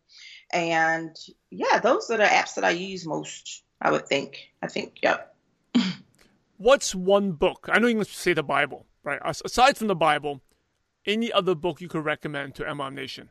And 0.54 1.16
yeah, 1.50 1.80
those 1.80 2.08
are 2.10 2.16
the 2.16 2.24
apps 2.24 2.54
that 2.54 2.64
I 2.64 2.70
use 2.70 3.04
most, 3.04 3.64
I 3.82 3.90
would 3.90 4.06
think. 4.06 4.52
I 4.62 4.68
think, 4.68 5.00
yep. 5.02 5.34
What's 6.56 6.94
one 6.94 7.32
book? 7.32 7.68
I 7.70 7.80
know 7.80 7.88
you 7.88 7.96
can 7.96 8.04
say 8.04 8.32
the 8.32 8.44
Bible, 8.44 8.86
right? 9.02 9.20
Aside 9.24 9.76
from 9.76 9.88
the 9.88 9.96
Bible, 9.96 10.40
any 11.04 11.32
other 11.32 11.56
book 11.56 11.80
you 11.80 11.88
could 11.88 12.04
recommend 12.04 12.54
to 12.54 12.62
MLM 12.62 12.94
Nation? 12.94 13.30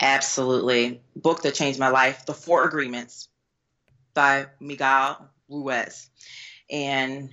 Absolutely. 0.00 1.02
Book 1.16 1.42
that 1.42 1.54
changed 1.54 1.80
my 1.80 1.88
life, 1.88 2.24
The 2.26 2.34
Four 2.34 2.64
Agreements 2.64 3.28
by 4.14 4.46
Miguel 4.60 5.28
Ruiz. 5.48 6.08
And 6.70 7.30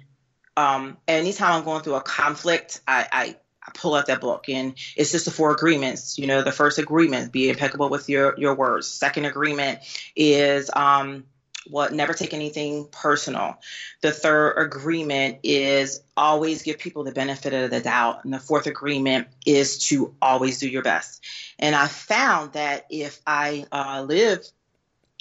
um, 0.58 0.98
anytime 1.08 1.54
I'm 1.54 1.64
going 1.64 1.84
through 1.84 1.96
a 1.96 2.02
conflict, 2.02 2.82
I, 2.88 3.08
I, 3.12 3.36
I 3.64 3.72
pull 3.74 3.94
out 3.94 4.08
that 4.08 4.22
book 4.22 4.50
and 4.50 4.74
it's 4.96 5.12
just 5.12 5.26
the 5.26 5.32
four 5.32 5.52
agreements. 5.52 6.18
You 6.18 6.28
know, 6.28 6.42
the 6.42 6.52
first 6.52 6.80
agreement, 6.80 7.32
be 7.32 7.50
impeccable 7.50 7.90
with 7.90 8.10
your, 8.10 8.34
your 8.38 8.56
words. 8.56 8.88
Second 8.88 9.26
agreement 9.26 9.80
is 10.16 10.70
um, 10.76 11.26
what 11.68 11.94
never 11.94 12.14
take 12.14 12.34
anything 12.34 12.88
personal. 12.92 13.60
The 14.02 14.12
third 14.12 14.54
agreement 14.58 15.40
is 15.44 16.02
always 16.18 16.64
give 16.64 16.80
people 16.80 17.04
the 17.04 17.12
benefit 17.12 17.54
of 17.54 17.70
the 17.70 17.82
doubt. 17.82 18.24
And 18.24 18.34
the 18.34 18.40
fourth 18.40 18.66
agreement 18.66 19.28
is 19.46 19.78
to 19.90 20.16
always 20.22 20.60
do 20.60 20.68
your 20.68 20.82
best. 20.82 21.24
And 21.60 21.76
I 21.76 21.88
found 21.88 22.54
that 22.54 22.88
if 22.90 23.22
I 23.28 23.66
uh, 23.72 24.04
live 24.08 24.44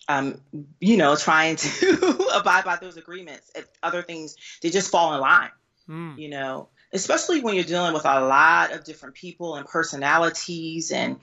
um, 0.09 0.40
you 0.81 0.96
know, 0.96 1.14
trying 1.14 1.57
to 1.57 2.26
abide 2.35 2.64
by 2.64 2.76
those 2.76 2.96
agreements. 2.96 3.53
Other 3.83 4.03
things, 4.03 4.37
they 4.61 4.70
just 4.70 4.90
fall 4.90 5.14
in 5.14 5.20
line, 5.20 5.50
Hmm. 5.87 6.14
you 6.16 6.29
know, 6.29 6.68
especially 6.92 7.40
when 7.40 7.55
you're 7.55 7.64
dealing 7.64 7.94
with 7.94 8.05
a 8.05 8.20
lot 8.20 8.72
of 8.72 8.85
different 8.85 9.14
people 9.14 9.57
and 9.57 9.66
personalities, 9.66 10.90
and 10.90 11.18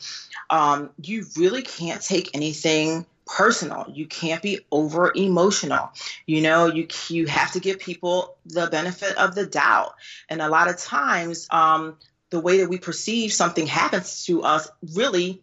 um, 0.50 0.90
you 1.02 1.26
really 1.38 1.62
can't 1.62 2.02
take 2.02 2.32
anything 2.34 3.06
personal. 3.26 3.86
You 3.94 4.08
can't 4.08 4.42
be 4.42 4.62
over 4.72 5.12
emotional. 5.14 5.92
You 6.26 6.42
know, 6.42 6.68
you 6.68 6.88
you 7.10 7.26
have 7.28 7.52
to 7.54 7.60
give 7.60 7.80
people 7.80 8.36
the 8.46 8.68
benefit 8.68 9.18
of 9.18 9.36
the 9.36 9.46
doubt, 9.46 9.94
and 10.30 10.42
a 10.42 10.50
lot 10.50 10.70
of 10.70 10.78
times, 10.78 11.48
um, 11.52 11.98
the 12.30 12.40
way 12.40 12.60
that 12.60 12.70
we 12.70 12.78
perceive 12.78 13.34
something 13.34 13.68
happens 13.68 14.26
to 14.26 14.44
us 14.44 14.70
really 14.96 15.42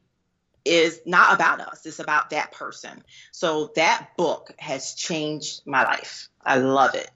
is 0.64 1.00
not 1.04 1.34
about 1.34 1.60
us. 1.60 1.84
It's 1.84 1.98
about 1.98 2.30
that 2.30 2.52
person. 2.52 3.02
So 3.32 3.70
that 3.76 4.16
book 4.16 4.52
has 4.58 4.94
changed 4.94 5.60
my 5.66 5.84
life. 5.84 6.28
I 6.42 6.56
love 6.58 6.94
it. 6.94 7.10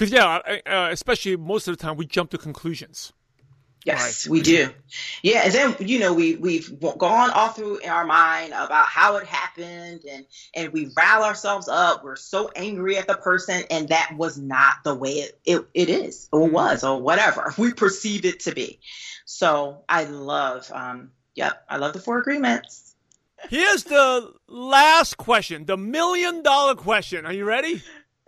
Because 0.00 0.14
yeah, 0.14 0.40
uh, 0.64 0.88
especially 0.90 1.36
most 1.36 1.68
of 1.68 1.76
the 1.76 1.82
time 1.82 1.98
we 1.98 2.06
jump 2.06 2.30
to 2.30 2.38
conclusions. 2.38 3.12
Yes, 3.84 4.26
we 4.26 4.40
do. 4.40 4.70
Yeah, 5.22 5.42
and 5.44 5.52
then 5.52 5.76
you 5.80 5.98
know 5.98 6.14
we 6.14 6.36
we've 6.36 6.80
gone 6.80 7.30
all 7.30 7.48
through 7.48 7.80
in 7.80 7.90
our 7.90 8.06
mind 8.06 8.54
about 8.54 8.86
how 8.86 9.16
it 9.16 9.26
happened, 9.26 10.04
and 10.10 10.24
and 10.54 10.72
we 10.72 10.90
rile 10.96 11.22
ourselves 11.22 11.68
up. 11.68 12.02
We're 12.02 12.16
so 12.16 12.50
angry 12.56 12.96
at 12.96 13.08
the 13.08 13.14
person, 13.14 13.64
and 13.70 13.90
that 13.90 14.14
was 14.16 14.38
not 14.38 14.84
the 14.84 14.94
way 14.94 15.10
it 15.10 15.38
it, 15.44 15.66
it 15.74 15.90
is 15.90 16.30
or 16.32 16.48
was 16.48 16.82
or 16.82 17.02
whatever 17.02 17.52
we 17.58 17.74
perceived 17.74 18.24
it 18.24 18.40
to 18.40 18.54
be. 18.54 18.80
So 19.26 19.82
I 19.86 20.04
love, 20.04 20.72
um, 20.72 21.10
yep, 21.34 21.62
I 21.68 21.76
love 21.76 21.92
the 21.92 22.00
four 22.00 22.16
agreements. 22.16 22.94
Here's 23.50 23.84
the 23.84 24.32
last 24.48 25.18
question, 25.18 25.66
the 25.66 25.76
million 25.76 26.42
dollar 26.42 26.74
question. 26.74 27.26
Are 27.26 27.34
you 27.34 27.44
ready? 27.44 27.82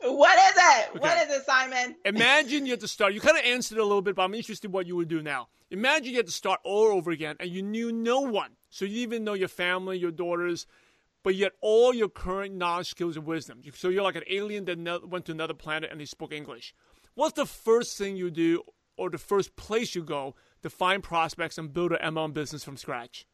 What 0.05 0.37
is 0.39 0.57
it? 0.57 0.91
Okay. 0.91 0.99
What 0.99 1.29
is 1.29 1.37
it, 1.37 1.47
Simon? 1.47 1.95
Imagine 2.05 2.67
you 2.67 2.73
had 2.73 2.81
to 2.81 2.89
start. 2.89 3.15
You 3.15 3.21
kind 3.21 3.39
of 3.39 3.45
answered 3.45 3.79
it 3.79 3.81
a 3.81 3.85
little 3.85 4.03
bit, 4.03 4.17
but 4.17 4.23
I'm 4.23 4.35
interested 4.35 4.73
what 4.73 4.87
you 4.87 4.97
would 4.97 5.09
do 5.09 5.23
now. 5.23 5.49
Imagine 5.71 6.11
you 6.11 6.17
had 6.17 6.27
to 6.27 6.33
start 6.33 6.61
all 6.65 6.89
over 6.89 7.11
again, 7.11 7.37
and 7.39 7.51
you 7.51 7.63
knew 7.63 7.93
no 7.93 8.21
one. 8.21 8.53
So 8.69 8.85
you 8.85 8.91
didn't 8.91 9.03
even 9.03 9.25
know 9.25 9.35
your 9.35 9.49
family, 9.49 9.99
your 9.99 10.11
daughters, 10.11 10.67
but 11.23 11.35
yet 11.35 11.53
all 11.61 11.95
your 11.95 12.09
current 12.09 12.55
knowledge, 12.55 12.89
skills, 12.89 13.17
and 13.17 13.27
wisdom. 13.27 13.63
So 13.75 13.89
you're 13.89 14.03
like 14.03 14.17
an 14.17 14.25
alien 14.29 14.65
that 14.65 15.09
went 15.09 15.27
to 15.27 15.33
another 15.33 15.55
planet 15.55 15.91
and 15.91 16.01
they 16.01 16.05
spoke 16.05 16.33
English. 16.33 16.75
What's 17.15 17.35
the 17.35 17.47
first 17.47 17.97
thing 17.97 18.17
you 18.17 18.31
do, 18.31 18.63
or 18.97 19.09
the 19.09 19.19
first 19.19 19.55
place 19.57 19.95
you 19.95 20.03
go 20.03 20.35
to 20.63 20.71
find 20.71 21.03
prospects 21.03 21.59
and 21.59 21.73
build 21.73 21.93
an 21.93 22.15
MLM 22.15 22.33
business 22.33 22.65
from 22.65 22.77
scratch? 22.77 23.27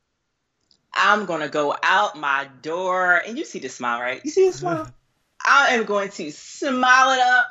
I'm 0.94 1.24
gonna 1.24 1.48
go 1.48 1.76
out 1.83 2.18
my 2.18 2.48
door, 2.62 3.22
and 3.26 3.38
you 3.38 3.44
see 3.44 3.59
the 3.59 3.68
smile, 3.68 4.00
right? 4.00 4.20
You 4.24 4.31
see 4.31 4.46
the 4.48 4.57
smile. 4.57 4.92
I 5.44 5.74
am 5.74 5.85
going 5.85 6.11
to 6.11 6.31
smile 6.31 7.12
it 7.12 7.20
up 7.20 7.46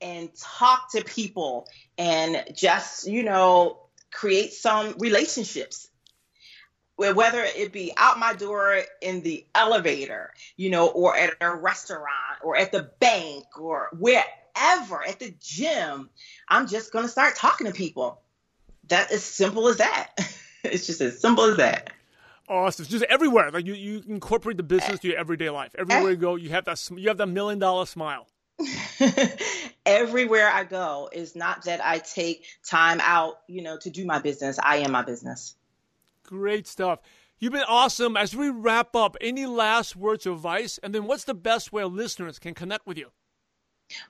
and 0.00 0.30
talk 0.34 0.92
to 0.92 1.04
people, 1.04 1.68
and 1.98 2.44
just 2.54 3.06
you 3.06 3.22
know 3.22 3.78
create 4.10 4.52
some 4.52 4.94
relationships. 4.98 5.88
Whether 6.96 7.42
it 7.42 7.72
be 7.72 7.94
out 7.96 8.18
my 8.18 8.34
door 8.34 8.82
in 9.00 9.22
the 9.22 9.46
elevator, 9.54 10.34
you 10.56 10.68
know, 10.68 10.88
or 10.88 11.16
at 11.16 11.34
a 11.40 11.54
restaurant, 11.54 12.06
or 12.42 12.56
at 12.56 12.72
the 12.72 12.90
bank, 13.00 13.44
or 13.58 13.88
wherever, 13.98 15.02
at 15.06 15.18
the 15.18 15.34
gym, 15.40 16.10
I'm 16.46 16.66
just 16.66 16.92
gonna 16.92 17.08
start 17.08 17.36
talking 17.36 17.66
to 17.66 17.72
people. 17.72 18.20
That 18.88 19.10
is 19.12 19.24
simple 19.24 19.68
as 19.68 19.78
that. 19.78 20.08
it's 20.64 20.86
just 20.86 21.00
as 21.00 21.20
simple 21.20 21.44
as 21.44 21.56
that. 21.56 21.90
Awesome. 22.50 22.82
It's 22.82 22.90
just 22.90 23.04
everywhere. 23.04 23.52
Like 23.52 23.64
you, 23.64 23.74
you 23.74 24.02
incorporate 24.08 24.56
the 24.56 24.64
business 24.64 24.98
to 25.00 25.08
your 25.08 25.16
everyday 25.16 25.50
life. 25.50 25.72
Everywhere 25.78 26.10
you 26.10 26.16
go, 26.16 26.34
you 26.34 26.50
have 26.50 26.64
that 26.64 26.90
you 26.96 27.06
have 27.06 27.16
that 27.18 27.28
million 27.28 27.60
dollar 27.60 27.86
smile. 27.86 28.26
everywhere 29.86 30.48
I 30.48 30.64
go 30.64 31.08
is 31.12 31.36
not 31.36 31.64
that 31.64 31.82
I 31.82 31.98
take 31.98 32.44
time 32.66 32.98
out, 33.02 33.34
you 33.46 33.62
know, 33.62 33.78
to 33.78 33.88
do 33.88 34.04
my 34.04 34.18
business. 34.18 34.58
I 34.60 34.78
am 34.78 34.90
my 34.90 35.02
business. 35.02 35.54
Great 36.24 36.66
stuff. 36.66 36.98
You've 37.38 37.52
been 37.52 37.62
awesome. 37.68 38.16
As 38.16 38.34
we 38.34 38.50
wrap 38.50 38.96
up, 38.96 39.16
any 39.20 39.46
last 39.46 39.94
words 39.94 40.26
of 40.26 40.34
advice? 40.34 40.78
And 40.82 40.92
then 40.92 41.06
what's 41.06 41.24
the 41.24 41.34
best 41.34 41.72
way 41.72 41.84
listeners 41.84 42.40
can 42.40 42.54
connect 42.54 42.84
with 42.84 42.98
you? 42.98 43.12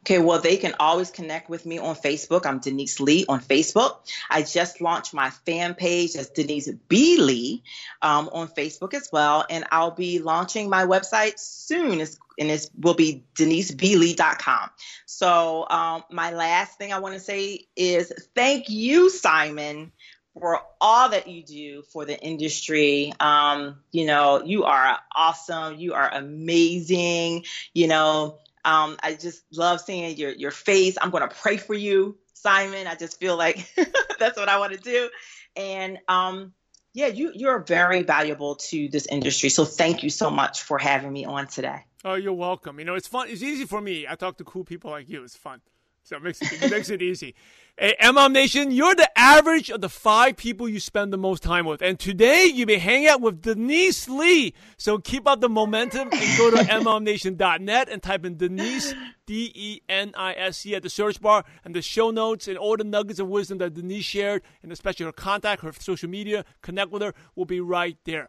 Okay, 0.01 0.19
well, 0.19 0.41
they 0.41 0.57
can 0.57 0.75
always 0.79 1.11
connect 1.11 1.49
with 1.49 1.67
me 1.67 1.79
on 1.79 1.95
Facebook. 1.95 2.47
I'm 2.47 2.59
Denise 2.59 3.01
Lee 3.01 3.25
on 3.29 3.41
Facebook. 3.41 3.99
I 4.31 4.43
just 4.43 4.81
launched 4.81 5.15
my 5.15 5.31
fan 5.31 5.75
page 5.75 6.17
as 6.17 6.31
Denise 6.31 6.71
B. 6.89 7.19
Lee 7.19 7.63
um, 8.03 8.29
on 8.33 8.49
Facebook 8.49 8.95
as 8.95 9.09
well. 9.13 9.45
And 9.49 9.65
I'll 9.71 9.91
be 9.91 10.19
launching 10.19 10.69
my 10.69 10.85
website 10.85 11.39
soon, 11.39 12.01
it's, 12.01 12.19
and 12.39 12.51
it 12.51 12.71
will 12.79 12.95
be 12.95 13.25
deniseblee.com. 13.35 14.71
So, 15.07 15.67
um, 15.69 16.05
my 16.11 16.33
last 16.33 16.79
thing 16.79 16.93
I 16.93 16.99
want 16.99 17.15
to 17.15 17.21
say 17.21 17.67
is 17.77 18.13
thank 18.35 18.71
you, 18.71 19.11
Simon, 19.11 19.93
for 20.39 20.61
all 20.81 21.11
that 21.11 21.29
you 21.29 21.43
do 21.43 21.83
for 21.83 22.05
the 22.05 22.19
industry. 22.19 23.13
Um, 23.21 23.81
you 23.91 24.07
know, 24.07 24.43
you 24.45 24.65
are 24.65 24.99
awesome. 25.15 25.79
You 25.79 25.95
are 25.95 26.09
amazing. 26.13 27.45
You 27.75 27.89
know, 27.89 28.39
um, 28.65 28.97
I 29.03 29.15
just 29.15 29.43
love 29.53 29.81
seeing 29.81 30.17
your 30.17 30.33
your 30.33 30.51
face. 30.51 30.97
I'm 31.01 31.11
going 31.11 31.29
to 31.29 31.35
pray 31.35 31.57
for 31.57 31.75
you, 31.75 32.19
Simon. 32.35 32.87
I 32.87 32.95
just 32.95 33.19
feel 33.19 33.37
like 33.37 33.73
that's 34.19 34.39
what 34.39 34.49
I 34.49 34.59
want 34.59 34.73
to 34.73 34.79
do. 34.79 35.11
And 35.57 35.99
um, 36.09 36.53
yeah, 36.93 37.07
you 37.07 37.33
you're 37.35 37.61
very 37.61 38.03
valuable 38.03 38.57
to 38.57 38.89
this 38.89 39.07
industry. 39.07 39.49
So 39.49 39.65
thank 39.65 40.03
you 40.03 40.11
so 40.11 40.31
much 40.31 40.63
for 40.63 40.79
having 40.79 41.13
me 41.13 41.25
on 41.25 41.47
today. 41.47 41.85
Oh, 42.05 42.15
you're 42.15 42.33
welcome. 42.33 42.79
You 42.79 42.85
know, 42.85 42.95
it's 42.95 43.09
fun. 43.09 43.29
It's 43.29 43.43
easy 43.43 43.67
for 43.67 43.81
me. 43.81 44.07
I 44.09 44.15
talk 44.15 44.39
to 44.39 44.45
cool 44.45 44.65
people 44.65 44.91
like 44.91 45.09
you. 45.09 45.23
It's 45.23 45.37
fun. 45.37 45.61
So 46.03 46.17
it 46.17 46.23
makes 46.23 46.43
it, 46.43 46.63
it 46.63 46.71
makes 46.71 46.91
it 46.91 47.03
easy. 47.03 47.35
Hey, 47.79 47.97
MLM 48.03 48.33
Nation, 48.33 48.73
you're 48.73 48.95
the 48.95 49.09
average 49.19 49.71
of 49.71 49.81
the 49.81 49.89
five 49.89 50.37
people 50.37 50.69
you 50.69 50.81
spend 50.81 51.13
the 51.13 51.17
most 51.17 51.43
time 51.43 51.65
with. 51.65 51.81
And 51.81 51.99
today 51.99 52.45
you 52.45 52.67
may 52.67 52.79
hang 52.79 53.07
out 53.07 53.21
with 53.21 53.41
Denise 53.41 54.09
Lee. 54.09 54.53
So 54.77 54.99
keep 54.99 55.27
up 55.27 55.41
the 55.41 55.49
momentum 55.49 56.09
and 56.13 56.39
go 56.39 56.51
to 56.51 56.57
MLMNation.net 56.63 57.89
and 57.89 58.03
type 58.03 58.27
in 58.27 58.37
Denise, 58.37 58.95
D 59.25 59.51
E 59.55 59.81
N 59.89 60.13
I 60.17 60.35
S 60.35 60.67
E, 60.67 60.75
at 60.75 60.83
the 60.83 60.91
search 60.91 61.21
bar. 61.21 61.45
And 61.65 61.75
the 61.75 61.81
show 61.81 62.11
notes 62.11 62.49
and 62.49 62.59
all 62.59 62.77
the 62.77 62.85
nuggets 62.85 63.19
of 63.21 63.29
wisdom 63.29 63.59
that 63.59 63.75
Denise 63.75 64.05
shared, 64.05 64.43
and 64.63 64.73
especially 64.73 65.07
her 65.07 65.13
contact, 65.13 65.63
her 65.63 65.73
social 65.79 66.11
media, 66.11 66.45
connect 66.61 66.91
with 66.91 67.03
her, 67.03 67.15
will 67.35 67.47
be 67.47 67.61
right 67.61 67.97
there. 68.05 68.29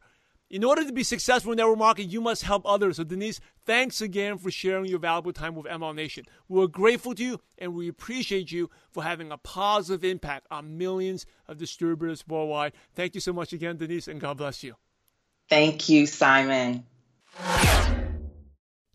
In 0.52 0.66
order 0.66 0.84
to 0.84 0.91
be 0.91 1.04
successful 1.04 1.54
in 1.54 1.56
network 1.56 1.78
marketing, 1.78 2.12
you 2.12 2.20
must 2.20 2.43
help 2.43 2.64
others. 2.66 2.97
So, 2.97 3.06
Denise, 3.06 3.39
thanks 3.66 4.02
again 4.02 4.38
for 4.38 4.52
sharing 4.52 4.86
your 4.86 4.99
valuable 4.99 5.32
time 5.32 5.56
with 5.56 5.66
MLM 5.66 5.95
Nation. 5.95 6.26
We're 6.49 6.68
grateful 6.68 7.16
to 7.16 7.24
you 7.24 7.39
and 7.58 7.74
we 7.74 7.88
appreciate 7.88 8.52
you 8.52 8.70
for 8.89 9.02
having 9.02 9.32
a 9.32 9.38
positive 9.38 10.04
impact 10.04 10.47
on 10.52 10.78
millions 10.78 11.26
of 11.47 11.58
distributors 11.58 12.28
worldwide. 12.28 12.74
Thank 12.93 13.16
you 13.16 13.22
so 13.22 13.32
much 13.32 13.54
again, 13.54 13.78
Denise, 13.78 14.10
and 14.10 14.20
God 14.20 14.36
bless 14.38 14.62
you. 14.62 14.76
Thank 15.47 15.88
you, 15.88 16.06
Simon. 16.06 16.84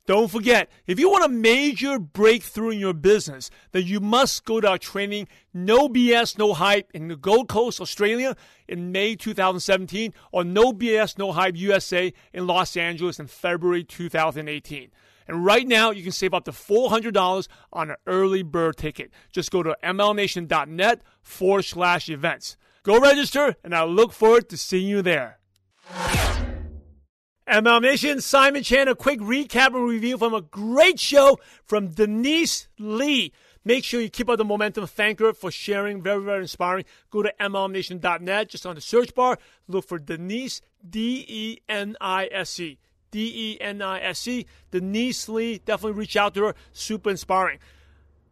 Don't 0.06 0.30
forget, 0.30 0.70
if 0.86 1.00
you 1.00 1.10
want 1.10 1.24
a 1.24 1.28
major 1.28 1.98
breakthrough 1.98 2.70
in 2.70 2.78
your 2.78 2.94
business, 2.94 3.50
then 3.72 3.84
you 3.84 3.98
must 3.98 4.44
go 4.44 4.60
to 4.60 4.68
our 4.68 4.78
training, 4.78 5.26
No 5.52 5.88
BS, 5.88 6.38
No 6.38 6.52
Hype, 6.52 6.92
in 6.94 7.08
the 7.08 7.16
Gold 7.16 7.48
Coast, 7.48 7.80
Australia 7.80 8.36
in 8.68 8.92
May 8.92 9.16
2017, 9.16 10.14
or 10.30 10.44
No 10.44 10.72
BS, 10.72 11.18
No 11.18 11.32
Hype 11.32 11.56
USA 11.56 12.12
in 12.32 12.46
Los 12.46 12.76
Angeles 12.76 13.18
in 13.18 13.26
February 13.26 13.82
2018. 13.82 14.92
And 15.26 15.44
right 15.44 15.66
now, 15.66 15.90
you 15.90 16.04
can 16.04 16.12
save 16.12 16.34
up 16.34 16.44
to 16.44 16.52
$400 16.52 17.48
on 17.72 17.90
an 17.90 17.96
early 18.06 18.44
bird 18.44 18.76
ticket. 18.76 19.10
Just 19.32 19.50
go 19.50 19.64
to 19.64 19.76
mlmnation.net 19.82 21.02
forward 21.20 21.64
slash 21.64 22.08
events. 22.08 22.56
Go 22.84 23.00
register, 23.00 23.56
and 23.64 23.74
I 23.74 23.82
look 23.82 24.12
forward 24.12 24.48
to 24.50 24.56
seeing 24.56 24.86
you 24.86 25.02
there. 25.02 25.40
MLM 27.48 27.82
Nation, 27.82 28.20
Simon 28.20 28.64
Chan, 28.64 28.88
a 28.88 28.96
quick 28.96 29.20
recap 29.20 29.68
and 29.68 29.86
review 29.86 30.18
from 30.18 30.34
a 30.34 30.40
great 30.40 30.98
show 30.98 31.38
from 31.64 31.86
Denise 31.86 32.66
Lee. 32.76 33.32
Make 33.64 33.84
sure 33.84 34.00
you 34.00 34.10
keep 34.10 34.28
up 34.28 34.38
the 34.38 34.44
momentum. 34.44 34.84
Thank 34.88 35.20
her 35.20 35.32
for 35.32 35.52
sharing. 35.52 36.02
Very, 36.02 36.24
very 36.24 36.42
inspiring. 36.42 36.86
Go 37.08 37.22
to 37.22 37.32
MLMNation.net. 37.38 38.48
Just 38.48 38.66
on 38.66 38.74
the 38.74 38.80
search 38.80 39.14
bar, 39.14 39.38
look 39.68 39.86
for 39.86 40.00
Denise, 40.00 40.60
D 40.88 41.24
E 41.28 41.58
N 41.68 41.96
I 42.00 42.28
S 42.32 42.58
E. 42.58 42.78
D 43.12 43.32
E 43.52 43.60
N 43.60 43.80
I 43.80 44.00
S 44.00 44.26
E. 44.26 44.46
Denise 44.72 45.28
Lee. 45.28 45.58
Definitely 45.58 46.00
reach 46.00 46.16
out 46.16 46.34
to 46.34 46.46
her. 46.46 46.54
Super 46.72 47.10
inspiring. 47.10 47.60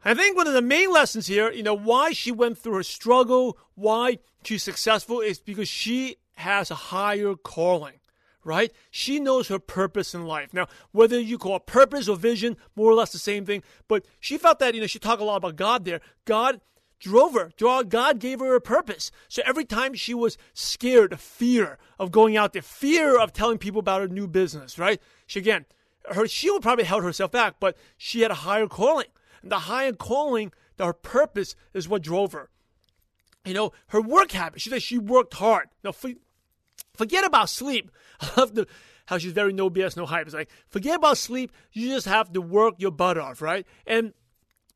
I 0.05 0.15
think 0.15 0.37
one 0.37 0.49
of 0.49 0.55
the 0.55 0.63
main 0.63 0.91
lessons 0.91 1.29
here, 1.29 1.53
you 1.53 1.63
know, 1.63 1.77
why 1.77 2.11
she 2.11 2.33
went 2.33 2.59
through 2.59 2.75
her 2.75 2.83
struggle, 2.83 3.59
why 3.77 4.19
she's 4.43 4.65
successful, 4.65 5.21
is 5.21 5.39
because 5.39 5.69
she 5.69 6.17
has 6.35 6.73
a 6.73 6.75
higher 6.75 7.37
calling 7.37 8.01
right? 8.45 8.73
She 8.91 9.19
knows 9.19 9.49
her 9.49 9.59
purpose 9.59 10.15
in 10.15 10.27
life. 10.27 10.53
Now, 10.53 10.69
whether 10.93 11.19
you 11.19 11.39
call 11.39 11.57
it 11.57 11.67
purpose 11.67 12.09
or 12.09 12.17
vision, 12.17 12.57
more 12.77 12.91
or 12.91 12.95
less 12.95 13.13
the 13.13 13.19
same 13.19 13.45
thing, 13.45 13.63
but 13.89 14.05
she 14.21 14.39
felt 14.39 14.59
that, 14.61 14.75
you 14.75 14.81
know, 14.81 14.87
she 14.87 14.99
talked 14.99 15.23
a 15.23 15.25
lot 15.25 15.37
about 15.37 15.57
God 15.57 15.85
there. 15.85 16.01
God 16.25 16.61
drove 17.01 17.35
her. 17.35 17.53
God 17.59 18.19
gave 18.19 18.41
her 18.41 18.55
a 18.55 18.61
purpose. 18.61 19.11
So 19.29 19.43
every 19.45 19.65
time 19.65 19.95
she 19.95 20.15
was 20.15 20.39
scared, 20.53 21.19
fear 21.19 21.79
of 21.99 22.11
going 22.11 22.37
out 22.37 22.53
there, 22.53 22.63
fear 22.63 23.19
of 23.19 23.33
telling 23.33 23.59
people 23.59 23.81
about 23.81 24.01
her 24.01 24.09
new 24.09 24.27
business, 24.27 24.79
right? 24.79 25.01
She 25.27 25.39
again, 25.39 25.67
her 26.13 26.27
she 26.27 26.51
would 26.51 26.63
probably 26.63 26.85
held 26.85 27.03
herself 27.03 27.31
back, 27.31 27.57
but 27.61 27.77
she 27.97 28.21
had 28.21 28.31
a 28.31 28.35
higher 28.35 28.67
calling. 28.67 29.07
And 29.43 29.51
the 29.51 29.61
higher 29.61 29.93
calling, 29.93 30.53
her 30.79 30.93
purpose 30.93 31.57
is 31.73 31.89
what 31.89 32.03
drove 32.03 32.33
her. 32.33 32.51
You 33.45 33.53
know, 33.53 33.73
her 33.89 34.01
work 34.01 34.33
habits. 34.33 34.63
She 34.63 34.71
said 34.71 34.83
she 34.83 34.99
worked 34.99 35.35
hard. 35.35 35.69
Now, 35.83 35.93
Forget 36.95 37.25
about 37.25 37.51
sleep. 37.51 37.91
I 38.21 38.31
love 38.37 38.55
the 38.55 38.67
how 39.07 39.19
she's 39.19 39.33
very 39.33 39.53
no 39.53 39.69
BS, 39.69 39.97
no 39.97 40.07
hype. 40.07 40.27
It's 40.27 40.35
like 40.35 40.51
forget 40.69 40.97
about 40.97 41.19
sleep. 41.19 41.53
You 41.73 41.89
just 41.89 42.07
have 42.07 42.33
to 42.33 42.41
work 42.41 42.75
your 42.79 42.91
butt 42.91 43.19
off, 43.19 43.43
right? 43.43 43.67
And 43.87 44.15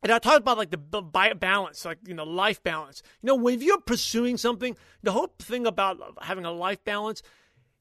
and 0.03 0.13
I 0.13 0.19
talked 0.19 0.39
about 0.39 0.59
like 0.59 0.71
the 0.71 0.77
balance, 0.77 1.85
like 1.85 1.99
you 2.07 2.15
know, 2.15 2.25
life 2.25 2.63
balance. 2.63 3.03
You 3.23 3.29
know, 3.29 3.35
when 3.35 3.61
you're 3.61 3.81
pursuing 3.81 4.37
something, 4.37 4.77
the 5.03 5.13
whole 5.13 5.33
thing 5.39 5.67
about 5.67 5.99
having 6.23 6.45
a 6.45 6.53
life 6.53 6.83
balance, 6.85 7.23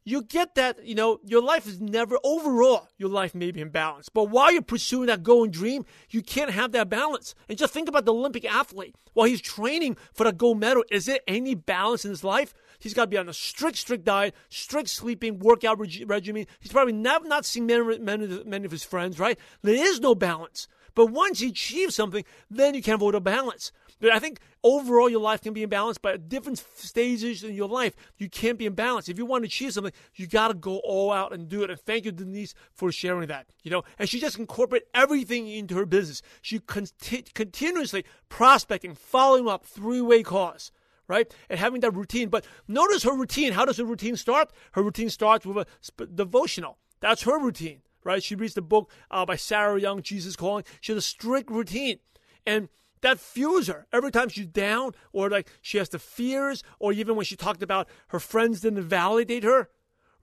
you 0.07 0.23
get 0.23 0.55
that. 0.55 0.85
You 0.85 0.95
know, 0.95 1.19
your 1.25 1.41
life 1.41 1.67
is 1.67 1.81
never 1.81 2.17
overall. 2.23 2.87
Your 2.97 3.09
life 3.09 3.35
may 3.35 3.51
be 3.51 3.59
in 3.59 3.69
balance, 3.69 4.07
but 4.07 4.29
while 4.29 4.51
you're 4.53 4.61
pursuing 4.61 5.07
that 5.07 5.21
goal 5.21 5.43
and 5.43 5.51
dream, 5.51 5.85
you 6.09 6.21
can't 6.21 6.51
have 6.51 6.71
that 6.71 6.87
balance. 6.87 7.35
And 7.49 7.57
just 7.57 7.73
think 7.73 7.89
about 7.89 8.05
the 8.05 8.13
Olympic 8.13 8.45
athlete 8.45 8.95
while 9.13 9.27
he's 9.27 9.41
training 9.41 9.97
for 10.13 10.23
the 10.23 10.31
gold 10.31 10.61
medal. 10.61 10.85
Is 10.89 11.07
there 11.07 11.19
any 11.27 11.55
balance 11.55 12.05
in 12.05 12.11
his 12.11 12.23
life? 12.23 12.53
He's 12.79 12.93
got 12.93 13.03
to 13.03 13.07
be 13.07 13.17
on 13.17 13.27
a 13.27 13.33
strict, 13.33 13.77
strict 13.77 14.05
diet, 14.05 14.33
strict 14.47 14.87
sleeping, 14.87 15.39
workout 15.39 15.77
reg- 15.77 16.05
regimen. 16.07 16.47
He's 16.61 16.71
probably 16.71 16.93
not, 16.93 17.25
not 17.25 17.43
seen 17.43 17.65
many, 17.65 17.99
many, 17.99 18.43
many 18.45 18.65
of 18.65 18.71
his 18.71 18.85
friends, 18.85 19.19
right? 19.19 19.37
There 19.61 19.75
is 19.75 19.99
no 19.99 20.15
balance. 20.15 20.69
But 20.95 21.07
once 21.07 21.39
he 21.39 21.49
achieves 21.49 21.95
something, 21.95 22.23
then 22.49 22.75
you 22.75 22.81
can't 22.81 22.95
avoid 22.95 23.13
a 23.13 23.19
balance. 23.19 23.73
But 23.99 24.11
I 24.11 24.19
think 24.19 24.39
overall 24.63 25.09
your 25.09 25.21
life 25.21 25.41
can 25.41 25.53
be 25.53 25.63
in 25.63 25.69
balance, 25.69 25.97
but 25.97 26.13
at 26.13 26.29
different 26.29 26.63
stages 26.75 27.43
in 27.43 27.55
your 27.55 27.67
life, 27.67 27.95
you 28.17 28.29
can't 28.29 28.57
be 28.57 28.65
in 28.65 28.73
balance. 28.73 29.09
If 29.09 29.17
you 29.17 29.25
want 29.25 29.43
to 29.43 29.47
achieve 29.47 29.73
something, 29.73 29.93
you 30.15 30.27
got 30.27 30.49
to 30.49 30.53
go 30.53 30.77
all 30.83 31.11
out 31.11 31.33
and 31.33 31.47
do 31.47 31.63
it. 31.63 31.69
And 31.69 31.79
thank 31.79 32.05
you, 32.05 32.11
Denise, 32.11 32.53
for 32.73 32.91
sharing 32.91 33.27
that. 33.27 33.47
You 33.63 33.71
know, 33.71 33.83
and 33.97 34.07
she 34.07 34.19
just 34.19 34.37
incorporate 34.37 34.83
everything 34.93 35.47
into 35.47 35.75
her 35.75 35.85
business. 35.85 36.21
She 36.41 36.59
conti- 36.59 37.25
continuously 37.33 38.05
prospecting, 38.29 38.95
following 38.95 39.47
up, 39.47 39.65
three-way 39.65 40.23
calls 40.23 40.71
right? 41.07 41.33
And 41.49 41.59
having 41.59 41.79
that 41.81 41.95
routine. 41.95 42.29
But 42.29 42.45
notice 42.67 43.03
her 43.03 43.15
routine. 43.15 43.53
How 43.53 43.65
does 43.65 43.77
her 43.77 43.85
routine 43.85 44.17
start? 44.17 44.51
Her 44.73 44.83
routine 44.83 45.09
starts 45.09 45.45
with 45.45 45.57
a 45.57 45.65
sp- 45.79 46.11
devotional. 46.13 46.77
That's 46.99 47.23
her 47.23 47.39
routine, 47.39 47.81
right? 48.03 48.21
She 48.21 48.35
reads 48.35 48.55
the 48.55 48.61
book 48.61 48.91
uh, 49.09 49.25
by 49.25 49.35
Sarah 49.35 49.79
Young, 49.79 50.01
Jesus 50.01 50.35
Calling. 50.35 50.63
She 50.81 50.91
has 50.91 50.97
a 50.97 51.07
strict 51.07 51.49
routine. 51.49 51.99
And 52.45 52.69
that 53.01 53.19
fuels 53.19 53.67
her 53.67 53.87
every 53.91 54.11
time 54.11 54.29
she's 54.29 54.47
down 54.47 54.93
or 55.11 55.29
like 55.29 55.49
she 55.61 55.77
has 55.77 55.89
the 55.89 55.99
fears 55.99 56.63
or 56.79 56.91
even 56.93 57.15
when 57.15 57.25
she 57.25 57.35
talked 57.35 57.61
about 57.61 57.87
her 58.09 58.19
friends 58.19 58.61
didn't 58.61 58.83
validate 58.83 59.43
her, 59.43 59.69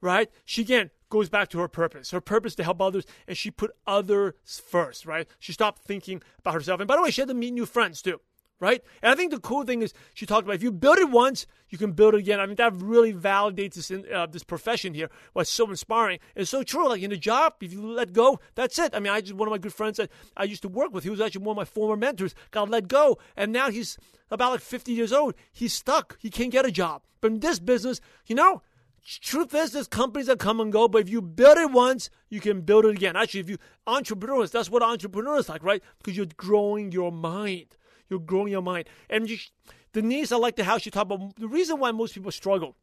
right? 0.01 0.29
She 0.45 0.61
again 0.61 0.91
goes 1.09 1.29
back 1.29 1.49
to 1.49 1.59
her 1.59 1.67
purpose. 1.67 2.11
Her 2.11 2.21
purpose 2.21 2.55
to 2.55 2.63
help 2.63 2.81
others 2.81 3.05
and 3.27 3.37
she 3.37 3.51
put 3.51 3.71
others 3.87 4.33
first, 4.43 5.05
right? 5.05 5.27
She 5.39 5.53
stopped 5.53 5.83
thinking 5.83 6.21
about 6.39 6.53
herself. 6.53 6.79
And 6.79 6.87
by 6.87 6.95
the 6.95 7.03
way, 7.03 7.11
she 7.11 7.21
had 7.21 7.29
to 7.29 7.33
meet 7.33 7.53
new 7.53 7.65
friends 7.65 8.01
too 8.01 8.19
right? 8.59 8.81
And 9.01 9.11
I 9.11 9.15
think 9.15 9.31
the 9.31 9.39
cool 9.39 9.63
thing 9.63 9.81
is 9.81 9.93
she 10.13 10.25
talked 10.25 10.43
about 10.43 10.55
if 10.55 10.63
you 10.63 10.71
build 10.71 10.97
it 10.97 11.09
once, 11.09 11.45
you 11.69 11.77
can 11.77 11.91
build 11.91 12.13
it 12.13 12.19
again. 12.19 12.39
I 12.39 12.45
mean, 12.45 12.55
that 12.55 12.73
really 12.75 13.13
validates 13.13 13.73
this 13.75 13.91
uh, 13.91 14.25
this 14.27 14.43
profession 14.43 14.93
here. 14.93 15.09
What's 15.33 15.49
so 15.49 15.69
inspiring. 15.69 16.19
It's 16.35 16.49
so 16.49 16.63
true. 16.63 16.87
Like 16.87 17.01
in 17.01 17.11
a 17.11 17.17
job, 17.17 17.55
if 17.61 17.73
you 17.73 17.85
let 17.85 18.13
go, 18.13 18.39
that's 18.55 18.79
it. 18.79 18.95
I 18.95 18.99
mean, 18.99 19.11
I 19.13 19.21
just 19.21 19.33
one 19.33 19.47
of 19.47 19.51
my 19.51 19.57
good 19.57 19.73
friends 19.73 19.97
that 19.97 20.09
I 20.37 20.43
used 20.43 20.61
to 20.61 20.69
work 20.69 20.93
with. 20.93 21.03
He 21.03 21.09
was 21.09 21.21
actually 21.21 21.43
one 21.43 21.53
of 21.53 21.57
my 21.57 21.65
former 21.65 21.97
mentors. 21.97 22.35
Got 22.51 22.69
let 22.69 22.87
go, 22.87 23.17
and 23.35 23.51
now 23.51 23.69
he's 23.69 23.97
about 24.31 24.51
like 24.51 24.61
50 24.61 24.91
years 24.91 25.13
old. 25.13 25.35
He's 25.51 25.73
stuck. 25.73 26.17
He 26.19 26.29
can't 26.29 26.51
get 26.51 26.65
a 26.65 26.71
job. 26.71 27.03
But 27.21 27.31
in 27.31 27.39
this 27.39 27.59
business, 27.59 28.01
you 28.25 28.35
know. 28.35 28.61
Truth 29.07 29.53
is, 29.53 29.71
there's 29.71 29.87
companies 29.87 30.25
that 30.25 30.39
come 30.39 30.59
and 30.59 30.73
go, 30.73 30.87
but 30.87 31.03
if 31.03 31.09
you 31.09 31.21
build 31.21 31.59
it 31.59 31.69
once, 31.69 32.09
you 32.29 32.39
can 32.39 32.61
build 32.61 32.85
it 32.85 32.95
again. 32.95 33.15
Actually, 33.15 33.41
if 33.41 33.49
you 33.51 33.59
entrepreneurs, 33.85 34.49
that's 34.49 34.67
what 34.67 34.81
entrepreneurs 34.81 35.47
like, 35.47 35.63
right? 35.63 35.83
Because 35.99 36.17
you're 36.17 36.25
growing 36.37 36.91
your 36.91 37.11
mind. 37.11 37.77
You're 38.09 38.19
growing 38.19 38.51
your 38.51 38.61
mind. 38.61 38.85
And 39.09 39.29
you, 39.29 39.37
Denise, 39.93 40.31
I 40.31 40.37
like 40.37 40.55
the 40.55 40.63
how 40.63 40.77
she 40.77 40.91
talked 40.91 41.11
about 41.11 41.35
the 41.37 41.47
reason 41.47 41.79
why 41.79 41.91
most 41.91 42.13
people 42.13 42.31
struggle, 42.31 42.75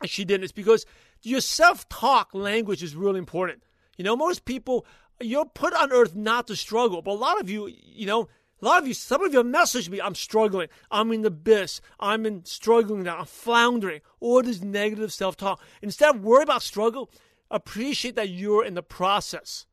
and 0.00 0.10
she 0.10 0.24
didn't, 0.24 0.44
is 0.44 0.52
because 0.52 0.86
your 1.22 1.40
self 1.40 1.88
talk 1.88 2.34
language 2.34 2.82
is 2.82 2.94
really 2.94 3.18
important. 3.18 3.62
You 3.96 4.04
know, 4.04 4.16
most 4.16 4.44
people 4.44 4.86
you're 5.20 5.46
put 5.46 5.72
on 5.72 5.92
earth 5.92 6.14
not 6.14 6.46
to 6.48 6.56
struggle. 6.56 7.02
But 7.02 7.12
a 7.12 7.14
lot 7.14 7.40
of 7.40 7.48
you, 7.48 7.68
you 7.68 8.06
know, 8.06 8.28
a 8.60 8.64
lot 8.64 8.80
of 8.80 8.88
you, 8.88 8.94
some 8.94 9.22
of 9.22 9.32
you 9.32 9.38
have 9.38 9.46
messaged 9.46 9.88
me, 9.88 10.00
I'm 10.00 10.14
struggling. 10.14 10.68
I'm 10.90 11.12
in 11.12 11.22
the 11.22 11.28
abyss. 11.28 11.80
I'm 12.00 12.24
in 12.26 12.44
struggling 12.44 13.02
now. 13.02 13.18
I'm 13.18 13.26
floundering. 13.26 14.00
All 14.20 14.42
this 14.42 14.62
negative 14.62 15.12
self 15.12 15.36
talk. 15.36 15.60
Instead 15.82 16.14
of 16.14 16.22
worry 16.22 16.42
about 16.42 16.62
struggle, 16.62 17.10
appreciate 17.50 18.16
that 18.16 18.28
you're 18.28 18.64
in 18.64 18.74
the 18.74 18.82
process 18.82 19.66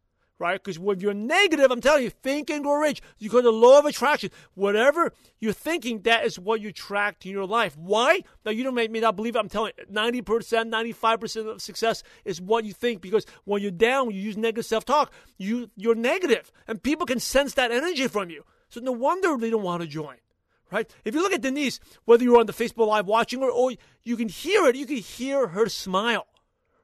right? 0.43 0.61
Because 0.61 0.77
when 0.77 0.99
you're 0.99 1.13
negative, 1.13 1.71
I'm 1.71 1.79
telling 1.79 2.03
you, 2.03 2.09
think 2.09 2.49
and 2.49 2.63
grow 2.63 2.75
rich. 2.75 3.01
You 3.17 3.29
go 3.29 3.37
to 3.37 3.43
the 3.43 3.51
law 3.51 3.79
of 3.79 3.85
attraction. 3.85 4.29
Whatever 4.55 5.13
you're 5.39 5.53
thinking, 5.53 6.01
that 6.01 6.25
is 6.25 6.37
what 6.37 6.59
you 6.59 6.69
attract 6.69 7.25
in 7.25 7.31
your 7.31 7.45
life. 7.45 7.77
Why? 7.77 8.23
Now, 8.45 8.51
you 8.51 8.65
don't 8.65 8.75
make 8.75 8.91
me 8.91 8.99
not 8.99 9.15
believe 9.15 9.37
it. 9.37 9.39
I'm 9.39 9.47
telling 9.47 9.71
you, 9.77 9.85
90%, 9.85 10.69
95% 10.69 11.49
of 11.49 11.61
success 11.61 12.03
is 12.25 12.41
what 12.41 12.65
you 12.65 12.73
think. 12.73 13.01
Because 13.01 13.25
when 13.45 13.61
you're 13.61 13.71
down, 13.71 14.11
you 14.11 14.19
use 14.19 14.35
negative 14.35 14.65
self-talk, 14.65 15.13
you, 15.37 15.71
you're 15.77 15.95
negative. 15.95 16.51
And 16.67 16.83
people 16.83 17.05
can 17.05 17.21
sense 17.21 17.53
that 17.53 17.71
energy 17.71 18.09
from 18.09 18.29
you. 18.29 18.43
So 18.67 18.81
no 18.81 18.91
wonder 18.91 19.37
they 19.37 19.49
don't 19.49 19.63
want 19.63 19.81
to 19.81 19.87
join. 19.87 20.17
Right? 20.71 20.91
If 21.05 21.15
you 21.15 21.21
look 21.21 21.33
at 21.33 21.41
Denise, 21.41 21.79
whether 22.03 22.23
you're 22.23 22.39
on 22.39 22.47
the 22.47 22.53
Facebook 22.53 22.87
Live 22.87 23.05
watching 23.05 23.41
her 23.41 23.49
or 23.49 23.71
you 24.03 24.17
can 24.17 24.27
hear 24.27 24.65
it, 24.65 24.75
you 24.75 24.87
can 24.87 24.97
hear 24.97 25.47
her 25.47 25.69
smile 25.69 26.25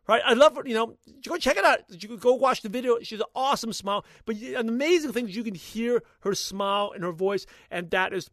right? 0.10 0.24
I 0.26 0.34
love. 0.34 0.57
You 0.66 0.74
know, 0.74 0.97
go 1.26 1.38
check 1.38 1.55
it 1.55 1.64
out. 1.64 1.82
You 1.89 2.18
go 2.18 2.34
watch 2.34 2.64
the 2.64 2.70
video. 2.70 2.97
She's 3.03 3.20
an 3.20 3.28
awesome 3.36 3.72
smile. 3.72 4.03
But 4.26 4.38
an 4.38 4.68
amazing 4.68 5.14
thing 5.14 5.30
is 5.30 5.36
you 5.36 5.43
can 5.43 5.53
hear 5.53 6.01
her 6.22 6.34
smile 6.34 6.91
and 6.95 7.03
her 7.03 7.12
voice, 7.12 7.45
and 7.70 7.91
that 7.91 8.12
is 8.12 8.30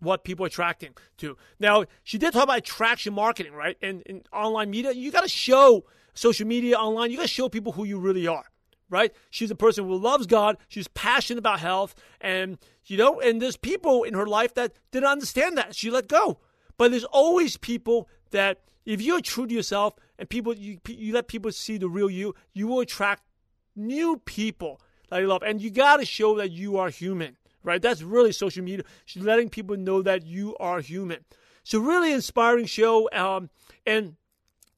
what 0.00 0.22
people 0.22 0.44
are 0.44 0.48
attracting 0.48 0.92
to. 1.16 1.36
Now, 1.58 1.86
she 2.04 2.18
did 2.18 2.34
talk 2.34 2.44
about 2.44 2.58
attraction 2.58 3.14
marketing, 3.14 3.54
right? 3.54 3.76
And 3.80 4.02
in 4.02 4.22
online 4.32 4.70
media, 4.70 4.92
you 4.92 5.10
got 5.10 5.22
to 5.22 5.28
show 5.28 5.86
social 6.12 6.46
media 6.46 6.76
online. 6.76 7.10
You 7.10 7.16
got 7.16 7.22
to 7.22 7.28
show 7.28 7.48
people 7.48 7.72
who 7.72 7.84
you 7.84 7.98
really 7.98 8.26
are, 8.26 8.44
right? 8.90 9.10
She's 9.30 9.50
a 9.50 9.56
person 9.56 9.88
who 9.88 9.96
loves 9.96 10.26
God. 10.26 10.58
She's 10.68 10.88
passionate 10.88 11.38
about 11.38 11.58
health, 11.58 11.94
and 12.20 12.58
you 12.84 12.98
know, 12.98 13.18
and 13.18 13.40
there's 13.40 13.56
people 13.56 14.02
in 14.02 14.12
her 14.12 14.26
life 14.26 14.52
that 14.54 14.74
didn't 14.90 15.08
understand 15.08 15.56
that. 15.56 15.74
She 15.74 15.90
let 15.90 16.06
go, 16.06 16.38
but 16.76 16.90
there's 16.90 17.04
always 17.04 17.56
people 17.56 18.10
that 18.30 18.60
if 18.88 19.02
you're 19.02 19.20
true 19.20 19.46
to 19.46 19.54
yourself 19.54 19.94
and 20.18 20.26
people 20.30 20.56
you 20.56 20.78
you 20.88 21.12
let 21.12 21.28
people 21.28 21.52
see 21.52 21.76
the 21.76 21.90
real 21.90 22.08
you, 22.08 22.34
you 22.54 22.66
will 22.66 22.80
attract 22.80 23.22
new 23.76 24.16
people 24.24 24.80
that 25.10 25.20
you 25.20 25.26
love, 25.26 25.42
and 25.42 25.60
you 25.60 25.70
got 25.70 25.98
to 25.98 26.06
show 26.06 26.38
that 26.38 26.50
you 26.50 26.78
are 26.78 26.88
human, 26.88 27.36
right? 27.62 27.82
That's 27.82 28.00
really 28.00 28.32
social 28.32 28.64
media. 28.64 28.86
She's 29.04 29.22
letting 29.22 29.50
people 29.50 29.76
know 29.76 30.00
that 30.00 30.24
you 30.24 30.56
are 30.58 30.80
human. 30.80 31.18
So 31.64 31.80
really 31.80 32.12
inspiring 32.12 32.64
show, 32.64 33.10
um, 33.12 33.50
and 33.86 34.16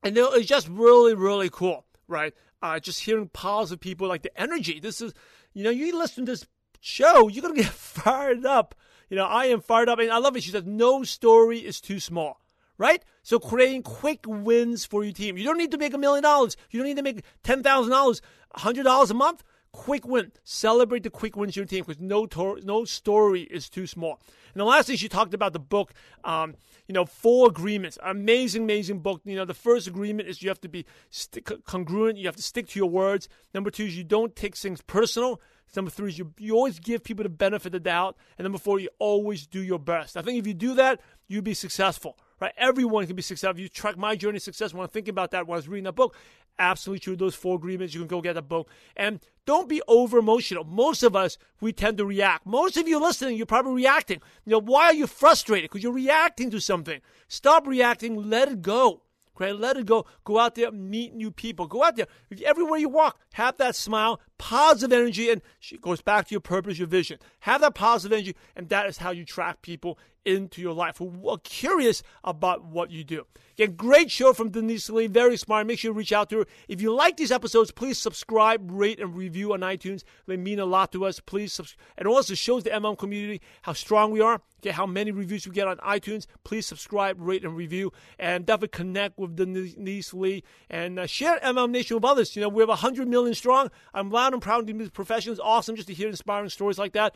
and 0.02 0.18
it's 0.18 0.48
just 0.48 0.66
really 0.68 1.14
really 1.14 1.48
cool, 1.48 1.84
right? 2.08 2.34
Uh, 2.60 2.80
just 2.80 3.04
hearing 3.04 3.28
positive 3.28 3.80
people 3.80 4.08
like 4.08 4.22
the 4.22 4.40
energy. 4.40 4.80
This 4.80 5.00
is, 5.00 5.14
you 5.54 5.62
know, 5.62 5.70
you 5.70 5.96
listen 5.96 6.26
to 6.26 6.32
this 6.32 6.46
show, 6.80 7.28
you're 7.28 7.42
gonna 7.42 7.54
get 7.54 7.66
fired 7.66 8.44
up. 8.44 8.74
You 9.08 9.16
know, 9.16 9.24
I 9.24 9.46
am 9.46 9.60
fired 9.60 9.88
up, 9.88 10.00
and 10.00 10.10
I 10.10 10.18
love 10.18 10.36
it. 10.36 10.42
She 10.42 10.50
says, 10.50 10.64
"No 10.66 11.04
story 11.04 11.60
is 11.60 11.80
too 11.80 12.00
small." 12.00 12.39
Right? 12.80 13.04
So 13.22 13.38
creating 13.38 13.82
quick 13.82 14.24
wins 14.26 14.86
for 14.86 15.04
your 15.04 15.12
team. 15.12 15.36
You 15.36 15.44
don't 15.44 15.58
need 15.58 15.70
to 15.70 15.78
make 15.78 15.92
a 15.92 15.98
million 15.98 16.22
dollars. 16.22 16.56
You 16.70 16.80
don't 16.80 16.88
need 16.88 16.96
to 16.96 17.02
make 17.02 17.22
ten 17.44 17.62
thousand 17.62 17.92
dollars, 17.92 18.22
hundred 18.56 18.84
dollars 18.84 19.10
a 19.12 19.14
month. 19.14 19.44
Quick 19.72 20.04
win. 20.04 20.32
Celebrate 20.42 21.04
the 21.04 21.10
quick 21.10 21.36
wins 21.36 21.54
your 21.54 21.66
team 21.66 21.84
because 21.86 22.00
no 22.00 22.26
tor- 22.26 22.58
no 22.64 22.84
story 22.84 23.42
is 23.42 23.68
too 23.68 23.86
small. 23.86 24.18
And 24.52 24.60
the 24.60 24.64
last 24.64 24.86
thing 24.86 24.96
she 24.96 25.08
talked 25.08 25.34
about 25.34 25.52
the 25.52 25.60
book, 25.60 25.92
um, 26.24 26.56
you 26.88 26.92
know, 26.92 27.04
four 27.04 27.46
agreements. 27.48 27.96
Amazing, 28.02 28.64
amazing 28.64 28.98
book. 28.98 29.20
You 29.24 29.36
know, 29.36 29.44
the 29.44 29.54
first 29.54 29.86
agreement 29.86 30.28
is 30.28 30.42
you 30.42 30.48
have 30.48 30.60
to 30.62 30.68
be 30.68 30.86
st- 31.10 31.64
congruent. 31.66 32.18
You 32.18 32.26
have 32.26 32.34
to 32.34 32.42
stick 32.42 32.66
to 32.68 32.78
your 32.80 32.88
words. 32.88 33.28
Number 33.54 33.70
two 33.70 33.84
is 33.84 33.96
you 33.96 34.02
don't 34.04 34.34
take 34.34 34.56
things 34.56 34.80
personal. 34.80 35.40
Number 35.76 35.90
three 35.90 36.08
is 36.08 36.18
you, 36.18 36.32
you 36.36 36.56
always 36.56 36.80
give 36.80 37.04
people 37.04 37.22
the 37.22 37.28
benefit 37.28 37.66
of 37.66 37.72
the 37.72 37.80
doubt. 37.80 38.16
And 38.38 38.44
number 38.44 38.58
four, 38.58 38.80
you 38.80 38.88
always 38.98 39.46
do 39.46 39.62
your 39.62 39.78
best. 39.78 40.16
I 40.16 40.22
think 40.22 40.38
if 40.38 40.48
you 40.48 40.54
do 40.54 40.74
that, 40.74 41.00
you'll 41.28 41.42
be 41.42 41.54
successful 41.54 42.16
right? 42.40 42.52
Everyone 42.56 43.06
can 43.06 43.16
be 43.16 43.22
successful. 43.22 43.60
You 43.60 43.68
track 43.68 43.96
my 43.96 44.16
journey 44.16 44.38
to 44.38 44.44
success 44.44 44.72
when 44.72 44.82
I'm 44.82 44.88
thinking 44.88 45.12
about 45.12 45.30
that 45.32 45.46
when 45.46 45.56
I 45.56 45.58
was 45.58 45.68
reading 45.68 45.84
that 45.84 45.94
book. 45.94 46.16
Absolutely 46.58 47.00
true. 47.00 47.16
Those 47.16 47.34
four 47.34 47.56
agreements, 47.56 47.94
you 47.94 48.00
can 48.00 48.08
go 48.08 48.20
get 48.20 48.36
a 48.36 48.42
book. 48.42 48.68
And 48.96 49.20
don't 49.46 49.68
be 49.68 49.82
over 49.88 50.18
emotional. 50.18 50.64
Most 50.64 51.02
of 51.02 51.16
us, 51.16 51.38
we 51.60 51.72
tend 51.72 51.98
to 51.98 52.04
react. 52.04 52.46
Most 52.46 52.76
of 52.76 52.86
you 52.86 53.00
listening, 53.00 53.36
you're 53.36 53.46
probably 53.46 53.74
reacting. 53.74 54.20
You 54.44 54.52
know, 54.52 54.60
why 54.60 54.86
are 54.86 54.94
you 54.94 55.06
frustrated? 55.06 55.70
Because 55.70 55.82
you're 55.82 55.92
reacting 55.92 56.50
to 56.50 56.60
something. 56.60 57.00
Stop 57.28 57.66
reacting, 57.66 58.28
let 58.28 58.50
it 58.50 58.62
go. 58.62 59.02
Okay, 59.40 59.52
let 59.52 59.78
it 59.78 59.86
go. 59.86 60.04
Go 60.24 60.38
out 60.38 60.54
there, 60.54 60.70
meet 60.70 61.14
new 61.14 61.30
people. 61.30 61.66
Go 61.66 61.82
out 61.82 61.96
there. 61.96 62.08
Everywhere 62.44 62.78
you 62.78 62.90
walk, 62.90 63.18
have 63.32 63.56
that 63.56 63.74
smile, 63.74 64.20
positive 64.36 64.92
energy, 64.92 65.30
and 65.30 65.40
it 65.70 65.80
goes 65.80 66.02
back 66.02 66.26
to 66.26 66.32
your 66.32 66.42
purpose, 66.42 66.78
your 66.78 66.88
vision. 66.88 67.18
Have 67.40 67.62
that 67.62 67.74
positive 67.74 68.12
energy, 68.12 68.36
and 68.54 68.68
that 68.68 68.86
is 68.86 68.98
how 68.98 69.12
you 69.12 69.22
attract 69.22 69.62
people 69.62 69.98
into 70.24 70.60
your 70.60 70.72
life 70.72 70.98
who 70.98 71.28
are 71.28 71.38
curious 71.38 72.02
about 72.24 72.64
what 72.64 72.90
you 72.90 73.04
do. 73.04 73.26
Again, 73.60 73.76
great 73.76 74.10
show 74.10 74.32
from 74.32 74.50
Denise 74.50 74.88
Lee, 74.88 75.06
very 75.06 75.36
smart. 75.36 75.66
Make 75.66 75.80
sure 75.80 75.90
you 75.90 75.96
reach 75.96 76.12
out 76.12 76.30
to 76.30 76.38
her. 76.38 76.46
If 76.66 76.80
you 76.80 76.94
like 76.94 77.18
these 77.18 77.30
episodes, 77.30 77.70
please 77.70 77.98
subscribe, 77.98 78.70
rate, 78.70 79.00
and 79.00 79.14
review 79.14 79.52
on 79.52 79.60
iTunes. 79.60 80.02
They 80.26 80.38
mean 80.38 80.58
a 80.58 80.64
lot 80.64 80.92
to 80.92 81.04
us. 81.04 81.20
Please 81.20 81.52
subscribe. 81.52 81.84
And 81.98 82.08
also 82.08 82.34
shows 82.34 82.64
the 82.64 82.70
MLM 82.70 82.96
community 82.96 83.42
how 83.62 83.74
strong 83.74 84.12
we 84.12 84.20
are. 84.22 84.40
Okay, 84.60 84.70
how 84.70 84.86
many 84.86 85.10
reviews 85.10 85.46
we 85.46 85.52
get 85.52 85.68
on 85.68 85.76
iTunes. 85.78 86.26
Please 86.44 86.66
subscribe, 86.66 87.16
rate, 87.18 87.44
and 87.44 87.56
review. 87.56 87.92
And 88.18 88.46
definitely 88.46 88.68
connect 88.68 89.18
with 89.18 89.36
Denise 89.36 90.14
Lee 90.14 90.42
and 90.68 90.98
uh, 90.98 91.06
share 91.06 91.38
MLM 91.40 91.70
Nation 91.70 91.96
with 91.96 92.04
others. 92.04 92.36
You 92.36 92.42
know, 92.42 92.48
we 92.48 92.62
have 92.62 92.68
100 92.68 93.08
million 93.08 93.34
strong. 93.34 93.70
I'm 93.92 94.10
loud 94.10 94.32
and 94.32 94.40
proud 94.40 94.66
to 94.66 94.74
be 94.74 94.88
professionals. 94.88 95.38
Awesome 95.38 95.76
just 95.76 95.88
to 95.88 95.94
hear 95.94 96.08
inspiring 96.08 96.48
stories 96.48 96.78
like 96.78 96.92
that. 96.92 97.14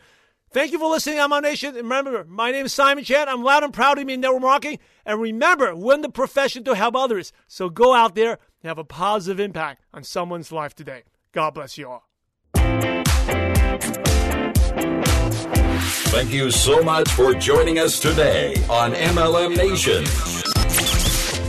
Thank 0.55 0.71
you 0.71 0.79
for 0.79 0.89
listening 0.89 1.19
on 1.19 1.29
my 1.31 1.41
nation. 1.41 1.75
Remember, 1.75 2.23
my 2.23 2.49
name 2.49 2.65
is 2.65 2.73
Simon 2.73 3.03
Chan. 3.03 3.27
I'm 3.27 3.43
loud 3.43 3.65
and 3.65 3.73
proud 3.73 3.95
to 3.95 4.05
be 4.05 4.13
in 4.13 4.21
network 4.21 4.41
marketing. 4.41 4.79
And 5.05 5.19
remember, 5.19 5.75
we're 5.75 5.95
in 5.95 6.01
the 6.01 6.07
profession 6.07 6.63
to 6.63 6.75
help 6.75 6.95
others. 6.95 7.33
So 7.45 7.69
go 7.69 7.93
out 7.93 8.15
there 8.15 8.39
and 8.63 8.69
have 8.69 8.77
a 8.77 8.85
positive 8.85 9.41
impact 9.41 9.81
on 9.93 10.05
someone's 10.05 10.53
life 10.53 10.73
today. 10.73 11.03
God 11.33 11.55
bless 11.55 11.77
you 11.77 11.89
all. 11.89 12.07
Thank 16.13 16.31
you 16.31 16.49
so 16.51 16.81
much 16.81 17.11
for 17.11 17.33
joining 17.33 17.77
us 17.77 17.99
today 17.99 18.55
on 18.69 18.93
MLM 18.93 19.57
Nation. 19.57 20.34